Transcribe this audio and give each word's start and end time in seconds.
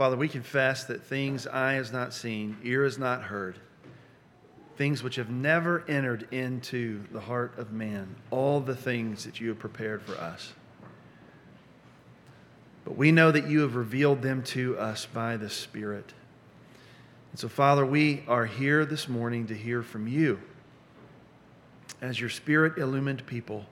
Father, 0.00 0.16
we 0.16 0.28
confess 0.28 0.84
that 0.84 1.02
things 1.02 1.46
eye 1.46 1.74
has 1.74 1.92
not 1.92 2.14
seen, 2.14 2.56
ear 2.64 2.84
has 2.84 2.96
not 2.96 3.24
heard, 3.24 3.58
things 4.78 5.02
which 5.02 5.16
have 5.16 5.28
never 5.28 5.84
entered 5.88 6.26
into 6.30 7.04
the 7.12 7.20
heart 7.20 7.58
of 7.58 7.70
man, 7.70 8.16
all 8.30 8.60
the 8.60 8.74
things 8.74 9.24
that 9.24 9.40
you 9.40 9.50
have 9.50 9.58
prepared 9.58 10.00
for 10.00 10.14
us. 10.14 10.54
But 12.86 12.96
we 12.96 13.12
know 13.12 13.30
that 13.30 13.46
you 13.50 13.60
have 13.60 13.74
revealed 13.74 14.22
them 14.22 14.42
to 14.44 14.78
us 14.78 15.04
by 15.04 15.36
the 15.36 15.50
Spirit. 15.50 16.14
And 17.32 17.38
so, 17.38 17.50
Father, 17.50 17.84
we 17.84 18.24
are 18.26 18.46
here 18.46 18.86
this 18.86 19.06
morning 19.06 19.48
to 19.48 19.54
hear 19.54 19.82
from 19.82 20.08
you 20.08 20.40
as 22.00 22.18
your 22.18 22.30
Spirit 22.30 22.78
illumined 22.78 23.26
people 23.26 23.66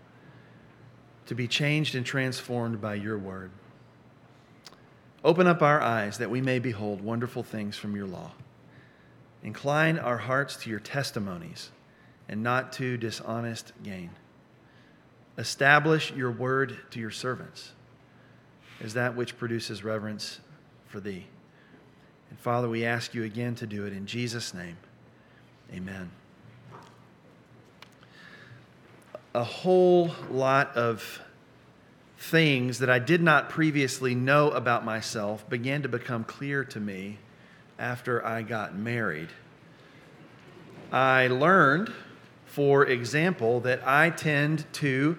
to 1.24 1.34
be 1.34 1.48
changed 1.48 1.94
and 1.94 2.04
transformed 2.04 2.82
by 2.82 2.96
your 2.96 3.16
word. 3.16 3.50
Open 5.28 5.46
up 5.46 5.60
our 5.60 5.82
eyes 5.82 6.16
that 6.16 6.30
we 6.30 6.40
may 6.40 6.58
behold 6.58 7.02
wonderful 7.02 7.42
things 7.42 7.76
from 7.76 7.94
your 7.94 8.06
law. 8.06 8.30
Incline 9.42 9.98
our 9.98 10.16
hearts 10.16 10.56
to 10.56 10.70
your 10.70 10.80
testimonies 10.80 11.68
and 12.30 12.42
not 12.42 12.72
to 12.72 12.96
dishonest 12.96 13.74
gain. 13.82 14.08
Establish 15.36 16.12
your 16.12 16.30
word 16.30 16.78
to 16.92 16.98
your 16.98 17.10
servants 17.10 17.72
as 18.80 18.94
that 18.94 19.16
which 19.16 19.36
produces 19.36 19.84
reverence 19.84 20.40
for 20.86 20.98
thee. 20.98 21.26
And 22.30 22.38
Father, 22.38 22.66
we 22.66 22.86
ask 22.86 23.12
you 23.12 23.22
again 23.24 23.54
to 23.56 23.66
do 23.66 23.84
it 23.84 23.92
in 23.92 24.06
Jesus' 24.06 24.54
name. 24.54 24.78
Amen. 25.74 26.10
A 29.34 29.44
whole 29.44 30.10
lot 30.30 30.74
of 30.74 31.20
things 32.18 32.80
that 32.80 32.90
I 32.90 32.98
did 32.98 33.22
not 33.22 33.48
previously 33.48 34.14
know 34.14 34.50
about 34.50 34.84
myself 34.84 35.48
began 35.48 35.82
to 35.82 35.88
become 35.88 36.24
clear 36.24 36.64
to 36.64 36.80
me 36.80 37.18
after 37.78 38.24
I 38.26 38.42
got 38.42 38.74
married. 38.74 39.28
I 40.90 41.28
learned, 41.28 41.92
for 42.44 42.84
example, 42.84 43.60
that 43.60 43.86
I 43.86 44.10
tend 44.10 44.64
to 44.74 45.16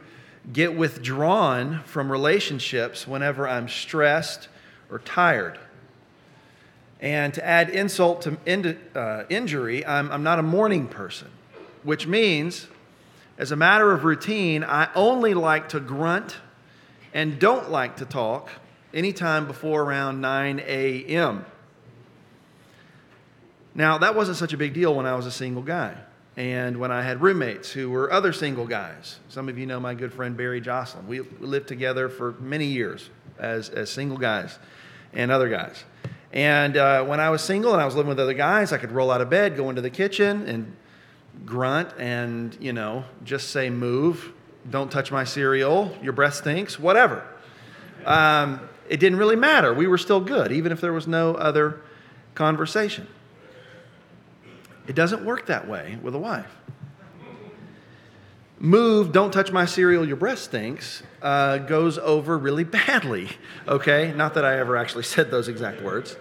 get 0.51 0.75
withdrawn 0.75 1.81
from 1.85 2.11
relationships 2.11 3.07
whenever 3.07 3.47
I'm 3.47 3.69
stressed 3.69 4.49
or 4.91 4.99
tired. 4.99 5.57
And 6.99 7.33
to 7.33 7.45
add 7.45 7.69
insult 7.69 8.23
to 8.23 8.37
in, 8.45 8.77
uh, 8.93 9.23
injury, 9.29 9.85
I'm, 9.85 10.11
I'm 10.11 10.23
not 10.23 10.37
a 10.37 10.43
morning 10.43 10.87
person, 10.87 11.29
which 11.83 12.07
means, 12.07 12.67
as 13.37 13.53
a 13.53 13.55
matter 13.55 13.93
of 13.93 14.03
routine, 14.03 14.65
I 14.65 14.89
only 14.95 15.33
like 15.33 15.69
to 15.69 15.79
grunt 15.79 16.35
and 17.13 17.39
don't 17.39 17.69
like 17.69 17.97
to 17.97 18.05
talk 18.05 18.49
anytime 18.93 19.47
before 19.47 19.83
around 19.83 20.21
9 20.21 20.61
a.m. 20.65 21.45
Now, 23.75 23.97
that 23.99 24.15
wasn't 24.15 24.37
such 24.37 24.53
a 24.53 24.57
big 24.57 24.73
deal 24.73 24.93
when 24.95 25.05
I 25.05 25.15
was 25.15 25.25
a 25.25 25.31
single 25.31 25.63
guy 25.63 25.95
and 26.35 26.77
when 26.77 26.91
I 26.91 27.01
had 27.01 27.21
roommates 27.21 27.71
who 27.71 27.89
were 27.89 28.11
other 28.11 28.33
single 28.33 28.65
guys. 28.65 29.19
Some 29.29 29.49
of 29.49 29.57
you 29.57 29.65
know 29.65 29.79
my 29.79 29.93
good 29.93 30.13
friend 30.13 30.35
Barry 30.35 30.61
Joslin. 30.61 31.07
We 31.07 31.21
lived 31.21 31.67
together 31.67 32.09
for 32.09 32.33
many 32.39 32.65
years 32.65 33.09
as, 33.37 33.69
as 33.69 33.89
single 33.89 34.17
guys 34.17 34.57
and 35.13 35.31
other 35.31 35.49
guys. 35.49 35.83
And 36.31 36.77
uh, 36.77 37.03
when 37.05 37.19
I 37.19 37.29
was 37.29 37.41
single 37.41 37.73
and 37.73 37.81
I 37.81 37.85
was 37.85 37.95
living 37.95 38.09
with 38.09 38.19
other 38.19 38.33
guys, 38.33 38.71
I 38.71 38.77
could 38.77 38.91
roll 38.91 39.11
out 39.11 39.21
of 39.21 39.29
bed, 39.29 39.55
go 39.55 39.69
into 39.69 39.81
the 39.81 39.89
kitchen, 39.89 40.47
and 40.47 40.75
grunt 41.45 41.89
and, 41.97 42.55
you 42.59 42.73
know, 42.73 43.05
just 43.23 43.49
say 43.49 43.69
move 43.69 44.33
don't 44.69 44.91
touch 44.91 45.11
my 45.11 45.23
cereal, 45.23 45.95
your 46.01 46.13
breath 46.13 46.35
stinks, 46.35 46.79
whatever. 46.79 47.23
Um, 48.05 48.61
it 48.87 48.99
didn't 48.99 49.19
really 49.19 49.35
matter. 49.35 49.73
We 49.73 49.87
were 49.87 49.97
still 49.97 50.19
good, 50.19 50.51
even 50.51 50.71
if 50.71 50.81
there 50.81 50.93
was 50.93 51.07
no 51.07 51.35
other 51.35 51.81
conversation. 52.33 53.07
It 54.87 54.95
doesn't 54.95 55.23
work 55.23 55.45
that 55.45 55.67
way 55.67 55.99
with 56.01 56.15
a 56.15 56.19
wife. 56.19 56.55
Move, 58.61 59.13
don't 59.13 59.31
touch 59.31 59.51
my 59.51 59.65
cereal, 59.65 60.05
your 60.05 60.17
breath 60.17 60.39
stinks, 60.39 61.01
uh, 61.21 61.59
goes 61.59 61.97
over 61.97 62.37
really 62.37 62.65
badly, 62.65 63.29
okay? 63.67 64.11
Not 64.13 64.33
that 64.33 64.43
I 64.43 64.59
ever 64.59 64.75
actually 64.75 65.03
said 65.03 65.31
those 65.31 65.47
exact 65.47 65.81
words. 65.81 66.17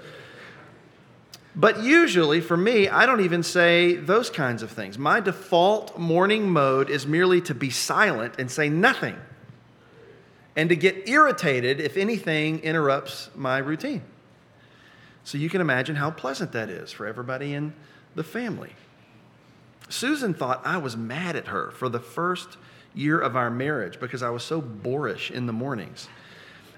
But 1.59 1.83
usually, 1.83 2.41
for 2.41 2.57
me, 2.57 2.89
I 2.89 3.05
don't 3.05 3.21
even 3.21 3.43
say 3.43 3.97
those 3.97 4.31
kinds 4.31 4.63
of 4.63 4.71
things. 4.71 4.97
My 4.97 5.19
default 5.19 5.99
morning 5.99 6.49
mode 6.49 6.89
is 6.89 7.05
merely 7.05 7.41
to 7.43 7.55
be 7.55 7.69
silent 7.69 8.35
and 8.39 8.49
say 8.49 8.69
nothing, 8.69 9.17
and 10.55 10.69
to 10.69 10.77
get 10.77 11.09
irritated 11.09 11.81
if 11.81 11.97
anything 11.97 12.61
interrupts 12.61 13.31
my 13.35 13.59
routine. 13.59 14.03
So 15.25 15.37
you 15.37 15.51
can 15.51 15.61
imagine 15.61 15.97
how 15.97 16.13
pleasant 16.13 16.53
that 16.53 16.71
is 16.71 16.93
for 16.93 17.09
everybody 17.09 17.55
in 17.55 17.75
the 18.15 18.23
family. 18.23 18.75
Susan 19.89 20.35
thought 20.35 20.63
I 20.65 20.79
was 20.79 20.97
mad 20.97 21.35
at 21.35 21.49
her 21.49 21.73
for 21.73 21.89
the 21.89 21.99
first 21.99 22.57
year 22.95 23.19
of 23.19 23.35
our 23.35 23.51
marriage 23.51 23.99
because 23.99 24.23
I 24.23 24.31
was 24.31 24.45
so 24.45 24.61
boorish 24.61 25.33
in 25.33 25.47
the 25.47 25.53
mornings. 25.53 26.09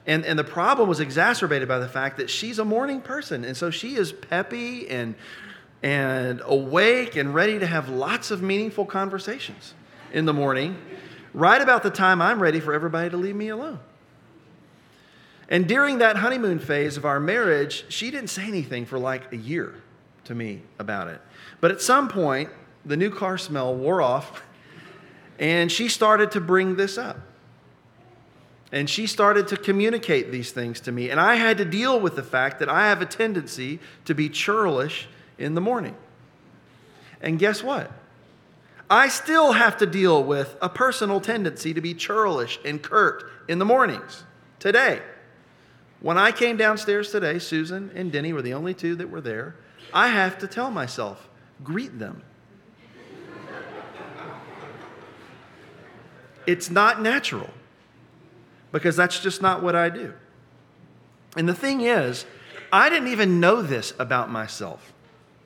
And, 0.07 0.25
and 0.25 0.39
the 0.39 0.45
problem 0.45 0.89
was 0.89 1.01
exacerbated 1.01 1.69
by 1.69 1.79
the 1.79 1.89
fact 1.89 2.17
that 2.17 2.31
she's 2.31 2.59
a 2.59 2.65
morning 2.65 3.01
person. 3.01 3.45
And 3.45 3.57
so 3.57 3.71
she 3.71 3.97
is 3.97 4.13
peppy 4.13 4.89
and, 4.89 5.15
and 5.83 6.41
awake 6.45 7.17
and 7.17 7.35
ready 7.35 7.59
to 7.59 7.67
have 7.67 7.89
lots 7.89 8.31
of 8.31 8.43
meaningful 8.43 8.87
conversations 8.87 9.75
in 10.13 10.25
the 10.25 10.33
morning, 10.33 10.77
right 11.35 11.61
about 11.61 11.83
the 11.83 11.91
time 11.91 12.21
I'm 12.21 12.41
ready 12.43 12.61
for 12.61 12.75
everybody 12.75 13.11
to 13.11 13.17
leave 13.17 13.37
me 13.37 13.49
alone. 13.49 13.79
And 15.49 15.67
during 15.67 15.99
that 15.99 16.17
honeymoon 16.17 16.61
phase 16.61 16.97
of 16.97 17.05
our 17.05 17.21
marriage, 17.21 17.85
she 17.89 18.11
didn't 18.11 18.31
say 18.31 18.45
anything 18.45 18.87
for 18.87 18.99
like 18.99 19.33
a 19.33 19.37
year 19.37 19.75
to 20.25 20.35
me 20.35 20.63
about 20.79 21.09
it. 21.09 21.21
But 21.61 21.73
at 21.73 21.81
some 21.81 22.09
point, 22.09 22.51
the 22.85 22.97
new 22.97 23.11
car 23.11 23.37
smell 23.37 23.75
wore 23.75 24.01
off, 24.01 24.43
and 25.39 25.71
she 25.71 25.89
started 25.89 26.31
to 26.33 26.41
bring 26.41 26.77
this 26.77 26.97
up. 26.97 27.19
And 28.73 28.89
she 28.89 29.07
started 29.07 29.49
to 29.49 29.57
communicate 29.57 30.31
these 30.31 30.53
things 30.53 30.81
to 30.83 30.93
me. 30.93 31.11
And 31.11 31.19
I 31.19 31.35
had 31.35 31.59
to 31.59 31.65
deal 31.65 31.99
with 31.99 32.15
the 32.17 32.23
fact 32.23 32.61
that 32.61 32.69
I 32.69 32.89
have 32.89 33.03
a 33.03 33.07
tendency 33.07 33.81
to 34.05 34.15
be 34.15 34.29
churlish 34.29 35.09
in 35.39 35.55
the 35.55 35.61
morning. 35.61 35.97
And 37.21 37.39
guess 37.39 37.63
what? 37.63 37.91
I 38.89 39.09
still 39.09 39.53
have 39.53 39.77
to 39.79 39.87
deal 39.87 40.23
with 40.23 40.57
a 40.63 40.69
personal 40.69 41.21
tendency 41.21 41.75
to 41.75 41.81
be 41.81 41.95
churlish 41.95 42.59
and 42.65 42.83
curt 42.83 43.25
in 43.49 43.59
the 43.59 43.65
mornings 43.65 44.25
today. 44.59 45.03
When 46.01 46.17
I 46.17 46.33
came 46.33 46.57
downstairs 46.57 47.11
today, 47.11 47.39
Susan 47.39 47.91
and 47.95 48.11
Denny 48.11 48.33
were 48.33 48.43
the 48.43 48.55
only 48.55 48.75
two 48.75 48.97
that 48.97 49.11
were 49.11 49.21
there. 49.21 49.57
I 49.93 50.09
have 50.09 50.39
to 50.39 50.47
tell 50.47 50.71
myself, 50.71 51.29
greet 51.63 51.99
them. 51.99 52.23
it's 56.47 56.71
not 56.71 57.03
natural 57.03 57.51
because 58.73 58.97
that's 58.97 59.21
just 59.21 59.43
not 59.43 59.63
what 59.63 59.75
I 59.75 59.89
do. 59.89 60.15
And 61.37 61.49
the 61.49 61.55
thing 61.55 61.81
is, 61.83 62.25
I 62.73 62.89
didn't 62.89 63.09
even 63.09 63.41
know 63.41 63.63
this 63.63 63.93
about 63.99 64.31
myself 64.31 64.93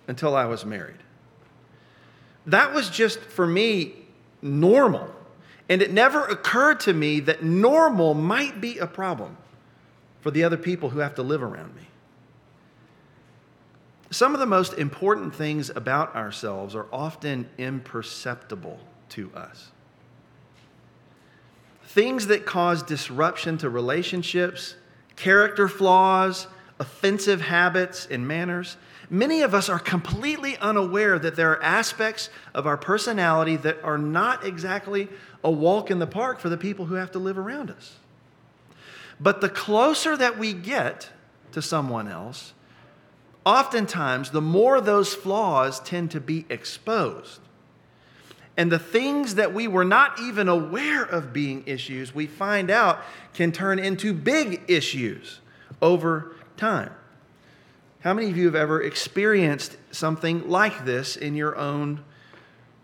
until 0.09 0.37
I 0.37 0.47
was 0.47 0.65
married. 0.65 0.99
That 2.47 2.75
was 2.75 2.91
just 2.91 3.21
for 3.21 3.47
me 3.47 3.95
normal. 4.43 5.09
And 5.69 5.81
it 5.81 5.93
never 5.93 6.27
occurred 6.27 6.81
to 6.81 6.93
me 6.93 7.21
that 7.21 7.43
normal 7.43 8.13
might 8.13 8.61
be 8.61 8.79
a 8.79 8.87
problem 8.87 9.37
for 10.21 10.31
the 10.31 10.45
other 10.45 10.59
people 10.59 10.91
who 10.91 10.99
have 10.99 11.15
to 11.15 11.23
live 11.23 11.43
around 11.43 11.75
me. 11.75 11.83
Some 14.11 14.35
of 14.35 14.41
the 14.41 14.47
most 14.47 14.75
important 14.75 15.35
things 15.35 15.71
about 15.71 16.15
ourselves 16.15 16.75
are 16.75 16.87
often 16.93 17.49
imperceptible 17.59 18.79
to 19.11 19.33
us 19.35 19.71
things 21.95 22.27
that 22.27 22.45
cause 22.45 22.83
disruption 22.83 23.57
to 23.57 23.71
relationships, 23.71 24.75
character 25.15 25.69
flaws, 25.69 26.49
offensive 26.81 27.41
habits 27.41 28.05
and 28.11 28.27
manners. 28.27 28.77
Many 29.09 29.43
of 29.43 29.55
us 29.55 29.69
are 29.69 29.79
completely 29.79 30.57
unaware 30.59 31.21
that 31.21 31.37
there 31.37 31.53
are 31.53 31.63
aspects 31.63 32.31
of 32.53 32.67
our 32.67 32.77
personality 32.77 33.55
that 33.59 33.81
are 33.85 33.97
not 33.97 34.45
exactly 34.45 35.09
a 35.45 35.51
walk 35.53 35.89
in 35.89 36.01
the 36.01 36.07
park 36.07 36.41
for 36.41 36.49
the 36.49 36.57
people 36.57 36.87
who 36.87 36.97
have 36.97 37.13
to 37.13 37.21
live 37.21 37.39
around 37.39 37.71
us. 37.71 37.95
But 39.21 39.41
the 39.41 39.49
closer 39.49 40.17
that 40.17 40.37
we 40.37 40.53
get 40.53 41.11
to 41.53 41.63
someone 41.63 42.09
else, 42.09 42.55
oftentimes 43.47 44.33
the 44.33 44.41
more 44.41 44.81
those 44.81 45.15
flaws 45.15 45.79
tend 45.79 46.11
to 46.11 46.21
be 46.21 46.45
exposed. 46.49 47.41
And 48.57 48.71
the 48.71 48.79
things 48.79 49.35
that 49.35 49.53
we 49.53 49.67
were 49.67 49.85
not 49.85 50.21
even 50.21 50.49
aware 50.49 51.03
of 51.03 51.33
being 51.33 51.65
issues, 51.67 52.15
we 52.15 52.27
find 52.27 52.71
out 52.71 53.01
can 53.35 53.51
turn 53.51 53.79
into 53.79 54.13
big 54.13 54.63
issues 54.69 55.41
over 55.83 56.37
time. 56.57 56.93
How 58.01 58.15
many 58.15 58.31
of 58.31 58.37
you 58.37 58.47
have 58.47 58.55
ever 58.55 58.83
experienced 58.83 59.77
something 59.91 60.49
like 60.49 60.85
this 60.85 61.17
in 61.17 61.35
your 61.35 61.57
own 61.57 62.05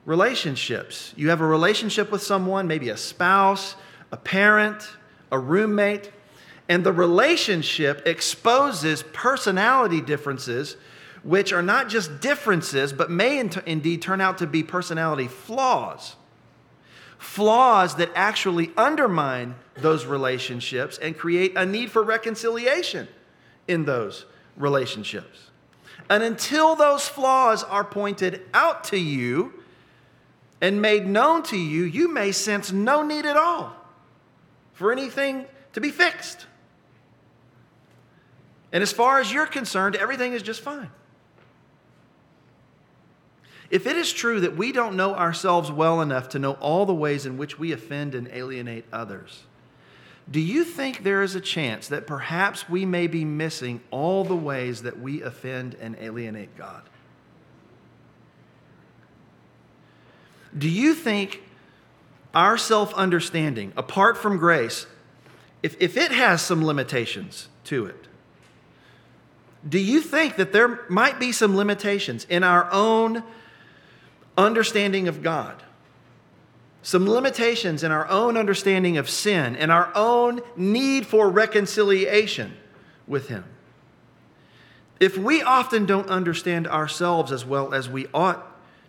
relationships? 0.07 1.13
You 1.17 1.29
have 1.29 1.41
a 1.41 1.47
relationship 1.47 2.11
with 2.11 2.23
someone, 2.23 2.67
maybe 2.67 2.89
a 2.89 2.97
spouse, 2.97 3.77
a 4.11 4.17
parent, 4.17 4.89
a 5.31 5.39
roommate, 5.39 6.11
And 6.71 6.85
the 6.85 6.93
relationship 6.93 8.07
exposes 8.07 9.03
personality 9.13 10.01
differences, 10.01 10.77
which 11.23 11.53
are 11.53 11.63
not 11.63 11.89
just 11.89 12.21
differences, 12.21 12.93
but 12.93 13.11
may 13.11 13.39
indeed 13.67 14.03
turn 14.03 14.21
out 14.21 14.39
to 14.39 14.47
be 14.47 14.63
personality 14.63 15.29
flaws. 15.29 16.17
Flaws 17.19 17.97
that 17.97 18.11
actually 18.15 18.71
undermine 18.77 19.55
those 19.77 20.07
relationships 20.07 20.97
and 20.99 21.17
create 21.17 21.55
a 21.57 21.67
need 21.67 21.91
for 21.91 22.03
reconciliation 22.03 23.07
in 23.69 23.85
those 23.85 24.25
relationships. 24.57 25.51
And 26.09 26.23
until 26.23 26.75
those 26.75 27.07
flaws 27.07 27.63
are 27.63 27.85
pointed 27.85 28.43
out 28.55 28.85
to 28.85 28.97
you 28.97 29.53
and 30.61 30.81
made 30.81 31.07
known 31.07 31.43
to 31.45 31.59
you, 31.59 31.85
you 31.85 32.13
may 32.13 32.33
sense 32.33 32.73
no 32.73 33.03
need 33.03 33.27
at 33.27 33.37
all 33.37 33.77
for 34.73 34.91
anything 34.91 35.45
to 35.75 35.81
be 35.81 35.91
fixed. 35.91 36.47
And 38.73 38.83
as 38.83 38.93
far 38.93 39.21
as 39.21 39.33
you're 39.33 39.47
concerned, 39.47 39.95
everything 39.97 40.33
is 40.33 40.43
just 40.43 40.63
fine. 40.63 40.91
If 43.71 43.87
it 43.87 43.97
is 43.97 44.13
true 44.13 44.41
that 44.41 44.57
we 44.57 44.73
don't 44.73 44.97
know 44.97 45.15
ourselves 45.15 45.71
well 45.71 46.01
enough 46.01 46.29
to 46.31 46.39
know 46.39 46.53
all 46.55 46.87
the 46.87 46.95
ways 46.95 47.25
in 47.25 47.39
which 47.39 47.59
we 47.59 47.71
offend 47.71 48.17
and 48.17 48.29
alienate 48.29 48.85
others, 48.93 49.45
do 50.29 50.41
you 50.41 50.65
think 50.65 51.03
there 51.03 51.23
is 51.23 51.35
a 51.35 51.41
chance 51.41 51.89
that 51.89 52.07
perhaps 52.07 52.69
we 52.69 52.85
may 52.85 53.07
be 53.07 53.25
missing 53.25 53.81
all 53.91 54.25
the 54.25 54.37
ways 54.37 54.83
that 54.83 55.01
we 55.01 55.23
offend 55.23 55.77
and 55.81 55.97
alienate 56.01 56.57
God? 56.57 56.83
Do 60.57 60.69
you 60.69 60.95
think 60.95 61.43
our 62.35 62.57
self 62.57 62.93
understanding, 62.95 63.73
apart 63.77 64.17
from 64.17 64.37
grace, 64.37 64.87
if, 65.63 65.77
if 65.81 65.97
it 65.97 66.11
has 66.13 66.43
some 66.43 66.65
limitations 66.65 67.49
to 67.65 67.87
it, 67.87 68.09
do 69.69 69.79
you 69.79 70.01
think 70.01 70.37
that 70.37 70.53
there 70.53 70.81
might 70.89 71.21
be 71.21 71.33
some 71.33 71.57
limitations 71.57 72.25
in 72.29 72.43
our 72.43 72.69
own 72.73 73.23
understanding 74.41 75.09
of 75.09 75.23
God? 75.23 75.63
Some 76.83 77.09
limitations 77.09 77.85
in 77.85 77.93
our 77.93 78.09
own 78.09 78.37
understanding 78.37 78.97
of 78.97 79.11
sin 79.11 79.55
and 79.57 79.71
our 79.71 79.93
own 79.95 80.41
need 80.57 81.07
for 81.07 81.29
reconciliation 81.29 82.55
with 83.07 83.29
Him. 83.29 83.45
If 84.99 85.17
we 85.17 85.43
often 85.43 85.87
don't 85.87 86.09
understand 86.09 86.67
ourselves 86.67 87.33
as 87.33 87.45
well 87.45 87.75
as 87.75 87.89
we 87.89 88.07
ought 88.15 88.47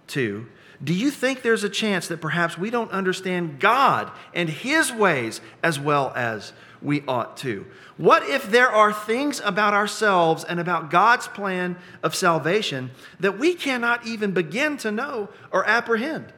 to, 0.08 0.48
do 0.84 0.94
you 0.94 1.12
think 1.12 1.42
there's 1.42 1.64
a 1.64 1.70
chance 1.70 2.08
that 2.08 2.22
perhaps 2.22 2.58
we 2.58 2.70
don't 2.70 2.92
understand 2.92 3.60
God 3.60 4.12
and 4.34 4.50
His 4.50 4.92
ways 4.92 5.42
as 5.64 5.80
well 5.80 6.12
as 6.16 6.54
we 6.82 7.04
ought 7.08 7.38
to? 7.38 7.66
What 7.98 8.28
if 8.28 8.50
there 8.50 8.70
are 8.70 8.92
things 8.92 9.40
about 9.44 9.74
ourselves 9.74 10.44
and 10.44 10.60
about 10.60 10.90
God's 10.90 11.28
plan 11.28 11.78
of 12.04 12.16
salvation 12.16 12.92
that 13.20 13.38
we 13.38 13.54
cannot 13.54 14.06
even 14.06 14.32
begin 14.32 14.78
to 14.78 14.92
know 14.92 15.30
or 15.52 15.68
apprehend? 15.68 16.34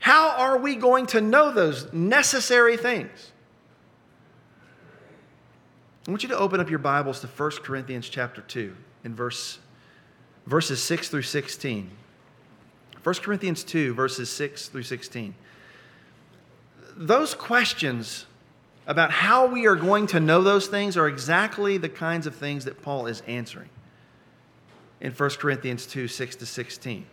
How 0.00 0.30
are 0.30 0.58
we 0.58 0.76
going 0.76 1.06
to 1.08 1.20
know 1.20 1.52
those 1.52 1.92
necessary 1.92 2.76
things? 2.76 3.32
I 6.06 6.10
want 6.10 6.22
you 6.22 6.30
to 6.30 6.38
open 6.38 6.60
up 6.60 6.70
your 6.70 6.78
Bibles 6.78 7.20
to 7.20 7.26
1 7.26 7.50
Corinthians 7.62 8.08
chapter 8.08 8.40
2 8.40 8.74
in 9.04 9.14
verse, 9.14 9.58
verses 10.46 10.82
6 10.82 11.08
through 11.08 11.22
16. 11.22 11.90
1 13.02 13.14
Corinthians 13.16 13.62
2, 13.64 13.94
verses 13.94 14.30
6 14.30 14.68
through 14.68 14.82
16. 14.82 15.34
Those 16.96 17.34
questions 17.34 18.26
about 18.90 19.12
how 19.12 19.46
we 19.46 19.66
are 19.66 19.76
going 19.76 20.08
to 20.08 20.18
know 20.18 20.42
those 20.42 20.66
things 20.66 20.96
are 20.96 21.06
exactly 21.06 21.78
the 21.78 21.88
kinds 21.88 22.26
of 22.26 22.34
things 22.34 22.64
that 22.64 22.82
Paul 22.82 23.06
is 23.06 23.22
answering 23.28 23.68
in 25.00 25.12
1 25.12 25.30
Corinthians 25.30 25.86
2, 25.86 26.08
6 26.08 26.36
to 26.36 26.44
16. 26.44 27.06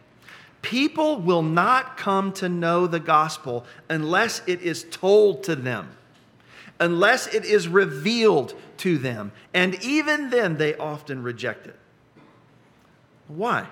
People 0.63 1.21
will 1.21 1.43
not 1.43 1.95
come 1.95 2.33
to 2.33 2.49
know 2.49 2.87
the 2.87 2.99
gospel 2.99 3.63
unless 3.89 4.41
it 4.47 4.61
is 4.63 4.87
told 4.89 5.43
to 5.43 5.55
them, 5.55 5.89
unless 6.79 7.27
it 7.27 7.45
is 7.45 7.67
revealed 7.67 8.55
to 8.77 8.97
them. 8.97 9.31
And 9.53 9.75
even 9.83 10.31
then, 10.31 10.57
they 10.57 10.75
often 10.75 11.21
reject 11.21 11.67
it. 11.67 11.77
Why? 13.27 13.67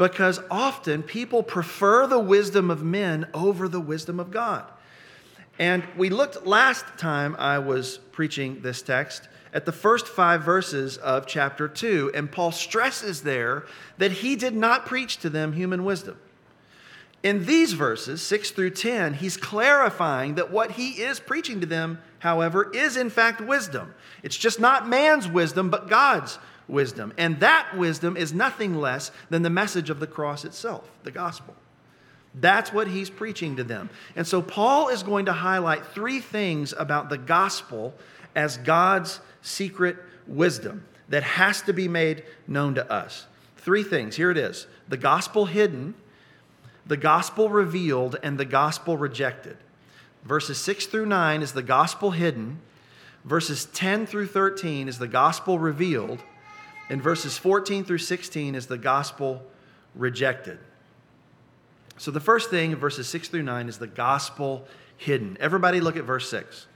because 0.00 0.40
often 0.50 1.02
people 1.02 1.42
prefer 1.42 2.06
the 2.06 2.18
wisdom 2.18 2.70
of 2.70 2.82
men 2.82 3.26
over 3.34 3.68
the 3.68 3.78
wisdom 3.78 4.18
of 4.18 4.30
God. 4.30 4.64
And 5.60 5.84
we 5.94 6.08
looked 6.08 6.46
last 6.46 6.86
time 6.96 7.36
I 7.38 7.58
was 7.58 7.98
preaching 8.12 8.62
this 8.62 8.80
text 8.80 9.28
at 9.52 9.66
the 9.66 9.72
first 9.72 10.08
five 10.08 10.42
verses 10.42 10.96
of 10.96 11.26
chapter 11.26 11.68
2, 11.68 12.12
and 12.14 12.32
Paul 12.32 12.50
stresses 12.50 13.24
there 13.24 13.66
that 13.98 14.10
he 14.10 14.36
did 14.36 14.56
not 14.56 14.86
preach 14.86 15.18
to 15.18 15.28
them 15.28 15.52
human 15.52 15.84
wisdom. 15.84 16.16
In 17.22 17.44
these 17.44 17.74
verses, 17.74 18.22
6 18.22 18.52
through 18.52 18.70
10, 18.70 19.14
he's 19.14 19.36
clarifying 19.36 20.36
that 20.36 20.50
what 20.50 20.72
he 20.72 21.02
is 21.02 21.20
preaching 21.20 21.60
to 21.60 21.66
them, 21.66 21.98
however, 22.20 22.70
is 22.72 22.96
in 22.96 23.10
fact 23.10 23.42
wisdom. 23.42 23.94
It's 24.22 24.38
just 24.38 24.60
not 24.60 24.88
man's 24.88 25.28
wisdom, 25.28 25.68
but 25.68 25.90
God's 25.90 26.38
wisdom. 26.68 27.12
And 27.18 27.38
that 27.40 27.76
wisdom 27.76 28.16
is 28.16 28.32
nothing 28.32 28.76
less 28.76 29.10
than 29.28 29.42
the 29.42 29.50
message 29.50 29.90
of 29.90 30.00
the 30.00 30.06
cross 30.06 30.46
itself, 30.46 30.90
the 31.02 31.10
gospel. 31.10 31.54
That's 32.34 32.72
what 32.72 32.88
he's 32.88 33.10
preaching 33.10 33.56
to 33.56 33.64
them. 33.64 33.90
And 34.14 34.26
so 34.26 34.40
Paul 34.40 34.88
is 34.88 35.02
going 35.02 35.26
to 35.26 35.32
highlight 35.32 35.86
three 35.86 36.20
things 36.20 36.72
about 36.76 37.08
the 37.08 37.18
gospel 37.18 37.94
as 38.36 38.56
God's 38.56 39.20
secret 39.42 39.96
wisdom 40.26 40.84
that 41.08 41.22
has 41.22 41.62
to 41.62 41.72
be 41.72 41.88
made 41.88 42.22
known 42.46 42.74
to 42.76 42.92
us. 42.92 43.26
Three 43.56 43.82
things. 43.82 44.16
Here 44.16 44.30
it 44.30 44.38
is 44.38 44.66
the 44.88 44.96
gospel 44.96 45.46
hidden, 45.46 45.94
the 46.86 46.96
gospel 46.96 47.48
revealed, 47.48 48.16
and 48.22 48.38
the 48.38 48.44
gospel 48.44 48.96
rejected. 48.96 49.56
Verses 50.24 50.58
6 50.58 50.86
through 50.86 51.06
9 51.06 51.42
is 51.42 51.52
the 51.52 51.62
gospel 51.62 52.12
hidden. 52.12 52.60
Verses 53.24 53.66
10 53.66 54.06
through 54.06 54.26
13 54.26 54.88
is 54.88 54.98
the 54.98 55.08
gospel 55.08 55.58
revealed 55.58 56.22
and 56.90 57.00
verses 57.00 57.38
14 57.38 57.84
through 57.84 57.98
16 57.98 58.56
is 58.56 58.66
the 58.66 58.76
gospel 58.76 59.42
rejected. 59.94 60.58
So 62.00 62.10
the 62.10 62.18
first 62.18 62.48
thing 62.48 62.74
verses 62.76 63.08
6 63.08 63.28
through 63.28 63.42
9 63.42 63.68
is 63.68 63.76
the 63.76 63.86
gospel 63.86 64.66
hidden. 64.96 65.36
Everybody 65.38 65.80
look 65.82 65.98
at 65.98 66.04
verse 66.04 66.30
6. 66.30 66.66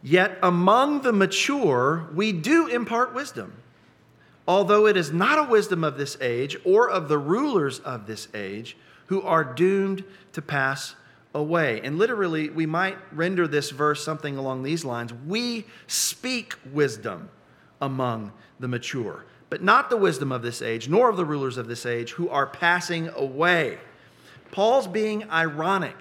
Yet 0.00 0.38
among 0.44 1.02
the 1.02 1.12
mature, 1.12 2.08
we 2.14 2.30
do 2.30 2.68
impart 2.68 3.14
wisdom, 3.14 3.52
although 4.46 4.86
it 4.86 4.96
is 4.96 5.12
not 5.12 5.40
a 5.40 5.50
wisdom 5.50 5.82
of 5.82 5.98
this 5.98 6.16
age 6.20 6.56
or 6.64 6.88
of 6.88 7.08
the 7.08 7.18
rulers 7.18 7.80
of 7.80 8.06
this 8.06 8.28
age 8.32 8.76
who 9.06 9.22
are 9.22 9.42
doomed 9.42 10.04
to 10.34 10.40
pass 10.40 10.94
away. 11.34 11.80
And 11.82 11.98
literally, 11.98 12.50
we 12.50 12.66
might 12.66 12.96
render 13.10 13.48
this 13.48 13.70
verse 13.70 14.04
something 14.04 14.36
along 14.36 14.62
these 14.62 14.84
lines 14.84 15.12
We 15.12 15.66
speak 15.88 16.54
wisdom 16.72 17.28
among 17.80 18.32
the 18.60 18.68
mature, 18.68 19.24
but 19.54 19.62
not 19.62 19.88
the 19.88 19.96
wisdom 19.96 20.32
of 20.32 20.42
this 20.42 20.60
age, 20.60 20.88
nor 20.88 21.08
of 21.08 21.16
the 21.16 21.24
rulers 21.24 21.58
of 21.58 21.68
this 21.68 21.86
age 21.86 22.10
who 22.10 22.28
are 22.28 22.44
passing 22.44 23.08
away. 23.10 23.78
Paul's 24.50 24.88
being 24.88 25.30
ironic 25.30 25.94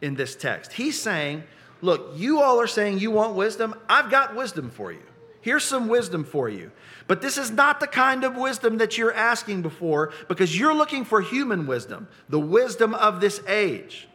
in 0.00 0.14
this 0.14 0.36
text. 0.36 0.74
He's 0.74 1.02
saying, 1.02 1.42
Look, 1.82 2.12
you 2.14 2.40
all 2.40 2.60
are 2.60 2.68
saying 2.68 3.00
you 3.00 3.10
want 3.10 3.34
wisdom. 3.34 3.74
I've 3.88 4.12
got 4.12 4.36
wisdom 4.36 4.70
for 4.70 4.92
you. 4.92 5.02
Here's 5.40 5.64
some 5.64 5.88
wisdom 5.88 6.22
for 6.22 6.48
you. 6.48 6.70
But 7.08 7.20
this 7.20 7.36
is 7.36 7.50
not 7.50 7.80
the 7.80 7.88
kind 7.88 8.22
of 8.22 8.36
wisdom 8.36 8.78
that 8.78 8.96
you're 8.96 9.12
asking 9.12 9.62
before 9.62 10.12
because 10.28 10.56
you're 10.56 10.72
looking 10.72 11.04
for 11.04 11.20
human 11.20 11.66
wisdom, 11.66 12.06
the 12.28 12.38
wisdom 12.38 12.94
of 12.94 13.20
this 13.20 13.42
age. 13.48 14.06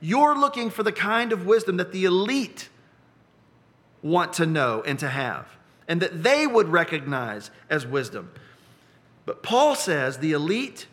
You're 0.00 0.36
looking 0.36 0.68
for 0.68 0.82
the 0.82 0.90
kind 0.90 1.32
of 1.32 1.46
wisdom 1.46 1.76
that 1.76 1.92
the 1.92 2.06
elite 2.06 2.70
want 4.02 4.32
to 4.32 4.46
know 4.46 4.82
and 4.84 4.98
to 4.98 5.08
have 5.08 5.46
and 5.92 6.00
that 6.00 6.22
they 6.22 6.46
would 6.46 6.70
recognize 6.70 7.50
as 7.68 7.86
wisdom. 7.86 8.30
But 9.26 9.42
Paul 9.42 9.74
says 9.74 10.16
the 10.16 10.32
elite 10.32 10.86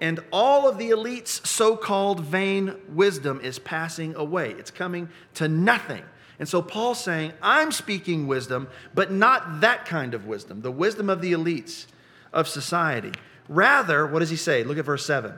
and 0.00 0.18
all 0.32 0.68
of 0.68 0.78
the 0.78 0.90
elite's 0.90 1.48
so 1.48 1.76
called 1.76 2.18
vain 2.18 2.74
wisdom 2.88 3.40
is 3.40 3.60
passing 3.60 4.16
away, 4.16 4.50
it's 4.50 4.72
coming 4.72 5.10
to 5.34 5.46
nothing. 5.46 6.02
And 6.40 6.48
so 6.48 6.60
Paul's 6.60 6.98
saying, 6.98 7.34
I'm 7.40 7.70
speaking 7.70 8.26
wisdom, 8.26 8.66
but 8.92 9.12
not 9.12 9.60
that 9.60 9.84
kind 9.84 10.12
of 10.12 10.26
wisdom, 10.26 10.62
the 10.62 10.72
wisdom 10.72 11.08
of 11.08 11.20
the 11.20 11.34
elites 11.34 11.86
of 12.32 12.48
society. 12.48 13.12
Rather, 13.48 14.08
what 14.08 14.18
does 14.18 14.30
he 14.30 14.36
say? 14.36 14.64
Look 14.64 14.76
at 14.76 14.84
verse 14.84 15.06
7. 15.06 15.34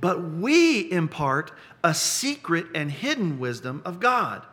But 0.00 0.22
we 0.22 0.92
impart 0.92 1.50
a 1.82 1.92
secret 1.92 2.66
and 2.72 2.92
hidden 2.92 3.40
wisdom 3.40 3.82
of 3.84 3.98
God 3.98 4.46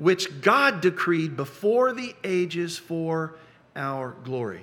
which 0.00 0.40
God 0.40 0.80
decreed 0.80 1.36
before 1.36 1.92
the 1.92 2.14
ages 2.24 2.78
for 2.78 3.36
our 3.76 4.16
glory. 4.24 4.62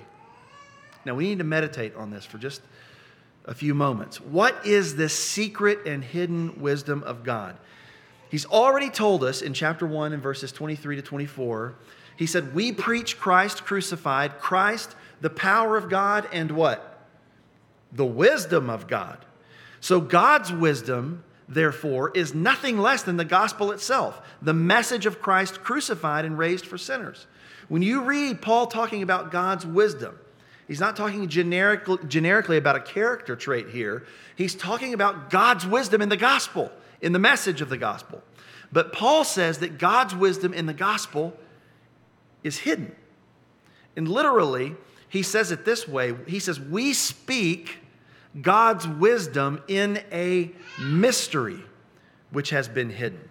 Now, 1.04 1.14
we 1.14 1.28
need 1.28 1.38
to 1.38 1.44
meditate 1.44 1.94
on 1.94 2.10
this 2.10 2.24
for 2.24 2.38
just 2.38 2.60
a 3.44 3.54
few 3.54 3.72
moments. 3.72 4.20
What 4.20 4.66
is 4.66 4.96
this 4.96 5.16
secret 5.16 5.86
and 5.86 6.02
hidden 6.02 6.60
wisdom 6.60 7.04
of 7.04 7.22
God? 7.22 7.56
He's 8.28 8.46
already 8.46 8.90
told 8.90 9.22
us 9.22 9.40
in 9.40 9.54
chapter 9.54 9.86
1 9.86 10.12
and 10.12 10.20
verses 10.20 10.50
23 10.50 10.96
to 10.96 11.02
24. 11.02 11.74
He 12.16 12.26
said, 12.26 12.52
We 12.52 12.72
preach 12.72 13.16
Christ 13.16 13.64
crucified, 13.64 14.40
Christ, 14.40 14.96
the 15.20 15.30
power 15.30 15.76
of 15.76 15.88
God, 15.88 16.28
and 16.32 16.50
what? 16.50 17.06
The 17.92 18.04
wisdom 18.04 18.68
of 18.68 18.88
God. 18.88 19.24
So 19.80 20.00
God's 20.00 20.52
wisdom, 20.52 21.22
therefore, 21.48 22.10
is 22.14 22.34
nothing 22.34 22.78
less 22.78 23.02
than 23.02 23.16
the 23.16 23.24
gospel 23.24 23.72
itself, 23.72 24.20
the 24.42 24.52
message 24.52 25.06
of 25.06 25.20
Christ 25.20 25.62
crucified 25.62 26.24
and 26.24 26.36
raised 26.36 26.66
for 26.66 26.76
sinners. 26.76 27.26
When 27.68 27.82
you 27.82 28.02
read 28.02 28.42
Paul 28.42 28.66
talking 28.66 29.02
about 29.02 29.30
God's 29.30 29.66
wisdom, 29.66 30.18
he's 30.66 30.80
not 30.80 30.96
talking 30.96 31.28
generic, 31.28 31.86
generically 32.08 32.56
about 32.56 32.76
a 32.76 32.80
character 32.80 33.36
trait 33.36 33.70
here. 33.70 34.04
He's 34.36 34.54
talking 34.54 34.94
about 34.94 35.30
God's 35.30 35.66
wisdom 35.66 36.02
in 36.02 36.08
the 36.08 36.16
gospel, 36.16 36.70
in 37.00 37.12
the 37.12 37.18
message 37.18 37.60
of 37.60 37.68
the 37.68 37.78
gospel. 37.78 38.22
But 38.70 38.92
Paul 38.92 39.24
says 39.24 39.58
that 39.58 39.78
God's 39.78 40.14
wisdom 40.14 40.52
in 40.52 40.66
the 40.66 40.74
gospel 40.74 41.36
is 42.42 42.58
hidden. 42.58 42.94
And 43.96 44.06
literally, 44.08 44.76
he 45.08 45.22
says 45.22 45.50
it 45.50 45.64
this 45.64 45.88
way 45.88 46.14
He 46.26 46.38
says, 46.38 46.60
We 46.60 46.92
speak 46.92 47.78
God's 48.40 48.86
wisdom 48.86 49.62
in 49.68 50.02
a 50.12 50.50
mystery 50.80 51.62
which 52.30 52.50
has 52.50 52.68
been 52.68 52.90
hidden. 52.90 53.28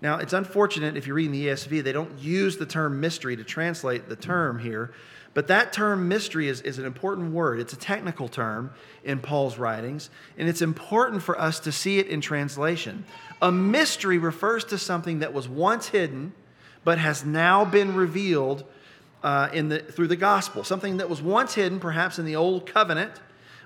Now, 0.00 0.18
it's 0.18 0.32
unfortunate 0.32 0.96
if 0.96 1.06
you're 1.06 1.16
reading 1.16 1.32
the 1.32 1.46
ESV, 1.46 1.82
they 1.84 1.92
don't 1.92 2.18
use 2.18 2.56
the 2.56 2.66
term 2.66 3.00
mystery 3.00 3.36
to 3.36 3.44
translate 3.44 4.08
the 4.08 4.16
term 4.16 4.58
here, 4.58 4.92
but 5.32 5.46
that 5.46 5.72
term 5.72 6.08
mystery 6.08 6.48
is, 6.48 6.60
is 6.60 6.78
an 6.78 6.84
important 6.84 7.32
word. 7.32 7.60
It's 7.60 7.72
a 7.72 7.76
technical 7.76 8.28
term 8.28 8.72
in 9.04 9.20
Paul's 9.20 9.58
writings, 9.58 10.10
and 10.36 10.48
it's 10.48 10.60
important 10.60 11.22
for 11.22 11.40
us 11.40 11.60
to 11.60 11.72
see 11.72 11.98
it 11.98 12.08
in 12.08 12.20
translation. 12.20 13.04
A 13.40 13.50
mystery 13.50 14.18
refers 14.18 14.64
to 14.66 14.78
something 14.78 15.20
that 15.20 15.32
was 15.32 15.48
once 15.48 15.88
hidden, 15.88 16.32
but 16.84 16.98
has 16.98 17.24
now 17.24 17.64
been 17.64 17.94
revealed 17.94 18.64
uh, 19.22 19.48
in 19.52 19.68
the, 19.68 19.78
through 19.78 20.08
the 20.08 20.16
gospel. 20.16 20.64
Something 20.64 20.96
that 20.96 21.08
was 21.08 21.22
once 21.22 21.54
hidden, 21.54 21.78
perhaps 21.78 22.18
in 22.18 22.26
the 22.26 22.36
old 22.36 22.66
covenant, 22.66 23.12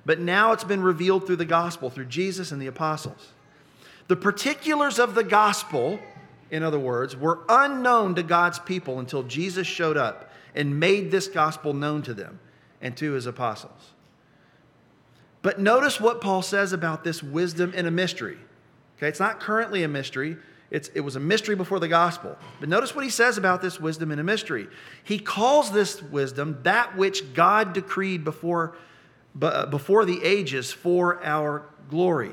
but 0.07 0.21
now 0.21 0.53
it's 0.53 0.65
been 0.65 0.83
revealed 0.83 1.27
through 1.27 1.37
the 1.37 1.45
gospel, 1.45 1.91
through 1.91 2.07
Jesus 2.07 2.53
and 2.53 2.63
the 2.63 2.69
apostles. 2.69 3.33
The 4.07 4.17
particulars 4.17 5.01
of 5.01 5.17
the 5.17 5.25
gospel, 5.25 5.99
in 6.51 6.63
other 6.63 6.79
words, 6.79 7.17
were 7.17 7.41
unknown 7.49 8.15
to 8.15 8.23
God's 8.23 8.61
people 8.61 9.01
until 9.01 9.25
Jesus 9.25 9.67
showed 9.67 9.97
up 9.97 10.31
and 10.55 10.79
made 10.79 11.11
this 11.11 11.27
gospel 11.27 11.75
known 11.75 12.03
to 12.03 12.15
them 12.15 12.39
and 12.81 12.97
to 12.97 13.13
his 13.13 13.27
apostles. 13.27 13.91
But 15.43 15.61
notice 15.61 16.01
what 16.01 16.21
Paul 16.21 16.43
says 16.43 16.73
about 16.73 17.03
this 17.03 17.21
wisdom 17.23 17.75
in 17.75 17.87
a 17.87 17.91
mystery. 17.91 18.39
Okay, 18.97 19.09
it's 19.09 19.21
not 19.21 19.41
currently 19.41 19.83
a 19.83 19.89
mystery. 19.89 20.37
It's, 20.71 20.89
it 20.95 21.01
was 21.01 21.17
a 21.17 21.21
mystery 21.21 21.57
before 21.57 21.81
the 21.81 21.89
gospel. 21.89 22.37
But 22.61 22.69
notice 22.69 22.95
what 22.95 23.05
he 23.05 23.11
says 23.11 23.39
about 23.39 23.61
this 23.61 23.81
wisdom 23.81 24.13
in 24.13 24.19
a 24.19 24.25
mystery. 24.25 24.69
He 25.05 25.19
calls 25.19 25.73
this 25.73 26.01
wisdom 26.03 26.59
that 26.63 26.97
which 26.97 27.35
God 27.35 27.73
decreed 27.73 28.25
before 28.25 28.77
Uh, 29.43 29.67
before 29.67 30.07
the 30.07 30.23
ages 30.25 30.73
for 30.73 31.23
our 31.23 31.67
glory. 31.91 32.33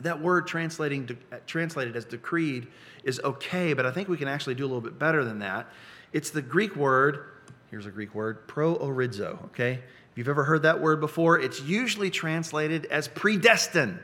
That 0.00 0.22
word 0.22 0.46
translating, 0.46 1.18
uh, 1.30 1.36
translated 1.46 1.96
as 1.96 2.06
decreed 2.06 2.68
is 3.04 3.20
okay, 3.20 3.74
but 3.74 3.84
I 3.84 3.90
think 3.90 4.08
we 4.08 4.16
can 4.16 4.28
actually 4.28 4.54
do 4.54 4.64
a 4.64 4.68
little 4.68 4.80
bit 4.80 4.98
better 4.98 5.22
than 5.22 5.40
that. 5.40 5.66
It's 6.14 6.30
the 6.30 6.40
Greek 6.40 6.76
word, 6.76 7.24
here's 7.70 7.84
a 7.84 7.90
Greek 7.90 8.14
word, 8.14 8.48
proorizo, 8.48 9.44
okay? 9.46 9.80
If 10.12 10.18
you've 10.18 10.28
ever 10.28 10.44
heard 10.44 10.62
that 10.62 10.80
word 10.80 10.98
before, 10.98 11.38
it's 11.38 11.60
usually 11.60 12.10
translated 12.10 12.86
as 12.86 13.06
predestined. 13.08 13.98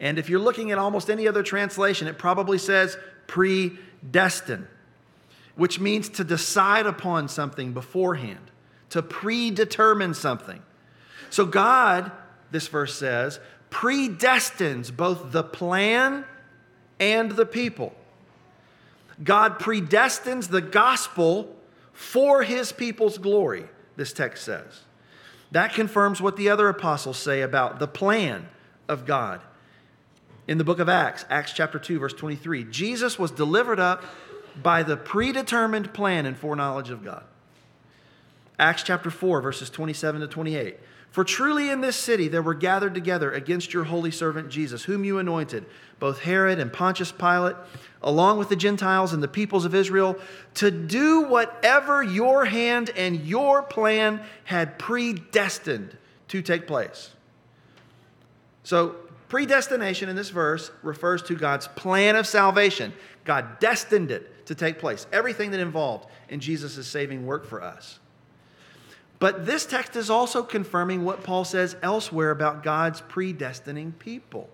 And 0.00 0.18
if 0.18 0.30
you're 0.30 0.40
looking 0.40 0.70
at 0.70 0.78
almost 0.78 1.10
any 1.10 1.28
other 1.28 1.42
translation, 1.42 2.08
it 2.08 2.16
probably 2.16 2.56
says 2.56 2.96
predestined, 3.26 4.66
which 5.56 5.78
means 5.78 6.08
to 6.10 6.24
decide 6.24 6.86
upon 6.86 7.28
something 7.28 7.74
beforehand, 7.74 8.50
to 8.90 9.02
predetermine 9.02 10.14
something. 10.14 10.62
So 11.32 11.46
God, 11.46 12.12
this 12.50 12.68
verse 12.68 12.94
says, 12.94 13.40
predestines 13.70 14.94
both 14.94 15.32
the 15.32 15.42
plan 15.42 16.26
and 17.00 17.32
the 17.32 17.46
people. 17.46 17.94
God 19.24 19.58
predestines 19.58 20.50
the 20.50 20.60
gospel 20.60 21.56
for 21.94 22.42
his 22.42 22.70
people's 22.70 23.16
glory, 23.16 23.64
this 23.96 24.12
text 24.12 24.44
says. 24.44 24.82
That 25.52 25.72
confirms 25.72 26.20
what 26.20 26.36
the 26.36 26.50
other 26.50 26.68
apostles 26.68 27.16
say 27.16 27.40
about 27.40 27.78
the 27.78 27.88
plan 27.88 28.46
of 28.86 29.06
God. 29.06 29.40
In 30.46 30.58
the 30.58 30.64
book 30.64 30.80
of 30.80 30.90
Acts, 30.90 31.24
Acts 31.30 31.54
chapter 31.54 31.78
2, 31.78 31.98
verse 31.98 32.12
23, 32.12 32.64
Jesus 32.64 33.18
was 33.18 33.30
delivered 33.30 33.80
up 33.80 34.04
by 34.62 34.82
the 34.82 34.98
predetermined 34.98 35.94
plan 35.94 36.26
and 36.26 36.36
foreknowledge 36.36 36.90
of 36.90 37.02
God. 37.02 37.24
Acts 38.58 38.82
chapter 38.82 39.10
4, 39.10 39.40
verses 39.40 39.70
27 39.70 40.20
to 40.20 40.26
28. 40.26 40.76
For 41.12 41.24
truly 41.24 41.68
in 41.68 41.82
this 41.82 41.96
city 41.96 42.26
there 42.26 42.42
were 42.42 42.54
gathered 42.54 42.94
together 42.94 43.30
against 43.30 43.74
your 43.74 43.84
holy 43.84 44.10
servant 44.10 44.48
Jesus, 44.48 44.84
whom 44.84 45.04
you 45.04 45.18
anointed, 45.18 45.66
both 45.98 46.20
Herod 46.20 46.58
and 46.58 46.72
Pontius 46.72 47.12
Pilate, 47.12 47.54
along 48.00 48.38
with 48.38 48.48
the 48.48 48.56
Gentiles 48.56 49.12
and 49.12 49.22
the 49.22 49.28
peoples 49.28 49.66
of 49.66 49.74
Israel, 49.74 50.16
to 50.54 50.70
do 50.70 51.24
whatever 51.28 52.02
your 52.02 52.46
hand 52.46 52.90
and 52.96 53.20
your 53.20 53.62
plan 53.62 54.22
had 54.44 54.78
predestined 54.78 55.96
to 56.28 56.40
take 56.40 56.66
place. 56.66 57.10
So, 58.64 58.96
predestination 59.28 60.08
in 60.08 60.16
this 60.16 60.30
verse 60.30 60.70
refers 60.82 61.22
to 61.24 61.36
God's 61.36 61.68
plan 61.68 62.16
of 62.16 62.26
salvation. 62.26 62.94
God 63.24 63.60
destined 63.60 64.10
it 64.10 64.46
to 64.46 64.54
take 64.54 64.78
place, 64.78 65.06
everything 65.12 65.50
that 65.50 65.60
involved 65.60 66.08
in 66.30 66.40
Jesus' 66.40 66.86
saving 66.86 67.26
work 67.26 67.44
for 67.44 67.62
us. 67.62 67.98
But 69.22 69.46
this 69.46 69.64
text 69.64 69.94
is 69.94 70.10
also 70.10 70.42
confirming 70.42 71.04
what 71.04 71.22
Paul 71.22 71.44
says 71.44 71.76
elsewhere 71.80 72.32
about 72.32 72.64
God's 72.64 73.02
predestining 73.02 73.96
people. 74.00 74.50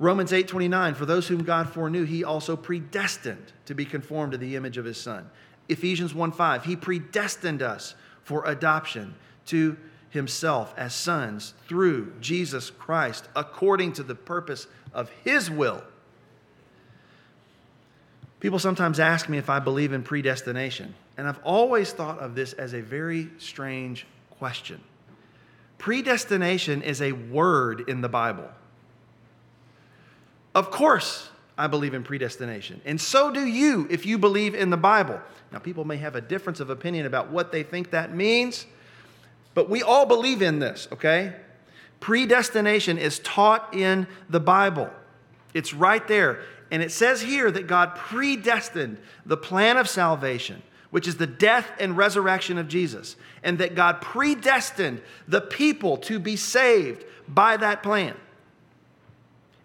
Romans 0.00 0.32
8:29 0.32 0.96
for 0.96 1.06
those 1.06 1.28
whom 1.28 1.44
God 1.44 1.70
foreknew 1.70 2.02
he 2.02 2.24
also 2.24 2.56
predestined 2.56 3.52
to 3.66 3.74
be 3.76 3.84
conformed 3.84 4.32
to 4.32 4.38
the 4.38 4.56
image 4.56 4.78
of 4.78 4.84
his 4.84 5.00
son. 5.00 5.30
Ephesians 5.68 6.12
1:5 6.12 6.64
he 6.64 6.74
predestined 6.74 7.62
us 7.62 7.94
for 8.24 8.44
adoption 8.46 9.14
to 9.46 9.76
himself 10.08 10.74
as 10.76 10.92
sons 10.92 11.54
through 11.68 12.14
Jesus 12.20 12.68
Christ 12.68 13.28
according 13.36 13.92
to 13.92 14.02
the 14.02 14.16
purpose 14.16 14.66
of 14.92 15.08
his 15.22 15.48
will. 15.48 15.84
People 18.40 18.58
sometimes 18.58 18.98
ask 18.98 19.28
me 19.28 19.38
if 19.38 19.48
I 19.48 19.60
believe 19.60 19.92
in 19.92 20.02
predestination. 20.02 20.96
And 21.20 21.28
I've 21.28 21.40
always 21.44 21.92
thought 21.92 22.18
of 22.20 22.34
this 22.34 22.54
as 22.54 22.72
a 22.72 22.80
very 22.80 23.28
strange 23.36 24.06
question. 24.30 24.80
Predestination 25.76 26.80
is 26.80 27.02
a 27.02 27.12
word 27.12 27.90
in 27.90 28.00
the 28.00 28.08
Bible. 28.08 28.48
Of 30.54 30.70
course, 30.70 31.28
I 31.58 31.66
believe 31.66 31.92
in 31.92 32.04
predestination. 32.04 32.80
And 32.86 32.98
so 32.98 33.30
do 33.30 33.44
you 33.44 33.86
if 33.90 34.06
you 34.06 34.16
believe 34.16 34.54
in 34.54 34.70
the 34.70 34.78
Bible. 34.78 35.20
Now, 35.52 35.58
people 35.58 35.84
may 35.84 35.98
have 35.98 36.16
a 36.16 36.22
difference 36.22 36.58
of 36.58 36.70
opinion 36.70 37.04
about 37.04 37.30
what 37.30 37.52
they 37.52 37.64
think 37.64 37.90
that 37.90 38.14
means, 38.14 38.64
but 39.52 39.68
we 39.68 39.82
all 39.82 40.06
believe 40.06 40.40
in 40.40 40.58
this, 40.58 40.88
okay? 40.90 41.34
Predestination 42.00 42.96
is 42.96 43.18
taught 43.18 43.74
in 43.74 44.06
the 44.30 44.40
Bible, 44.40 44.88
it's 45.52 45.74
right 45.74 46.08
there. 46.08 46.40
And 46.70 46.82
it 46.82 46.92
says 46.92 47.20
here 47.20 47.50
that 47.50 47.66
God 47.66 47.94
predestined 47.94 48.96
the 49.26 49.36
plan 49.36 49.76
of 49.76 49.86
salvation 49.86 50.62
which 50.90 51.06
is 51.06 51.16
the 51.16 51.26
death 51.26 51.70
and 51.78 51.96
resurrection 51.96 52.58
of 52.58 52.68
Jesus, 52.68 53.16
and 53.42 53.58
that 53.58 53.74
God 53.74 54.00
predestined 54.00 55.00
the 55.28 55.40
people 55.40 55.96
to 55.98 56.18
be 56.18 56.36
saved 56.36 57.04
by 57.28 57.56
that 57.56 57.82
plan. 57.82 58.16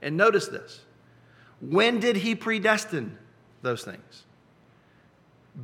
And 0.01 0.17
notice 0.17 0.47
this 0.47 0.81
when 1.59 1.99
did 1.99 2.17
He 2.17 2.35
predestine 2.35 3.17
those 3.61 3.83
things? 3.83 4.23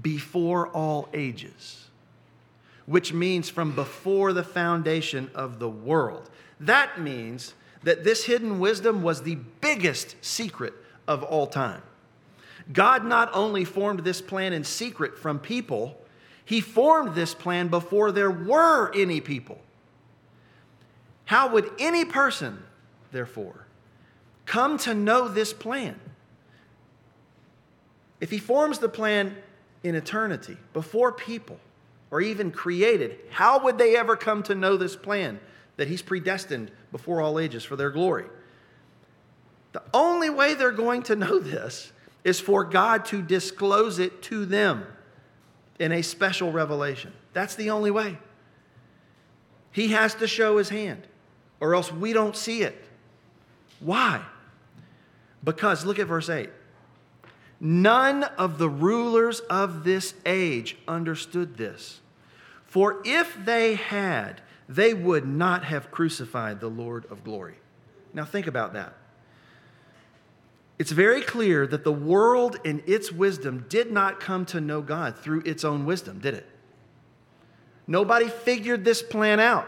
Before 0.01 0.67
all 0.69 1.09
ages, 1.13 1.87
which 2.85 3.13
means 3.13 3.49
from 3.49 3.75
before 3.75 4.33
the 4.33 4.43
foundation 4.43 5.29
of 5.35 5.59
the 5.59 5.69
world. 5.69 6.29
That 6.59 6.99
means 6.99 7.53
that 7.83 8.03
this 8.03 8.25
hidden 8.25 8.59
wisdom 8.59 9.01
was 9.01 9.23
the 9.23 9.35
biggest 9.59 10.15
secret 10.21 10.73
of 11.07 11.23
all 11.23 11.47
time. 11.47 11.81
God 12.71 13.05
not 13.05 13.29
only 13.33 13.65
formed 13.65 14.01
this 14.01 14.21
plan 14.21 14.53
in 14.53 14.63
secret 14.63 15.17
from 15.17 15.39
people, 15.39 15.97
He 16.45 16.61
formed 16.61 17.15
this 17.15 17.33
plan 17.33 17.67
before 17.67 18.11
there 18.11 18.31
were 18.31 18.91
any 18.93 19.21
people. 19.21 19.59
How 21.25 21.49
would 21.53 21.69
any 21.79 22.05
person, 22.05 22.61
therefore, 23.11 23.65
come 24.45 24.77
to 24.79 24.93
know 24.93 25.27
this 25.27 25.53
plan? 25.53 25.99
If 28.19 28.29
He 28.31 28.37
forms 28.37 28.79
the 28.79 28.89
plan 28.89 29.35
in 29.83 29.95
eternity, 29.95 30.57
before 30.73 31.11
people, 31.11 31.59
or 32.11 32.21
even 32.21 32.51
created, 32.51 33.17
how 33.29 33.63
would 33.63 33.77
they 33.77 33.95
ever 33.95 34.15
come 34.15 34.43
to 34.43 34.53
know 34.53 34.77
this 34.77 34.95
plan 34.95 35.39
that 35.77 35.87
He's 35.87 36.01
predestined 36.01 36.69
before 36.91 37.21
all 37.21 37.39
ages 37.39 37.63
for 37.63 37.75
their 37.75 37.89
glory? 37.89 38.25
The 39.71 39.81
only 39.93 40.29
way 40.29 40.53
they're 40.53 40.71
going 40.71 41.03
to 41.03 41.15
know 41.15 41.39
this 41.39 41.91
is 42.23 42.39
for 42.39 42.63
God 42.63 43.05
to 43.05 43.21
disclose 43.21 43.99
it 43.99 44.21
to 44.23 44.45
them 44.45 44.85
in 45.79 45.91
a 45.91 46.01
special 46.01 46.51
revelation. 46.51 47.11
That's 47.33 47.55
the 47.55 47.71
only 47.71 47.91
way. 47.91 48.17
He 49.71 49.89
has 49.89 50.13
to 50.15 50.27
show 50.27 50.57
his 50.57 50.69
hand, 50.69 51.07
or 51.59 51.73
else 51.73 51.91
we 51.91 52.13
don't 52.13 52.35
see 52.35 52.61
it. 52.61 52.77
Why? 53.79 54.21
Because, 55.43 55.85
look 55.85 55.97
at 55.97 56.07
verse 56.07 56.29
8. 56.29 56.49
None 57.59 58.23
of 58.23 58.57
the 58.57 58.69
rulers 58.69 59.39
of 59.41 59.83
this 59.83 60.13
age 60.25 60.77
understood 60.87 61.57
this. 61.57 62.01
For 62.65 63.01
if 63.05 63.37
they 63.45 63.75
had, 63.75 64.41
they 64.67 64.93
would 64.93 65.25
not 65.25 65.63
have 65.65 65.91
crucified 65.91 66.59
the 66.59 66.69
Lord 66.69 67.05
of 67.11 67.23
glory. 67.23 67.55
Now, 68.13 68.25
think 68.25 68.47
about 68.47 68.73
that. 68.73 68.93
It's 70.81 70.91
very 70.91 71.21
clear 71.21 71.67
that 71.67 71.83
the 71.83 71.91
world 71.91 72.57
in 72.63 72.81
its 72.87 73.11
wisdom 73.11 73.67
did 73.69 73.91
not 73.91 74.19
come 74.19 74.47
to 74.47 74.59
know 74.59 74.81
God 74.81 75.15
through 75.15 75.43
its 75.45 75.63
own 75.63 75.85
wisdom, 75.85 76.17
did 76.17 76.33
it? 76.33 76.49
Nobody 77.85 78.29
figured 78.29 78.83
this 78.83 79.03
plan 79.03 79.39
out. 79.39 79.67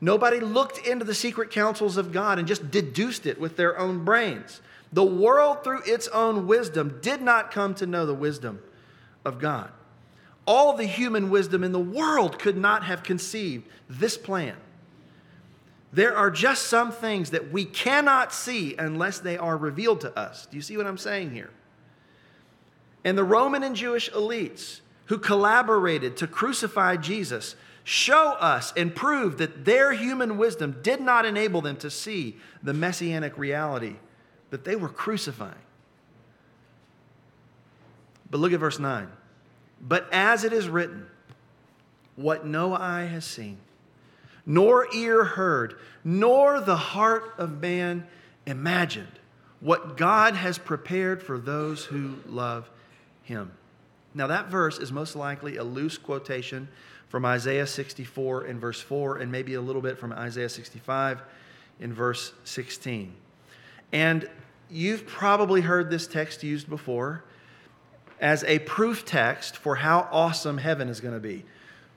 Nobody 0.00 0.40
looked 0.40 0.84
into 0.84 1.04
the 1.04 1.14
secret 1.14 1.52
counsels 1.52 1.96
of 1.96 2.10
God 2.10 2.40
and 2.40 2.48
just 2.48 2.68
deduced 2.72 3.26
it 3.26 3.38
with 3.38 3.56
their 3.56 3.78
own 3.78 4.04
brains. 4.04 4.60
The 4.92 5.04
world, 5.04 5.62
through 5.62 5.82
its 5.86 6.08
own 6.08 6.48
wisdom, 6.48 6.98
did 7.00 7.22
not 7.22 7.52
come 7.52 7.76
to 7.76 7.86
know 7.86 8.04
the 8.04 8.12
wisdom 8.12 8.60
of 9.24 9.38
God. 9.38 9.70
All 10.48 10.76
the 10.76 10.86
human 10.86 11.30
wisdom 11.30 11.62
in 11.62 11.70
the 11.70 11.78
world 11.78 12.40
could 12.40 12.56
not 12.56 12.82
have 12.82 13.04
conceived 13.04 13.68
this 13.88 14.18
plan. 14.18 14.56
There 15.94 16.16
are 16.16 16.28
just 16.28 16.66
some 16.66 16.90
things 16.90 17.30
that 17.30 17.52
we 17.52 17.64
cannot 17.64 18.32
see 18.32 18.74
unless 18.76 19.20
they 19.20 19.38
are 19.38 19.56
revealed 19.56 20.00
to 20.00 20.18
us. 20.18 20.46
Do 20.46 20.56
you 20.56 20.62
see 20.62 20.76
what 20.76 20.88
I'm 20.88 20.98
saying 20.98 21.30
here? 21.30 21.50
And 23.04 23.16
the 23.16 23.22
Roman 23.22 23.62
and 23.62 23.76
Jewish 23.76 24.10
elites 24.10 24.80
who 25.06 25.18
collaborated 25.18 26.16
to 26.16 26.26
crucify 26.26 26.96
Jesus 26.96 27.54
show 27.84 28.32
us 28.32 28.72
and 28.76 28.92
prove 28.92 29.38
that 29.38 29.64
their 29.64 29.92
human 29.92 30.36
wisdom 30.36 30.80
did 30.82 31.00
not 31.00 31.26
enable 31.26 31.60
them 31.60 31.76
to 31.76 31.90
see 31.90 32.38
the 32.60 32.74
messianic 32.74 33.38
reality 33.38 33.94
that 34.50 34.64
they 34.64 34.74
were 34.74 34.88
crucifying. 34.88 35.54
But 38.28 38.40
look 38.40 38.52
at 38.52 38.58
verse 38.58 38.80
9. 38.80 39.06
But 39.80 40.08
as 40.10 40.42
it 40.42 40.52
is 40.52 40.68
written, 40.68 41.06
what 42.16 42.44
no 42.44 42.74
eye 42.74 43.04
has 43.04 43.24
seen, 43.24 43.58
nor 44.46 44.86
ear 44.94 45.24
heard, 45.24 45.76
nor 46.02 46.60
the 46.60 46.76
heart 46.76 47.34
of 47.38 47.60
man 47.60 48.06
imagined, 48.46 49.18
what 49.60 49.96
God 49.96 50.34
has 50.34 50.58
prepared 50.58 51.22
for 51.22 51.38
those 51.38 51.84
who 51.84 52.16
love 52.26 52.68
him. 53.22 53.52
Now, 54.14 54.26
that 54.28 54.48
verse 54.48 54.78
is 54.78 54.92
most 54.92 55.16
likely 55.16 55.56
a 55.56 55.64
loose 55.64 55.98
quotation 55.98 56.68
from 57.08 57.24
Isaiah 57.24 57.66
64 57.66 58.46
in 58.46 58.60
verse 58.60 58.80
4, 58.80 59.18
and 59.18 59.32
maybe 59.32 59.54
a 59.54 59.60
little 59.60 59.82
bit 59.82 59.98
from 59.98 60.12
Isaiah 60.12 60.48
65 60.48 61.22
in 61.80 61.92
verse 61.92 62.32
16. 62.44 63.12
And 63.92 64.28
you've 64.70 65.06
probably 65.06 65.60
heard 65.60 65.90
this 65.90 66.06
text 66.06 66.42
used 66.42 66.68
before 66.68 67.24
as 68.20 68.44
a 68.44 68.58
proof 68.60 69.04
text 69.04 69.56
for 69.56 69.76
how 69.76 70.08
awesome 70.10 70.58
heaven 70.58 70.88
is 70.88 71.00
going 71.00 71.14
to 71.14 71.20
be. 71.20 71.44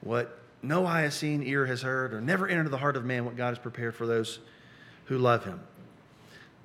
What 0.02 0.40
no 0.68 0.86
eye 0.86 1.02
has 1.02 1.16
seen, 1.16 1.42
ear 1.44 1.66
has 1.66 1.82
heard, 1.82 2.14
or 2.14 2.22
never 2.22 2.48
entered 2.48 2.70
the 2.70 2.78
heart 2.78 2.98
of 2.98 3.06
man 3.06 3.26
what 3.26 3.38
God 3.38 3.50
has 3.50 3.60
prepared 3.60 3.96
for 3.96 4.06
those 4.06 4.40
who 5.06 5.18
love 5.18 5.46
him. 5.46 5.62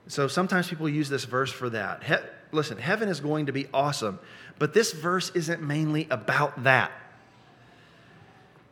So 0.09 0.29
sometimes 0.29 0.69
people 0.69 0.89
use 0.89 1.09
this 1.09 1.25
verse 1.25 1.53
for 1.53 1.71
that. 1.71 2.03
He- 2.03 2.15
listen, 2.51 2.79
heaven 2.79 3.09
is 3.09 3.21
going 3.21 3.47
to 3.47 3.53
be 3.53 3.69
awesome, 3.73 4.19
but 4.59 4.75
this 4.75 4.93
verse 4.93 5.31
isn't 5.35 5.63
mainly 5.63 6.07
about 6.11 6.65
that. 6.65 6.93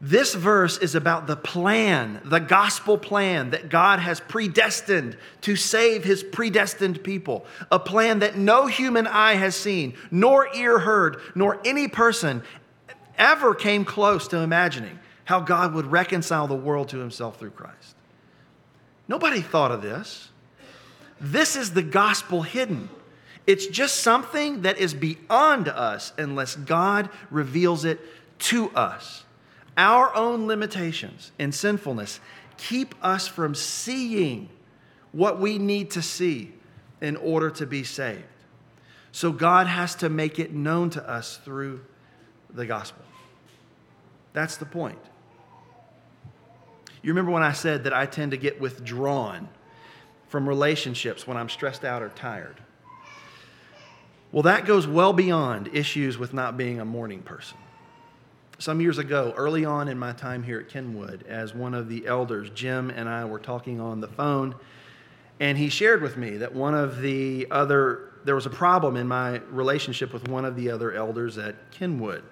This 0.02 0.34
verse 0.34 0.78
is 0.78 0.94
about 0.94 1.26
the 1.26 1.36
plan, 1.36 2.22
the 2.24 2.40
gospel 2.40 2.96
plan 2.96 3.50
that 3.50 3.68
God 3.68 3.98
has 3.98 4.18
predestined 4.18 5.16
to 5.42 5.56
save 5.56 6.04
his 6.04 6.22
predestined 6.22 7.04
people. 7.04 7.44
A 7.70 7.78
plan 7.78 8.20
that 8.20 8.36
no 8.36 8.66
human 8.66 9.06
eye 9.06 9.34
has 9.34 9.54
seen, 9.54 9.94
nor 10.10 10.48
ear 10.54 10.78
heard, 10.78 11.18
nor 11.34 11.60
any 11.66 11.86
person 11.86 12.42
ever 13.18 13.54
came 13.54 13.84
close 13.84 14.26
to 14.28 14.38
imagining 14.38 14.98
how 15.30 15.38
God 15.38 15.74
would 15.74 15.86
reconcile 15.86 16.48
the 16.48 16.56
world 16.56 16.88
to 16.88 16.98
himself 16.98 17.38
through 17.38 17.52
Christ. 17.52 17.94
Nobody 19.06 19.40
thought 19.40 19.70
of 19.70 19.80
this. 19.80 20.28
This 21.20 21.54
is 21.54 21.72
the 21.72 21.84
gospel 21.84 22.42
hidden. 22.42 22.88
It's 23.46 23.68
just 23.68 24.00
something 24.00 24.62
that 24.62 24.78
is 24.78 24.92
beyond 24.92 25.68
us 25.68 26.12
unless 26.18 26.56
God 26.56 27.10
reveals 27.30 27.84
it 27.84 28.00
to 28.40 28.70
us. 28.70 29.22
Our 29.76 30.12
own 30.16 30.48
limitations 30.48 31.30
and 31.38 31.54
sinfulness 31.54 32.18
keep 32.56 32.96
us 33.00 33.28
from 33.28 33.54
seeing 33.54 34.48
what 35.12 35.38
we 35.38 35.58
need 35.58 35.92
to 35.92 36.02
see 36.02 36.52
in 37.00 37.14
order 37.14 37.50
to 37.50 37.66
be 37.66 37.84
saved. 37.84 38.24
So 39.12 39.30
God 39.30 39.68
has 39.68 39.94
to 39.96 40.08
make 40.08 40.40
it 40.40 40.52
known 40.52 40.90
to 40.90 41.08
us 41.08 41.36
through 41.44 41.82
the 42.52 42.66
gospel. 42.66 43.04
That's 44.32 44.56
the 44.56 44.66
point. 44.66 44.98
You 47.02 47.10
remember 47.10 47.30
when 47.30 47.42
I 47.42 47.52
said 47.52 47.84
that 47.84 47.92
I 47.92 48.06
tend 48.06 48.32
to 48.32 48.36
get 48.36 48.60
withdrawn 48.60 49.48
from 50.28 50.48
relationships 50.48 51.26
when 51.26 51.36
I'm 51.36 51.48
stressed 51.48 51.84
out 51.84 52.02
or 52.02 52.10
tired? 52.10 52.56
Well, 54.32 54.42
that 54.44 54.64
goes 54.64 54.86
well 54.86 55.12
beyond 55.12 55.68
issues 55.72 56.18
with 56.18 56.32
not 56.32 56.56
being 56.56 56.80
a 56.80 56.84
morning 56.84 57.22
person 57.22 57.56
some 58.60 58.80
years 58.82 58.98
ago, 58.98 59.32
early 59.36 59.64
on 59.64 59.88
in 59.88 59.98
my 59.98 60.12
time 60.12 60.42
here 60.42 60.60
at 60.60 60.68
Kenwood, 60.68 61.24
as 61.26 61.54
one 61.54 61.72
of 61.72 61.88
the 61.88 62.06
elders, 62.06 62.50
Jim 62.50 62.90
and 62.90 63.08
I 63.08 63.24
were 63.24 63.38
talking 63.38 63.80
on 63.80 64.00
the 64.00 64.08
phone, 64.08 64.54
and 65.40 65.56
he 65.56 65.70
shared 65.70 66.02
with 66.02 66.18
me 66.18 66.36
that 66.36 66.54
one 66.54 66.74
of 66.74 67.00
the 67.00 67.46
other, 67.50 68.12
there 68.24 68.34
was 68.34 68.44
a 68.44 68.50
problem 68.50 68.96
in 68.96 69.08
my 69.08 69.38
relationship 69.50 70.12
with 70.12 70.28
one 70.28 70.44
of 70.44 70.56
the 70.56 70.70
other 70.70 70.92
elders 70.92 71.38
at 71.38 71.70
Kenwood. 71.70 72.22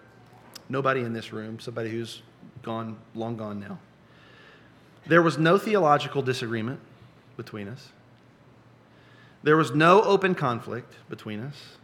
Nobody 0.69 1.01
in 1.01 1.15
this 1.15 1.33
room, 1.33 1.59
somebody 1.59 1.89
who's 1.89 2.23
gone, 2.63 2.99
long 3.15 3.39
gone 3.39 3.59
now. 3.59 3.79
There 5.09 5.23
was 5.23 5.39
no 5.39 5.59
theological 5.59 6.23
disagreement 6.23 6.81
between 7.37 7.67
us. 7.69 7.89
There 9.43 9.57
was 9.57 9.73
no 9.73 10.03
open 10.03 10.35
conflict 10.35 10.95
between 11.09 11.41
us. 11.41 11.77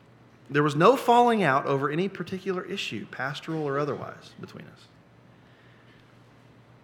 There 0.50 0.62
was 0.62 0.76
no 0.76 0.96
falling 0.96 1.42
out 1.42 1.64
over 1.64 1.90
any 1.90 2.08
particular 2.08 2.64
issue, 2.64 3.06
pastoral 3.06 3.62
or 3.62 3.78
otherwise, 3.78 4.32
between 4.40 4.66
us. 4.66 4.88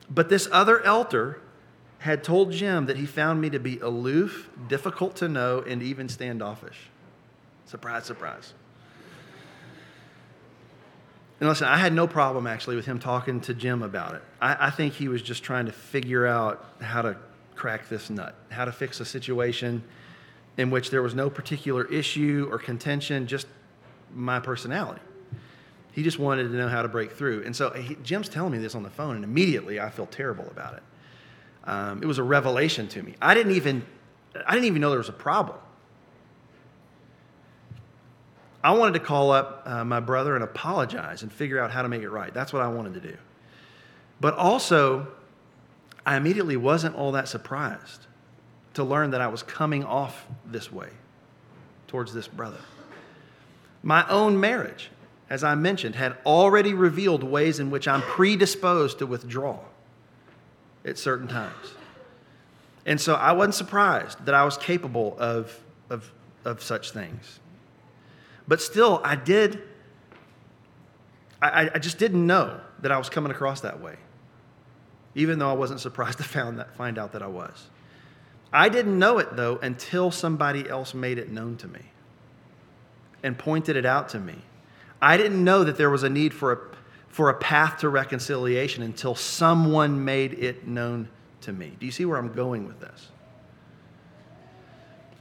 But 0.08 0.28
this 0.28 0.48
other 0.50 0.82
elder 0.82 1.40
had 1.98 2.24
told 2.24 2.52
Jim 2.52 2.86
that 2.86 2.96
he 2.96 3.04
found 3.04 3.40
me 3.40 3.50
to 3.50 3.60
be 3.60 3.78
aloof, 3.80 4.48
difficult 4.68 5.16
to 5.16 5.28
know, 5.28 5.62
and 5.66 5.82
even 5.82 6.08
standoffish. 6.08 6.88
Surprise, 7.66 8.04
surprise. 8.04 8.54
And 11.40 11.48
listen, 11.48 11.66
I 11.66 11.78
had 11.78 11.94
no 11.94 12.06
problem 12.06 12.46
actually 12.46 12.76
with 12.76 12.84
him 12.84 12.98
talking 12.98 13.40
to 13.42 13.54
Jim 13.54 13.82
about 13.82 14.14
it. 14.14 14.22
I, 14.40 14.66
I, 14.66 14.70
think 14.70 14.92
he 14.92 15.08
was 15.08 15.22
just 15.22 15.42
trying 15.42 15.66
to 15.66 15.72
figure 15.72 16.26
out 16.26 16.64
how 16.82 17.00
to 17.00 17.16
crack 17.54 17.88
this 17.88 18.10
nut, 18.10 18.34
how 18.50 18.66
to 18.66 18.72
fix 18.72 19.00
a 19.00 19.06
situation 19.06 19.82
in 20.58 20.70
which 20.70 20.90
there 20.90 21.02
was 21.02 21.14
no 21.14 21.30
particular 21.30 21.86
issue 21.86 22.46
or 22.50 22.58
contention, 22.58 23.26
just 23.26 23.46
my 24.14 24.38
personality. 24.38 25.00
He 25.92 26.02
just 26.02 26.18
wanted 26.18 26.44
to 26.44 26.54
know 26.54 26.68
how 26.68 26.82
to 26.82 26.88
break 26.88 27.12
through. 27.12 27.44
And 27.44 27.56
so 27.56 27.70
he, 27.70 27.96
Jim's 28.02 28.28
telling 28.28 28.52
me 28.52 28.58
this 28.58 28.74
on 28.74 28.82
the 28.82 28.90
phone, 28.90 29.16
and 29.16 29.24
immediately 29.24 29.80
I 29.80 29.88
feel 29.88 30.06
terrible 30.06 30.46
about 30.50 30.74
it. 30.74 30.82
Um, 31.64 32.02
it 32.02 32.06
was 32.06 32.18
a 32.18 32.22
revelation 32.22 32.86
to 32.88 33.02
me. 33.02 33.14
I 33.20 33.32
didn't 33.32 33.52
even, 33.52 33.84
I 34.46 34.52
didn't 34.52 34.66
even 34.66 34.80
know 34.80 34.90
there 34.90 34.98
was 34.98 35.08
a 35.08 35.12
problem. 35.12 35.58
I 38.62 38.72
wanted 38.72 38.94
to 38.94 39.00
call 39.00 39.30
up 39.30 39.62
uh, 39.64 39.84
my 39.84 40.00
brother 40.00 40.34
and 40.34 40.44
apologize 40.44 41.22
and 41.22 41.32
figure 41.32 41.58
out 41.58 41.70
how 41.70 41.82
to 41.82 41.88
make 41.88 42.02
it 42.02 42.10
right. 42.10 42.32
That's 42.32 42.52
what 42.52 42.62
I 42.62 42.68
wanted 42.68 42.94
to 42.94 43.00
do. 43.00 43.16
But 44.20 44.34
also, 44.34 45.08
I 46.04 46.16
immediately 46.16 46.56
wasn't 46.56 46.94
all 46.94 47.12
that 47.12 47.28
surprised 47.28 48.06
to 48.74 48.84
learn 48.84 49.10
that 49.10 49.20
I 49.20 49.28
was 49.28 49.42
coming 49.42 49.84
off 49.84 50.26
this 50.44 50.70
way 50.70 50.88
towards 51.88 52.12
this 52.12 52.28
brother. 52.28 52.60
My 53.82 54.06
own 54.08 54.38
marriage, 54.38 54.90
as 55.30 55.42
I 55.42 55.54
mentioned, 55.54 55.94
had 55.94 56.16
already 56.26 56.74
revealed 56.74 57.22
ways 57.22 57.60
in 57.60 57.70
which 57.70 57.88
I'm 57.88 58.02
predisposed 58.02 58.98
to 58.98 59.06
withdraw 59.06 59.58
at 60.84 60.98
certain 60.98 61.28
times. 61.28 61.74
And 62.84 63.00
so 63.00 63.14
I 63.14 63.32
wasn't 63.32 63.54
surprised 63.54 64.24
that 64.26 64.34
I 64.34 64.44
was 64.44 64.56
capable 64.56 65.16
of, 65.18 65.58
of, 65.88 66.10
of 66.44 66.62
such 66.62 66.90
things. 66.90 67.40
But 68.50 68.60
still, 68.60 69.00
I 69.04 69.14
did, 69.14 69.62
I, 71.40 71.70
I 71.72 71.78
just 71.78 71.98
didn't 71.98 72.26
know 72.26 72.60
that 72.80 72.90
I 72.90 72.98
was 72.98 73.08
coming 73.08 73.30
across 73.30 73.60
that 73.60 73.80
way, 73.80 73.94
even 75.14 75.38
though 75.38 75.48
I 75.48 75.52
wasn't 75.52 75.78
surprised 75.78 76.18
to 76.18 76.24
found 76.24 76.58
that, 76.58 76.74
find 76.74 76.98
out 76.98 77.12
that 77.12 77.22
I 77.22 77.28
was. 77.28 77.68
I 78.52 78.68
didn't 78.68 78.98
know 78.98 79.18
it, 79.18 79.36
though, 79.36 79.58
until 79.58 80.10
somebody 80.10 80.68
else 80.68 80.94
made 80.94 81.16
it 81.16 81.30
known 81.30 81.58
to 81.58 81.68
me 81.68 81.92
and 83.22 83.38
pointed 83.38 83.76
it 83.76 83.86
out 83.86 84.08
to 84.08 84.18
me. 84.18 84.34
I 85.00 85.16
didn't 85.16 85.44
know 85.44 85.62
that 85.62 85.76
there 85.76 85.88
was 85.88 86.02
a 86.02 86.10
need 86.10 86.34
for 86.34 86.52
a, 86.52 86.58
for 87.06 87.30
a 87.30 87.34
path 87.34 87.78
to 87.82 87.88
reconciliation 87.88 88.82
until 88.82 89.14
someone 89.14 90.04
made 90.04 90.34
it 90.34 90.66
known 90.66 91.08
to 91.42 91.52
me. 91.52 91.76
Do 91.78 91.86
you 91.86 91.92
see 91.92 92.04
where 92.04 92.18
I'm 92.18 92.32
going 92.32 92.66
with 92.66 92.80
this? 92.80 93.10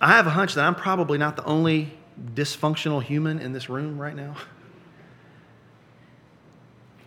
I 0.02 0.14
have 0.14 0.26
a 0.26 0.32
hunch 0.32 0.56
that 0.56 0.66
I'm 0.66 0.74
probably 0.74 1.20
not 1.20 1.36
the 1.36 1.46
only 1.46 1.99
dysfunctional 2.34 3.02
human 3.02 3.40
in 3.40 3.54
this 3.54 3.70
room 3.70 4.00
right 4.00 4.16
now. 4.16 4.36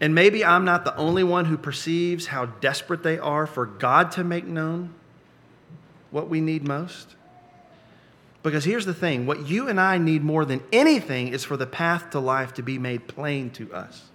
And 0.00 0.14
maybe 0.14 0.44
I'm 0.44 0.64
not 0.64 0.84
the 0.84 0.96
only 0.96 1.22
one 1.22 1.44
who 1.44 1.56
perceives 1.56 2.26
how 2.26 2.46
desperate 2.46 3.04
they 3.04 3.18
are 3.18 3.46
for 3.46 3.66
God 3.66 4.10
to 4.12 4.24
make 4.24 4.44
known 4.44 4.94
what 6.10 6.28
we 6.28 6.40
need 6.40 6.66
most. 6.66 7.14
Because 8.42 8.64
here's 8.64 8.86
the 8.86 8.94
thing 8.94 9.26
what 9.26 9.46
you 9.46 9.68
and 9.68 9.80
I 9.80 9.98
need 9.98 10.24
more 10.24 10.44
than 10.44 10.62
anything 10.72 11.28
is 11.28 11.44
for 11.44 11.56
the 11.56 11.66
path 11.66 12.10
to 12.10 12.18
life 12.18 12.54
to 12.54 12.62
be 12.62 12.78
made 12.78 13.06
plain 13.06 13.50
to 13.50 13.72
us. 13.72 14.10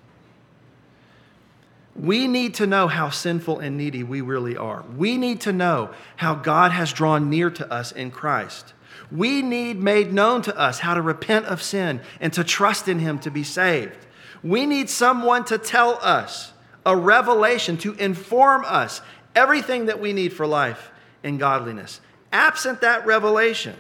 We 1.95 2.27
need 2.27 2.53
to 2.55 2.67
know 2.67 2.87
how 2.87 3.09
sinful 3.09 3.59
and 3.59 3.77
needy 3.77 4.03
we 4.03 4.21
really 4.21 4.55
are. 4.55 4.83
We 4.95 5.17
need 5.17 5.41
to 5.41 5.53
know 5.53 5.91
how 6.17 6.35
God 6.35 6.71
has 6.71 6.93
drawn 6.93 7.29
near 7.29 7.49
to 7.49 7.71
us 7.71 7.91
in 7.91 8.11
Christ. 8.11 8.73
We 9.11 9.41
need 9.41 9.81
made 9.81 10.13
known 10.13 10.41
to 10.43 10.57
us 10.57 10.79
how 10.79 10.93
to 10.93 11.01
repent 11.01 11.45
of 11.45 11.61
sin 11.61 12.01
and 12.19 12.33
to 12.33 12.43
trust 12.43 12.87
in 12.87 12.99
Him 12.99 13.19
to 13.19 13.31
be 13.31 13.43
saved. 13.43 14.05
We 14.43 14.65
need 14.65 14.89
someone 14.89 15.45
to 15.45 15.57
tell 15.57 15.99
us, 16.01 16.53
a 16.85 16.95
revelation 16.95 17.77
to 17.77 17.93
inform 17.95 18.63
us 18.65 19.01
everything 19.35 19.87
that 19.87 19.99
we 19.99 20.13
need 20.13 20.31
for 20.31 20.47
life 20.47 20.91
and 21.23 21.37
godliness. 21.37 21.99
Absent 22.31 22.81
that 22.81 23.05
revelation, 23.05 23.75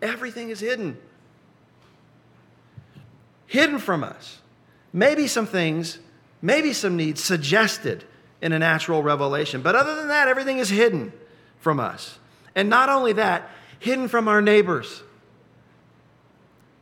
everything 0.00 0.48
is 0.48 0.60
hidden. 0.60 0.96
Hidden 3.46 3.78
from 3.78 4.02
us. 4.02 4.40
Maybe 4.92 5.26
some 5.26 5.46
things, 5.46 5.98
maybe 6.40 6.72
some 6.72 6.96
needs 6.96 7.22
suggested 7.22 8.04
in 8.40 8.52
a 8.52 8.58
natural 8.58 9.02
revelation, 9.02 9.60
but 9.62 9.74
other 9.74 9.94
than 9.96 10.08
that, 10.08 10.28
everything 10.28 10.58
is 10.58 10.68
hidden 10.68 11.12
from 11.58 11.78
us. 11.78 12.18
And 12.54 12.70
not 12.70 12.88
only 12.88 13.12
that, 13.14 13.50
hidden 13.78 14.08
from 14.08 14.28
our 14.28 14.42
neighbors. 14.42 15.02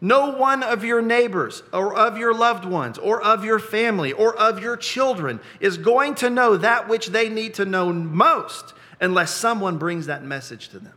No 0.00 0.37
one 0.37 0.62
of 0.62 0.85
your 0.85 1.00
neighbors 1.00 1.62
or 1.72 1.94
of 1.94 2.18
your 2.18 2.35
loved 2.35 2.66
ones 2.66 2.98
or 2.98 3.22
of 3.22 3.42
your 3.42 3.59
family 3.59 4.12
or 4.12 4.37
of 4.37 4.61
your 4.61 4.76
children 4.76 5.40
is 5.61 5.78
going 5.78 6.14
to 6.16 6.28
know 6.28 6.59
that 6.59 6.88
which 6.88 7.07
they 7.07 7.30
need 7.30 7.54
to 7.54 7.64
know 7.64 7.90
most 7.90 8.74
unless 9.00 9.35
someone 9.35 9.78
brings 9.78 10.07
that 10.07 10.22
message 10.22 10.68
to 10.68 10.78
them. 10.78 10.92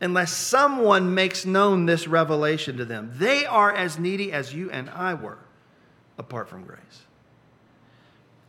Unless 0.00 0.32
someone 0.32 1.12
makes 1.12 1.44
known 1.44 1.86
this 1.86 2.06
revelation 2.06 2.76
to 2.76 2.84
them. 2.84 3.12
They 3.16 3.44
are 3.44 3.74
as 3.74 3.98
needy 3.98 4.32
as 4.32 4.54
you 4.54 4.70
and 4.70 4.88
I 4.88 5.14
were 5.14 5.38
apart 6.18 6.48
from 6.48 6.64
grace. 6.64 7.02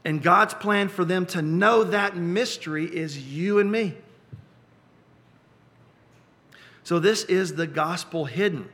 And 0.05 0.21
God's 0.21 0.53
plan 0.53 0.89
for 0.89 1.05
them 1.05 1.25
to 1.27 1.41
know 1.41 1.83
that 1.85 2.15
mystery 2.15 2.85
is 2.85 3.17
you 3.17 3.57
and 3.57 3.71
me. 3.71 3.95
So, 6.91 6.99
this 6.99 7.23
is 7.23 7.55
the 7.55 7.67
gospel 7.67 8.25
hidden. 8.25 8.67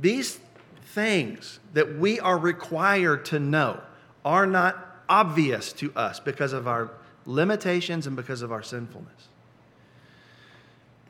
These 0.00 0.40
things 0.86 1.60
that 1.74 1.96
we 1.96 2.18
are 2.18 2.36
required 2.36 3.24
to 3.26 3.38
know 3.38 3.80
are 4.24 4.48
not 4.48 5.04
obvious 5.08 5.72
to 5.74 5.92
us 5.94 6.18
because 6.18 6.52
of 6.52 6.66
our 6.66 6.90
limitations 7.24 8.08
and 8.08 8.16
because 8.16 8.42
of 8.42 8.50
our 8.50 8.64
sinfulness. 8.64 9.28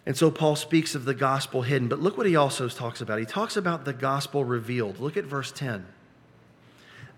And 0.05 0.15
so 0.15 0.31
Paul 0.31 0.57
speaks 0.57 0.95
of 0.95 1.07
the 1.07 1.15
gospel 1.15 1.63
hidden, 1.63 1.89
but 1.89 2.01
look 2.01 2.19
what 2.19 2.27
he 2.27 2.37
also 2.37 2.69
talks 2.69 3.01
about. 3.01 3.19
He 3.19 3.25
talks 3.25 3.57
about 3.57 3.87
the 3.87 3.95
gospel 3.95 4.45
revealed. 4.45 5.01
Look 5.01 5.17
at 5.17 5.25
verse 5.25 5.53
10. 5.53 5.87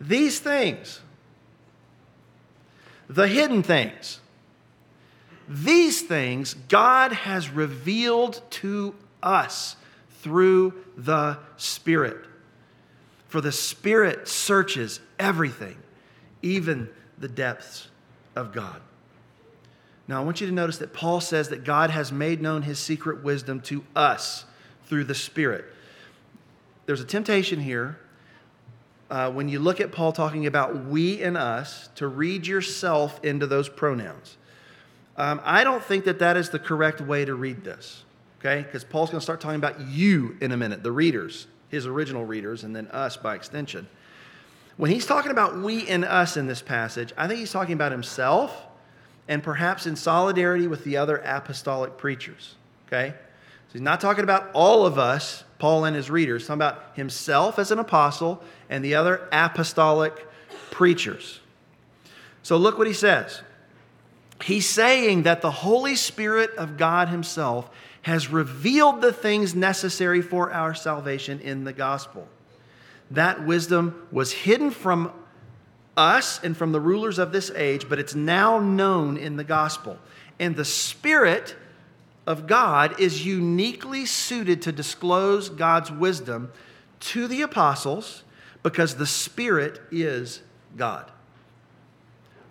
These 0.00 0.38
things, 0.38 1.00
the 3.08 3.26
hidden 3.26 3.64
things, 3.64 4.20
these 5.48 6.02
things 6.02 6.54
God 6.68 7.12
has 7.12 7.50
revealed 7.50 8.40
to 8.50 8.94
us 9.22 9.76
through 10.20 10.74
the 10.96 11.38
Spirit. 11.56 12.18
For 13.28 13.40
the 13.40 13.52
Spirit 13.52 14.28
searches 14.28 15.00
everything, 15.18 15.76
even 16.42 16.88
the 17.18 17.28
depths 17.28 17.88
of 18.36 18.52
God. 18.52 18.80
Now, 20.06 20.20
I 20.20 20.24
want 20.24 20.40
you 20.40 20.46
to 20.46 20.52
notice 20.52 20.78
that 20.78 20.92
Paul 20.92 21.20
says 21.20 21.48
that 21.48 21.64
God 21.64 21.90
has 21.90 22.12
made 22.12 22.42
known 22.42 22.62
his 22.62 22.78
secret 22.78 23.24
wisdom 23.24 23.60
to 23.62 23.84
us 23.96 24.44
through 24.86 25.04
the 25.04 25.14
Spirit. 25.14 25.64
There's 26.86 27.00
a 27.00 27.06
temptation 27.06 27.60
here 27.60 27.98
uh, 29.10 29.30
when 29.30 29.48
you 29.48 29.58
look 29.58 29.80
at 29.80 29.92
Paul 29.92 30.12
talking 30.12 30.46
about 30.46 30.84
we 30.84 31.22
and 31.22 31.36
us 31.36 31.88
to 31.96 32.06
read 32.08 32.46
yourself 32.46 33.22
into 33.24 33.46
those 33.46 33.68
pronouns. 33.68 34.36
Um, 35.16 35.40
I 35.44 35.64
don't 35.64 35.82
think 35.82 36.04
that 36.06 36.18
that 36.18 36.36
is 36.36 36.50
the 36.50 36.58
correct 36.58 37.00
way 37.00 37.24
to 37.24 37.34
read 37.34 37.64
this 37.64 38.04
okay? 38.44 38.62
Because 38.62 38.84
Paul's 38.84 39.10
going 39.10 39.20
to 39.20 39.24
start 39.24 39.40
talking 39.40 39.56
about 39.56 39.80
you 39.80 40.36
in 40.40 40.52
a 40.52 40.56
minute, 40.56 40.82
the 40.82 40.92
readers, 40.92 41.46
his 41.70 41.86
original 41.86 42.24
readers, 42.24 42.64
and 42.64 42.74
then 42.74 42.86
us 42.88 43.16
by 43.16 43.34
extension. 43.34 43.88
When 44.76 44.90
he's 44.90 45.06
talking 45.06 45.30
about 45.30 45.56
we 45.56 45.86
and 45.88 46.04
us 46.04 46.36
in 46.36 46.46
this 46.46 46.60
passage, 46.60 47.12
I 47.16 47.26
think 47.26 47.40
he's 47.40 47.52
talking 47.52 47.74
about 47.74 47.92
himself 47.92 48.66
and 49.28 49.42
perhaps 49.42 49.86
in 49.86 49.96
solidarity 49.96 50.66
with 50.66 50.84
the 50.84 50.96
other 50.96 51.16
apostolic 51.18 51.96
preachers, 51.96 52.56
okay? 52.86 53.10
So 53.10 53.72
he's 53.72 53.82
not 53.82 54.00
talking 54.00 54.24
about 54.24 54.50
all 54.52 54.84
of 54.84 54.98
us, 54.98 55.44
Paul 55.58 55.86
and 55.86 55.96
his 55.96 56.10
readers, 56.10 56.42
he's 56.42 56.48
talking 56.48 56.58
about 56.60 56.94
himself 56.94 57.58
as 57.58 57.70
an 57.70 57.78
apostle 57.78 58.42
and 58.68 58.84
the 58.84 58.94
other 58.94 59.28
apostolic 59.32 60.26
preachers. 60.70 61.40
So 62.42 62.58
look 62.58 62.76
what 62.76 62.86
he 62.86 62.92
says. 62.92 63.40
He's 64.42 64.68
saying 64.68 65.22
that 65.22 65.42
the 65.42 65.50
Holy 65.50 65.96
Spirit 65.96 66.50
of 66.56 66.76
God 66.76 67.08
Himself 67.08 67.70
has 68.02 68.28
revealed 68.28 69.00
the 69.00 69.12
things 69.12 69.54
necessary 69.54 70.20
for 70.20 70.52
our 70.52 70.74
salvation 70.74 71.40
in 71.40 71.64
the 71.64 71.72
gospel. 71.72 72.28
That 73.10 73.46
wisdom 73.46 74.06
was 74.10 74.32
hidden 74.32 74.70
from 74.70 75.12
us 75.96 76.42
and 76.42 76.56
from 76.56 76.72
the 76.72 76.80
rulers 76.80 77.18
of 77.18 77.32
this 77.32 77.50
age, 77.52 77.88
but 77.88 77.98
it's 77.98 78.14
now 78.14 78.58
known 78.58 79.16
in 79.16 79.36
the 79.36 79.44
gospel. 79.44 79.98
And 80.38 80.56
the 80.56 80.64
Spirit 80.64 81.56
of 82.26 82.46
God 82.46 82.98
is 83.00 83.24
uniquely 83.24 84.06
suited 84.06 84.62
to 84.62 84.72
disclose 84.72 85.48
God's 85.48 85.90
wisdom 85.90 86.50
to 87.00 87.26
the 87.26 87.42
apostles 87.42 88.24
because 88.62 88.96
the 88.96 89.06
Spirit 89.06 89.80
is 89.90 90.42
God. 90.76 91.10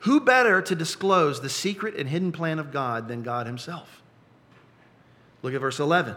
Who 0.03 0.19
better 0.19 0.61
to 0.61 0.75
disclose 0.75 1.39
the 1.39 1.49
secret 1.49 1.95
and 1.95 2.09
hidden 2.09 2.31
plan 2.31 2.59
of 2.59 2.71
God 2.71 3.07
than 3.07 3.23
God 3.23 3.45
Himself? 3.45 4.01
Look 5.41 5.53
at 5.53 5.61
verse 5.61 5.79
11. 5.79 6.15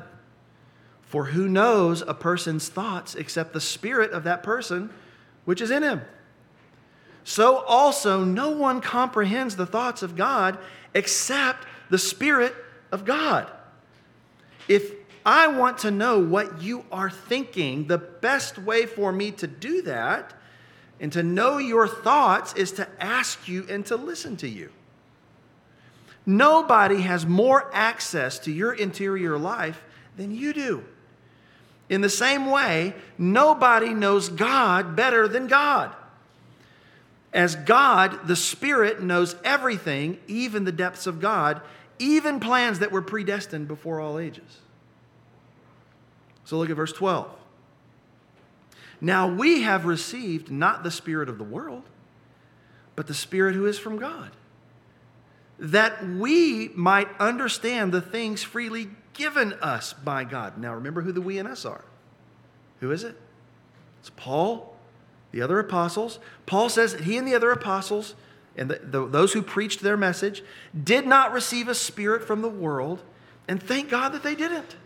For 1.03 1.27
who 1.27 1.49
knows 1.49 2.03
a 2.03 2.13
person's 2.13 2.69
thoughts 2.69 3.15
except 3.15 3.53
the 3.53 3.61
spirit 3.61 4.11
of 4.11 4.25
that 4.25 4.43
person 4.43 4.91
which 5.45 5.61
is 5.61 5.71
in 5.71 5.85
him? 5.85 6.03
So 7.23 7.59
also, 7.59 8.25
no 8.25 8.51
one 8.51 8.81
comprehends 8.81 9.55
the 9.55 9.67
thoughts 9.67 10.03
of 10.03 10.17
God 10.17 10.59
except 10.95 11.67
the 11.89 11.99
Spirit 11.99 12.55
of 12.93 13.05
God. 13.05 13.51
If 14.69 14.93
I 15.25 15.49
want 15.49 15.79
to 15.79 15.91
know 15.91 16.19
what 16.21 16.63
you 16.63 16.85
are 16.91 17.11
thinking, 17.11 17.87
the 17.87 17.99
best 17.99 18.59
way 18.59 18.87
for 18.87 19.13
me 19.13 19.33
to 19.33 19.47
do 19.47 19.83
that 19.83 20.35
and 21.01 21.13
to 21.13 21.23
know 21.23 21.59
your 21.59 21.87
thoughts 21.87 22.55
is 22.55 22.73
to 22.73 22.89
ask 23.01 23.49
you 23.49 23.67
and 23.69 23.85
to 23.87 23.97
listen 23.97 24.37
to 24.39 24.49
you. 24.49 24.71
Nobody 26.25 27.03
has 27.03 27.25
more 27.25 27.71
access 27.73 28.39
to 28.41 28.53
your 28.53 28.73
interior 28.73 29.39
life 29.39 29.83
than 30.17 30.35
you 30.35 30.53
do. 30.53 30.85
In 31.89 32.01
the 32.01 32.11
same 32.11 32.47
way, 32.47 32.95
nobody 33.17 33.95
knows 33.95 34.29
God 34.29 34.97
better 34.97 35.29
than 35.29 35.47
God. 35.47 35.95
As 37.33 37.55
God, 37.55 38.27
the 38.27 38.35
Spirit, 38.35 39.03
knows 39.03 39.37
everything, 39.45 40.19
even 40.27 40.65
the 40.65 40.73
depths 40.73 41.07
of 41.07 41.21
God, 41.21 41.61
even 41.99 42.41
plans 42.41 42.81
that 42.81 42.91
were 42.91 43.03
predestined 43.03 43.69
before 43.69 44.01
all 44.01 44.19
ages. 44.19 44.61
So 46.45 46.59
look 46.59 46.71
at 46.71 46.77
verse 46.77 46.93
12. 46.93 47.31
Now 49.01 49.29
we 49.29 49.63
have 49.63 49.85
received 49.85 50.51
not 50.51 50.83
the 50.83 50.91
Spirit 50.91 51.29
of 51.29 51.39
the 51.39 51.45
world, 51.45 51.85
but 52.95 53.07
the 53.07 53.15
Spirit 53.15 53.55
who 53.55 53.67
is 53.67 53.79
from 53.79 53.99
God 53.99 54.31
that 55.59 56.07
we 56.07 56.69
might 56.75 57.09
understand 57.19 57.93
the 57.93 58.01
things 58.01 58.43
freely 58.43 58.89
given 59.15 59.55
us 59.55 59.93
by 59.93 60.25
God. 60.25 60.59
Now, 60.59 60.75
remember 60.75 61.01
who 61.03 61.13
the 61.13 61.21
we 61.21 61.39
and 61.39 61.49
us 61.49 61.65
are. 61.65 61.85
Who 62.81 62.91
is 62.91 63.05
it? 63.05 63.19
It's 64.01 64.11
Paul, 64.17 64.77
the 65.33 65.41
other 65.41 65.59
apostles. 65.59 66.19
Paul 66.45 66.69
says 66.69 66.93
that 66.93 67.05
he 67.05 67.17
and 67.17 67.27
the 67.27 67.35
other 67.35 67.51
apostles 67.51 68.15
and 68.57 68.71
the, 68.71 68.81
the, 68.83 69.07
those 69.07 69.33
who 69.33 69.43
preached 69.43 69.81
their 69.81 69.97
message 69.97 70.43
did 70.85 71.07
not 71.07 71.33
receive 71.33 71.69
a 71.69 71.75
spirit 71.75 72.25
from 72.25 72.43
the 72.43 72.49
world, 72.49 73.03
and 73.49 73.63
thank 73.63 73.89
God 73.89 74.11
that 74.11 74.23
they 74.23 74.35
didn't. 74.35 74.77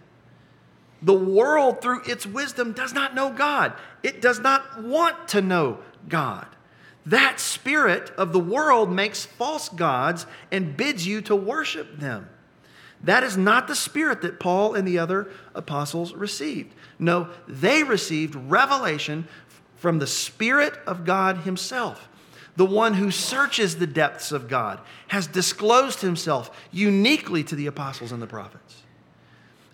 The 1.03 1.15
world, 1.15 1.81
through 1.81 2.03
its 2.05 2.27
wisdom, 2.27 2.73
does 2.73 2.93
not 2.93 3.15
know 3.15 3.31
God. 3.31 3.73
It 4.03 4.21
does 4.21 4.39
not 4.39 4.83
want 4.83 5.29
to 5.29 5.41
know 5.41 5.79
God. 6.09 6.47
That 7.07 7.41
spirit 7.41 8.11
of 8.19 8.33
the 8.33 8.41
world 8.41 8.93
makes 8.93 9.25
false 9.25 9.69
gods 9.69 10.27
and 10.53 10.77
bids 10.77 11.07
you 11.07 11.23
to 11.23 11.35
worship 11.35 11.99
them. 11.99 12.29
That 13.03 13.25
is 13.25 13.37
not 13.37 13.67
the 13.67 13.75
spirit 13.75 14.21
that 14.23 14.39
Paul 14.39 14.75
and 14.75 14.87
the 14.87 14.99
other 14.99 15.31
apostles 15.55 16.13
received. 16.13 16.75
No, 16.99 17.29
they 17.49 17.83
received 17.83 18.35
revelation 18.35 19.27
from 19.77 19.99
the 19.99 20.07
Spirit 20.07 20.75
of 20.87 21.07
God 21.07 21.39
Himself. 21.39 22.09
The 22.57 22.67
one 22.67 22.95
who 22.95 23.11
searches 23.11 23.77
the 23.77 23.87
depths 23.87 24.33
of 24.33 24.49
God 24.49 24.81
has 25.09 25.27
disclosed 25.27 26.03
Himself 26.03 26.51
uniquely 26.71 27.43
to 27.45 27.57
the 27.57 27.67
apostles 27.67 28.13
and 28.13 28.21
the 28.21 28.27
prophets. 28.27 28.83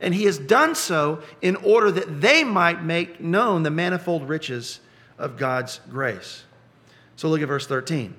And 0.01 0.15
He 0.15 0.25
has 0.25 0.39
done 0.39 0.75
so 0.75 1.23
in 1.41 1.57
order 1.57 1.91
that 1.91 2.21
they 2.21 2.45
might 2.45 2.83
make 2.83 3.21
known 3.21 3.63
the 3.63 3.71
manifold 3.71 4.29
riches 4.29 4.81
of 5.19 5.37
God's 5.37 5.81
grace. 5.91 6.45
So 7.17 7.29
look 7.29 7.41
at 7.41 7.49
verse 7.49 7.67
13. 7.67 8.15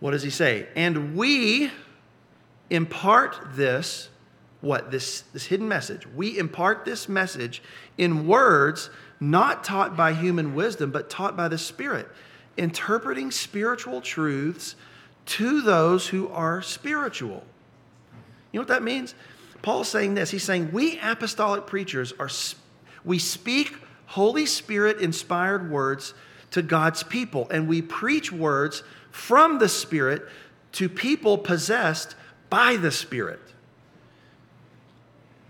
What 0.00 0.12
does 0.12 0.22
He 0.22 0.30
say? 0.30 0.68
And 0.76 1.16
we 1.16 1.70
impart 2.70 3.36
this 3.54 4.08
what 4.62 4.90
this, 4.90 5.22
this 5.32 5.46
hidden 5.46 5.68
message 5.68 6.06
we 6.06 6.38
impart 6.38 6.84
this 6.84 7.08
message 7.08 7.62
in 7.98 8.26
words 8.26 8.88
not 9.20 9.62
taught 9.62 9.96
by 9.96 10.14
human 10.14 10.54
wisdom 10.54 10.90
but 10.90 11.10
taught 11.10 11.36
by 11.36 11.48
the 11.48 11.58
spirit 11.58 12.08
interpreting 12.56 13.30
spiritual 13.30 14.00
truths 14.00 14.76
to 15.26 15.60
those 15.60 16.08
who 16.08 16.28
are 16.28 16.62
spiritual 16.62 17.44
you 18.52 18.58
know 18.58 18.60
what 18.60 18.68
that 18.68 18.82
means 18.82 19.14
paul's 19.62 19.88
saying 19.88 20.14
this 20.14 20.30
he's 20.30 20.42
saying 20.42 20.70
we 20.72 20.98
apostolic 21.00 21.66
preachers 21.66 22.12
are 22.18 22.28
we 23.04 23.18
speak 23.18 23.76
holy 24.06 24.46
spirit 24.46 24.98
inspired 25.00 25.70
words 25.70 26.14
to 26.50 26.60
god's 26.60 27.02
people 27.02 27.48
and 27.50 27.68
we 27.68 27.80
preach 27.80 28.30
words 28.30 28.82
from 29.10 29.58
the 29.58 29.68
spirit 29.68 30.26
to 30.72 30.88
people 30.88 31.38
possessed 31.38 32.16
by 32.52 32.76
the 32.76 32.90
Spirit. 32.90 33.40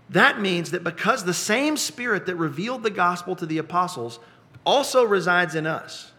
That 0.09 0.39
means 0.39 0.71
that 0.71 0.83
because 0.83 1.25
the 1.25 1.33
same 1.33 1.75
Spirit 1.75 2.27
that 2.27 2.35
revealed 2.35 2.83
the 2.83 2.89
gospel 2.89 3.35
to 3.37 3.45
the 3.45 3.57
apostles 3.57 4.19
also 4.65 5.03
resides 5.03 5.55
in 5.55 5.65
us, 5.65 6.11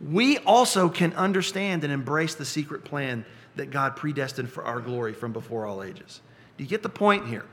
we 0.00 0.38
also 0.38 0.88
can 0.88 1.12
understand 1.12 1.84
and 1.84 1.92
embrace 1.92 2.34
the 2.34 2.44
secret 2.44 2.84
plan 2.84 3.24
that 3.56 3.70
God 3.70 3.94
predestined 3.94 4.50
for 4.50 4.64
our 4.64 4.80
glory 4.80 5.12
from 5.12 5.32
before 5.32 5.66
all 5.66 5.82
ages. 5.82 6.22
You 6.60 6.66
get 6.66 6.82
the 6.82 6.90
point 6.90 7.26
here? 7.26 7.46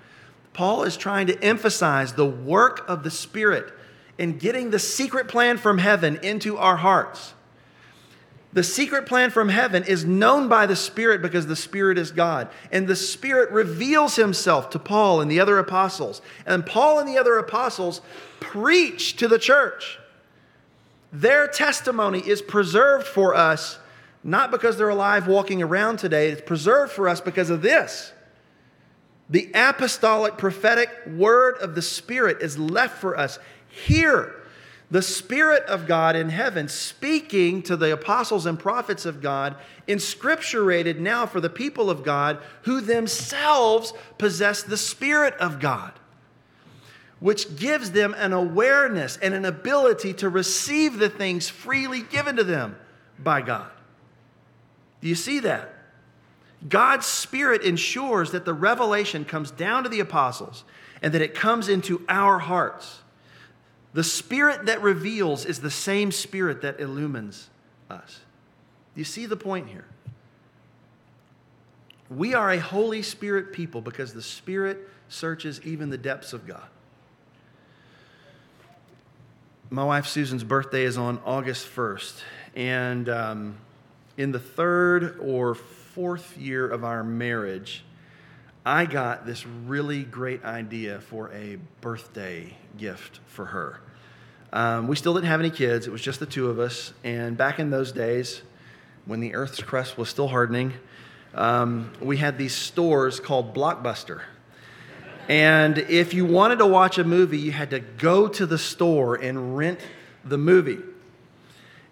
Paul 0.52 0.84
is 0.84 0.98
trying 0.98 1.28
to 1.28 1.44
emphasize 1.44 2.14
the 2.14 2.26
work 2.26 2.84
of 2.90 3.04
the 3.04 3.12
Spirit 3.12 3.72
in 4.18 4.38
getting 4.38 4.70
the 4.70 4.80
secret 4.80 5.30
plan 5.30 5.58
from 5.58 5.78
heaven 5.78 6.20
into 6.24 6.58
our 6.58 6.76
hearts. 6.76 7.34
The 8.52 8.64
secret 8.64 9.06
plan 9.06 9.30
from 9.30 9.48
heaven 9.48 9.84
is 9.84 10.04
known 10.04 10.50
by 10.50 10.66
the 10.66 10.76
Spirit 10.76 11.22
because 11.22 11.48
the 11.48 11.56
Spirit 11.56 11.98
is 11.98 12.12
God. 12.12 12.50
And 12.70 12.86
the 12.86 12.98
Spirit 12.98 13.52
reveals 13.52 14.18
himself 14.18 14.72
to 14.72 14.80
Paul 14.80 15.22
and 15.22 15.32
the 15.32 15.40
other 15.40 15.58
apostles. 15.58 16.22
And 16.46 16.66
Paul 16.66 17.00
and 17.00 17.08
the 17.08 17.18
other 17.18 17.38
apostles 17.38 18.02
preach 18.42 19.16
to 19.18 19.30
the 19.30 19.40
church. 19.40 20.00
Their 21.14 21.48
testimony 21.48 22.20
is 22.20 22.42
preserved 22.42 23.08
for 23.08 23.36
us 23.36 23.80
not 24.22 24.52
because 24.52 24.78
they're 24.78 24.90
alive 24.90 25.28
walking 25.28 25.62
around 25.62 25.98
today, 25.98 26.30
it's 26.30 26.42
preserved 26.42 26.92
for 26.92 27.08
us 27.08 27.22
because 27.22 27.50
of 27.50 27.62
this. 27.62 28.12
The 29.30 29.52
apostolic 29.54 30.38
prophetic 30.38 30.90
word 31.06 31.58
of 31.58 31.76
the 31.76 31.82
Spirit 31.82 32.42
is 32.42 32.58
left 32.58 33.00
for 33.00 33.18
us 33.18 33.40
here 33.68 34.38
the 34.90 35.02
Spirit 35.02 35.64
of 35.64 35.86
God 35.86 36.16
in 36.16 36.30
heaven 36.30 36.70
speaking 36.70 37.62
to 37.64 37.76
the 37.76 37.92
apostles 37.92 38.46
and 38.46 38.58
prophets 38.58 39.06
of 39.06 39.22
God, 39.22 39.56
inscripturated 39.88 40.98
now 40.98 41.26
for 41.26 41.42
the 41.42 41.50
people 41.50 41.90
of 41.90 42.04
God 42.04 42.40
who 42.64 42.80
themselves 42.80 43.94
possess 44.18 44.64
the 44.64 44.78
Spirit 44.78 45.34
of 45.36 45.60
God, 45.60 45.92
which 47.20 47.58
gives 47.58 47.92
them 47.92 48.16
an 48.18 48.32
awareness 48.32 49.18
and 49.18 49.34
an 49.34 49.44
ability 49.44 50.14
to 50.14 50.30
receive 50.30 51.00
the 51.00 51.10
things 51.10 51.50
freely 51.50 52.02
given 52.02 52.38
to 52.38 52.44
them 52.46 52.78
by 53.20 53.42
God. 53.42 53.70
Do 55.02 55.10
you 55.10 55.16
see 55.16 55.42
that? 55.42 55.74
God's 56.68 57.06
Spirit 57.06 57.62
ensures 57.62 58.32
that 58.32 58.46
the 58.46 58.54
revelation 58.54 59.26
comes 59.26 59.52
down 59.52 59.84
to 59.84 59.90
the 59.90 60.00
apostles 60.00 60.64
and 61.02 61.14
that 61.14 61.22
it 61.22 61.36
comes 61.36 61.70
into 61.70 62.04
our 62.10 62.40
hearts. 62.40 63.02
The 63.94 64.04
spirit 64.04 64.66
that 64.66 64.82
reveals 64.82 65.46
is 65.46 65.60
the 65.60 65.72
same 65.72 66.12
spirit 66.12 66.62
that 66.62 66.80
illumines 66.80 67.50
us. 67.90 68.22
You 68.96 69.04
see 69.04 69.26
the 69.26 69.38
point 69.38 69.70
here? 69.70 69.86
We 72.10 72.34
are 72.34 72.52
a 72.52 72.60
Holy 72.60 73.02
Spirit 73.02 73.54
people 73.54 73.82
because 73.82 74.14
the 74.14 74.22
Spirit 74.22 74.90
searches 75.10 75.62
even 75.64 75.90
the 75.90 75.98
depths 75.98 76.34
of 76.34 76.48
God. 76.48 76.68
My 79.70 79.84
wife 79.84 80.08
Susan's 80.08 80.44
birthday 80.44 80.84
is 80.84 80.98
on 80.98 81.20
August 81.26 81.68
1st, 81.68 82.22
and 82.56 83.10
um, 83.10 83.58
in 84.16 84.32
the 84.32 84.40
third 84.40 85.20
or 85.20 85.58
fourth 85.98 86.38
year 86.38 86.70
of 86.70 86.84
our 86.84 87.04
marriage, 87.04 87.84
I 88.64 88.86
got 88.86 89.26
this 89.26 89.48
really 89.48 90.04
great 90.04 90.46
idea 90.46 91.00
for 91.00 91.32
a 91.32 91.58
birthday 91.82 92.56
gift 92.78 93.20
for 93.26 93.46
her. 93.46 93.82
Um, 94.54 94.88
we 94.88 94.96
still 94.96 95.16
didn't 95.16 95.26
have 95.26 95.40
any 95.40 95.50
kids, 95.50 95.88
it 95.88 95.90
was 95.90 96.04
just 96.04 96.20
the 96.20 96.28
two 96.28 96.52
of 96.52 96.60
us. 96.60 96.94
And 97.04 97.36
back 97.36 97.58
in 97.58 97.72
those 97.72 97.92
days, 97.92 98.44
when 99.06 99.22
the 99.22 99.34
Earth's 99.34 99.60
crust 99.60 99.98
was 99.98 100.08
still 100.08 100.28
hardening, 100.28 100.74
um, 101.34 101.92
we 102.00 102.18
had 102.18 102.38
these 102.38 102.54
stores 102.54 103.20
called 103.20 103.56
Blockbuster. 103.56 104.22
And 105.28 105.80
if 105.80 106.14
you 106.14 106.26
wanted 106.26 106.60
to 106.60 106.68
watch 106.68 107.00
a 107.00 107.04
movie, 107.04 107.40
you 107.40 107.54
had 107.54 107.72
to 107.72 107.80
go 107.80 108.28
to 108.28 108.46
the 108.46 108.60
store 108.60 109.16
and 109.16 109.58
rent 109.58 109.80
the 110.24 110.38
movie. 110.38 110.78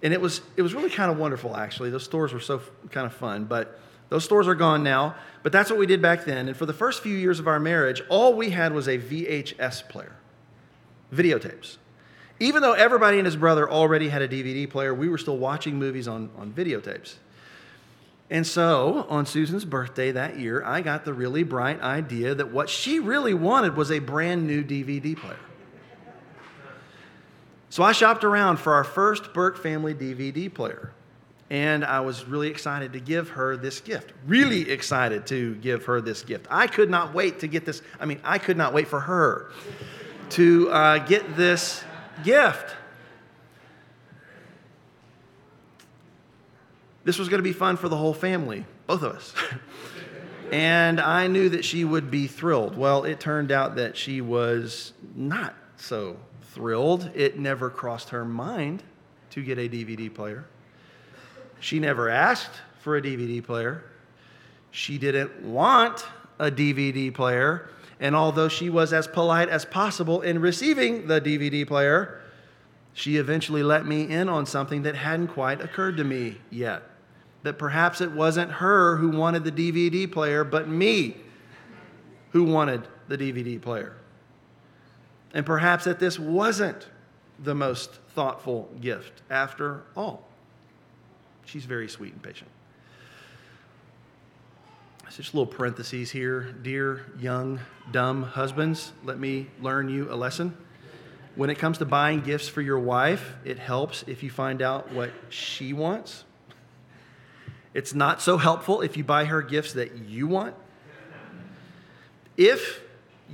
And 0.04 0.14
it 0.14 0.22
was, 0.22 0.42
it 0.58 0.62
was 0.62 0.76
really 0.76 0.92
kind 0.92 1.12
of 1.12 1.18
wonderful, 1.18 1.56
actually. 1.56 1.90
Those 1.90 2.04
stores 2.04 2.34
were 2.34 2.40
so 2.40 2.62
kind 2.92 3.08
of 3.08 3.16
fun. 3.16 3.46
But 3.46 3.80
those 4.10 4.24
stores 4.24 4.48
are 4.48 4.56
gone 4.56 4.84
now. 4.84 5.16
But 5.44 5.52
that's 5.52 5.70
what 5.70 5.78
we 5.78 5.86
did 5.86 6.02
back 6.02 6.26
then. 6.26 6.48
And 6.48 6.58
for 6.58 6.66
the 6.66 6.74
first 6.74 7.04
few 7.04 7.16
years 7.16 7.40
of 7.40 7.48
our 7.48 7.60
marriage, 7.60 8.02
all 8.10 8.34
we 8.34 8.50
had 8.50 8.74
was 8.74 8.88
a 8.88 8.98
VHS 8.98 9.88
player, 9.88 10.16
videotapes. 11.14 11.78
Even 12.40 12.64
though 12.64 12.74
everybody 12.74 13.18
and 13.18 13.28
his 13.28 13.36
brother 13.36 13.70
already 13.70 14.10
had 14.10 14.24
a 14.24 14.28
DVD 14.28 14.68
player, 14.68 14.92
we 14.92 15.08
were 15.08 15.20
still 15.20 15.38
watching 15.38 15.76
movies 15.76 16.08
on, 16.08 16.32
on 16.36 16.52
videotapes. 16.52 17.18
And 18.32 18.48
so, 18.48 19.06
on 19.08 19.28
Susan's 19.28 19.66
birthday 19.66 20.12
that 20.14 20.40
year, 20.40 20.64
I 20.66 20.82
got 20.82 21.06
the 21.06 21.14
really 21.14 21.44
bright 21.44 21.80
idea 21.80 22.34
that 22.34 22.52
what 22.52 22.68
she 22.68 23.00
really 23.00 23.36
wanted 23.36 23.78
was 23.78 23.92
a 23.92 24.00
brand 24.00 24.48
new 24.48 24.64
DVD 24.64 25.16
player. 25.16 25.38
So 27.70 27.84
I 27.84 27.92
shopped 27.92 28.24
around 28.24 28.58
for 28.58 28.74
our 28.74 28.84
first 28.84 29.32
Burke 29.32 29.62
family 29.62 29.94
DVD 29.94 30.52
player. 30.52 30.95
And 31.50 31.86
I 31.86 32.00
was 32.00 32.26
really 32.26 32.48
excited 32.48 32.94
to 32.94 33.00
give 33.00 33.30
her 33.30 33.56
this 33.56 33.80
gift. 33.80 34.14
Really 34.26 34.70
excited 34.70 35.28
to 35.28 35.56
give 35.56 35.86
her 35.86 36.02
this 36.02 36.24
gift. 36.24 36.48
I 36.50 36.66
could 36.66 36.90
not 36.90 37.14
wait 37.14 37.40
to 37.42 37.48
get 37.48 37.66
this. 37.66 37.84
I 38.00 38.06
mean, 38.06 38.20
I 38.24 38.40
could 38.40 38.58
not 38.58 38.74
wait 38.74 38.88
for 38.88 39.00
her 39.00 39.52
to 40.32 40.70
uh, 40.72 40.98
get 41.00 41.36
this 41.36 41.84
gift. 42.24 42.76
This 47.04 47.20
was 47.20 47.30
going 47.30 47.40
to 47.40 47.44
be 47.44 47.54
fun 47.54 47.78
for 47.78 47.88
the 47.88 47.98
whole 47.98 48.16
family, 48.16 48.66
both 48.88 49.04
of 49.04 49.16
us. 49.16 49.34
and 50.52 51.00
I 51.00 51.28
knew 51.28 51.50
that 51.50 51.64
she 51.64 51.86
would 51.86 52.10
be 52.10 52.26
thrilled. 52.26 52.76
Well, 52.76 53.04
it 53.04 53.20
turned 53.20 53.52
out 53.52 53.76
that 53.76 53.96
she 53.96 54.22
was 54.22 54.94
not 55.16 55.54
so 55.78 56.18
thrilled. 56.42 57.12
It 57.14 57.38
never 57.38 57.70
crossed 57.70 58.10
her 58.10 58.26
mind 58.26 58.82
to 59.32 59.44
get 59.44 59.60
a 59.60 59.70
DVD 59.70 60.12
player. 60.12 60.46
She 61.60 61.80
never 61.80 62.10
asked 62.10 62.52
for 62.80 62.98
a 62.98 63.02
DVD 63.02 63.44
player. 63.44 63.84
She 64.72 64.98
didn't 64.98 65.42
want 65.42 66.06
a 66.40 66.52
DVD 66.52 67.14
player. 67.14 67.70
And 68.00 68.16
although 68.16 68.50
she 68.50 68.70
was 68.70 68.94
as 68.94 69.08
polite 69.08 69.50
as 69.50 69.66
possible 69.66 70.22
in 70.22 70.40
receiving 70.40 71.08
the 71.08 71.22
DVD 71.22 71.66
player, 71.66 72.22
she 72.94 73.18
eventually 73.18 73.64
let 73.64 73.86
me 73.86 74.04
in 74.04 74.30
on 74.30 74.46
something 74.46 74.84
that 74.84 74.96
hadn't 74.96 75.30
quite 75.30 75.62
occurred 75.62 75.98
to 75.98 76.04
me 76.04 76.38
yet. 76.50 76.84
That 77.44 77.58
perhaps 77.58 78.02
it 78.02 78.12
wasn't 78.12 78.52
her 78.52 78.98
who 78.98 79.10
wanted 79.10 79.44
the 79.44 79.52
DVD 79.52 80.12
player, 80.12 80.44
but 80.44 80.68
me 80.68 81.18
who 82.32 82.44
wanted 82.44 82.88
the 83.08 83.18
DVD 83.18 83.62
player. 83.62 83.96
And 85.34 85.46
perhaps 85.46 85.86
that 85.86 86.00
this 86.00 86.18
wasn't 86.18 86.88
the 87.44 87.56
most 87.56 87.92
thoughtful 88.14 88.70
gift 88.82 89.22
after 89.30 89.84
all. 89.96 90.28
She's 91.46 91.66
very 91.66 91.88
sweet 91.88 92.14
and 92.14 92.22
patient. 92.22 92.50
So 95.10 95.18
just 95.18 95.34
little 95.34 95.46
parentheses 95.46 96.12
here. 96.12 96.54
Dear 96.62 97.06
young, 97.20 97.60
dumb 97.92 98.24
husbands, 98.24 98.92
let 99.04 99.20
me 99.20 99.48
learn 99.62 99.88
you 99.88 100.12
a 100.12 100.16
lesson. 100.16 100.58
When 101.36 101.50
it 101.50 101.60
comes 101.60 101.78
to 101.78 101.86
buying 101.86 102.22
gifts 102.22 102.48
for 102.48 102.62
your 102.62 102.80
wife, 102.80 103.36
it 103.44 103.60
helps 103.60 104.04
if 104.08 104.24
you 104.24 104.30
find 104.30 104.62
out 104.62 104.92
what 104.92 105.12
she 105.30 105.74
wants. 105.74 106.24
It's 107.74 107.94
not 107.94 108.22
so 108.22 108.38
helpful 108.38 108.82
if 108.82 108.98
you 108.98 109.04
buy 109.04 109.26
her 109.26 109.42
gifts 109.42 109.74
that 109.74 109.98
you 109.98 110.28
want. 110.28 110.56
If 112.38 112.82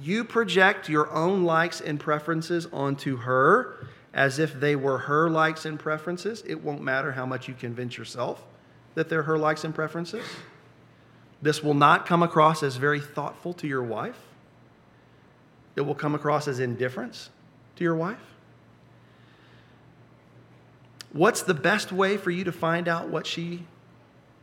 you 0.02 0.24
project 0.24 0.90
your 0.90 1.12
own 1.12 1.44
likes 1.44 1.80
and 1.80 2.00
preferences 2.00 2.68
onto 2.74 3.18
her 3.18 3.81
as 4.14 4.40
if 4.40 4.60
they 4.60 4.76
were 4.76 5.00
her 5.00 5.30
likes 5.30 5.66
and 5.66 5.80
preferences, 5.80 6.44
it 6.46 6.64
won't 6.64 6.82
matter 6.82 7.14
how 7.14 7.26
much 7.26 7.48
you 7.48 7.54
convince 7.54 7.98
yourself 7.98 8.44
that 8.96 9.10
they're 9.10 9.24
her 9.24 9.38
likes 9.38 9.64
and 9.64 9.74
preferences. 9.74 10.26
This 11.42 11.64
will 11.64 11.74
not 11.74 12.06
come 12.06 12.22
across 12.22 12.62
as 12.62 12.76
very 12.76 13.00
thoughtful 13.00 13.54
to 13.54 13.68
your 13.68 13.84
wife. 13.84 14.20
It 15.76 15.82
will 15.82 15.96
come 15.96 16.14
across 16.14 16.48
as 16.48 16.60
indifference 16.60 17.30
to 17.78 17.84
your 17.84 17.96
wife. 17.96 18.20
What's 21.14 21.42
the 21.42 21.54
best 21.54 21.92
way 21.92 22.18
for 22.18 22.32
you 22.32 22.44
to 22.44 22.52
find 22.52 22.88
out 22.88 23.10
what 23.10 23.26
she 23.26 23.66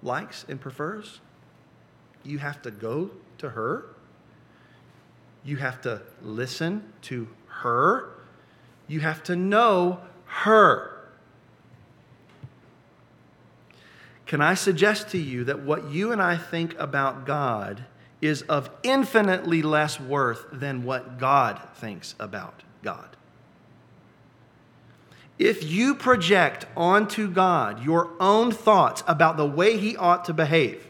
likes 0.02 0.44
and 0.48 0.60
prefers? 0.60 1.20
You 2.24 2.38
have 2.38 2.60
to 2.62 2.70
go 2.70 3.10
to 3.38 3.50
her. 3.50 3.86
You 5.44 5.56
have 5.56 5.80
to 5.82 6.02
listen 6.22 6.92
to 7.02 7.28
her. 7.46 8.10
You 8.88 9.00
have 9.00 9.22
to 9.24 9.36
know 9.36 10.00
her. 10.24 10.98
Can 14.26 14.40
I 14.40 14.54
suggest 14.54 15.10
to 15.10 15.18
you 15.18 15.44
that 15.44 15.60
what 15.60 15.90
you 15.90 16.10
and 16.10 16.20
I 16.20 16.36
think 16.36 16.78
about 16.78 17.24
God 17.24 17.84
is 18.20 18.42
of 18.42 18.70
infinitely 18.82 19.62
less 19.62 20.00
worth 20.00 20.46
than 20.50 20.84
what 20.84 21.18
God 21.18 21.60
thinks 21.76 22.14
about 22.18 22.62
God? 22.82 23.16
If 25.38 25.62
you 25.64 25.94
project 25.94 26.66
onto 26.76 27.30
God 27.30 27.84
your 27.84 28.10
own 28.18 28.50
thoughts 28.50 29.04
about 29.06 29.36
the 29.36 29.46
way 29.46 29.76
He 29.76 29.96
ought 29.96 30.24
to 30.24 30.34
behave 30.34 30.84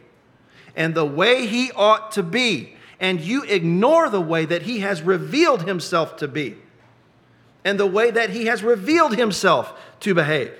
and 0.75 0.95
the 0.95 1.05
way 1.05 1.47
He 1.47 1.71
ought 1.73 2.13
to 2.13 2.23
be, 2.23 2.75
and 2.99 3.21
you 3.21 3.43
ignore 3.45 4.09
the 4.09 4.21
way 4.21 4.45
that 4.47 4.63
He 4.63 4.81
has 4.81 5.03
revealed 5.03 5.63
Himself 5.63 6.17
to 6.17 6.29
be 6.29 6.57
and 7.69 7.79
the 7.79 7.87
way 7.87 8.11
that 8.11 8.31
He 8.31 8.47
has 8.47 8.63
revealed 8.63 9.15
Himself 9.15 9.79
to 10.01 10.15
behave, 10.15 10.55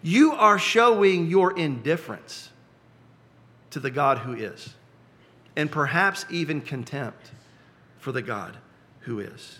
you 0.00 0.30
are 0.30 0.60
showing 0.60 1.26
your 1.26 1.58
indifference 1.58 2.50
to 3.70 3.80
the 3.80 3.90
God 3.90 4.18
who 4.18 4.34
is, 4.34 4.74
and 5.56 5.72
perhaps 5.72 6.24
even 6.30 6.60
contempt 6.60 7.32
for 7.98 8.12
the 8.12 8.22
God 8.22 8.58
who 9.00 9.18
is. 9.18 9.58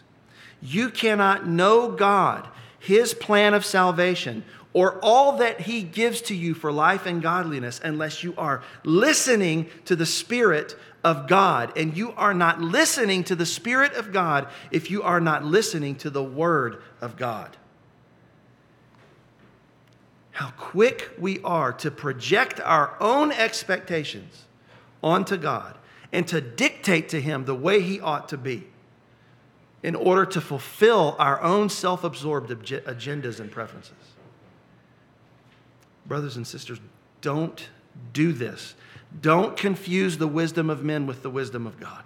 You 0.62 0.90
cannot 0.90 1.44
know 1.44 1.90
God 1.90 2.46
his 2.78 3.14
plan 3.14 3.52
of 3.52 3.64
salvation, 3.64 4.44
or 4.72 4.98
all 5.02 5.38
that 5.38 5.62
He 5.62 5.82
gives 5.82 6.20
to 6.22 6.34
you 6.34 6.54
for 6.54 6.70
life 6.70 7.06
and 7.06 7.22
godliness 7.22 7.80
unless 7.82 8.22
you 8.22 8.34
are 8.36 8.62
listening 8.84 9.68
to 9.86 9.96
the 9.96 10.06
Spirit 10.06 10.76
of 11.02 11.26
God. 11.26 11.76
And 11.76 11.96
you 11.96 12.12
are 12.12 12.34
not 12.34 12.60
listening 12.60 13.24
to 13.24 13.34
the 13.34 13.46
Spirit 13.46 13.94
of 13.94 14.12
God 14.12 14.48
if 14.70 14.90
you 14.90 15.02
are 15.02 15.20
not 15.20 15.44
listening 15.44 15.96
to 15.96 16.10
the 16.10 16.22
Word 16.22 16.82
of 17.00 17.16
God. 17.16 17.56
How 20.32 20.52
quick 20.56 21.10
we 21.18 21.40
are 21.40 21.72
to 21.74 21.90
project 21.90 22.60
our 22.60 22.96
own 23.00 23.32
expectations 23.32 24.44
onto 25.02 25.36
God 25.36 25.76
and 26.12 26.26
to 26.28 26.40
dictate 26.40 27.08
to 27.10 27.20
Him 27.20 27.44
the 27.44 27.54
way 27.54 27.82
He 27.82 28.00
ought 28.00 28.28
to 28.30 28.38
be 28.38 28.66
in 29.82 29.94
order 29.94 30.26
to 30.26 30.40
fulfill 30.40 31.16
our 31.18 31.40
own 31.42 31.68
self 31.68 32.04
absorbed 32.04 32.50
agendas 32.50 33.40
and 33.40 33.50
preferences. 33.50 34.09
Brothers 36.10 36.34
and 36.34 36.44
sisters, 36.44 36.80
don't 37.20 37.68
do 38.12 38.32
this. 38.32 38.74
Don't 39.22 39.56
confuse 39.56 40.18
the 40.18 40.26
wisdom 40.26 40.68
of 40.68 40.82
men 40.82 41.06
with 41.06 41.22
the 41.22 41.30
wisdom 41.30 41.68
of 41.68 41.78
God. 41.78 42.02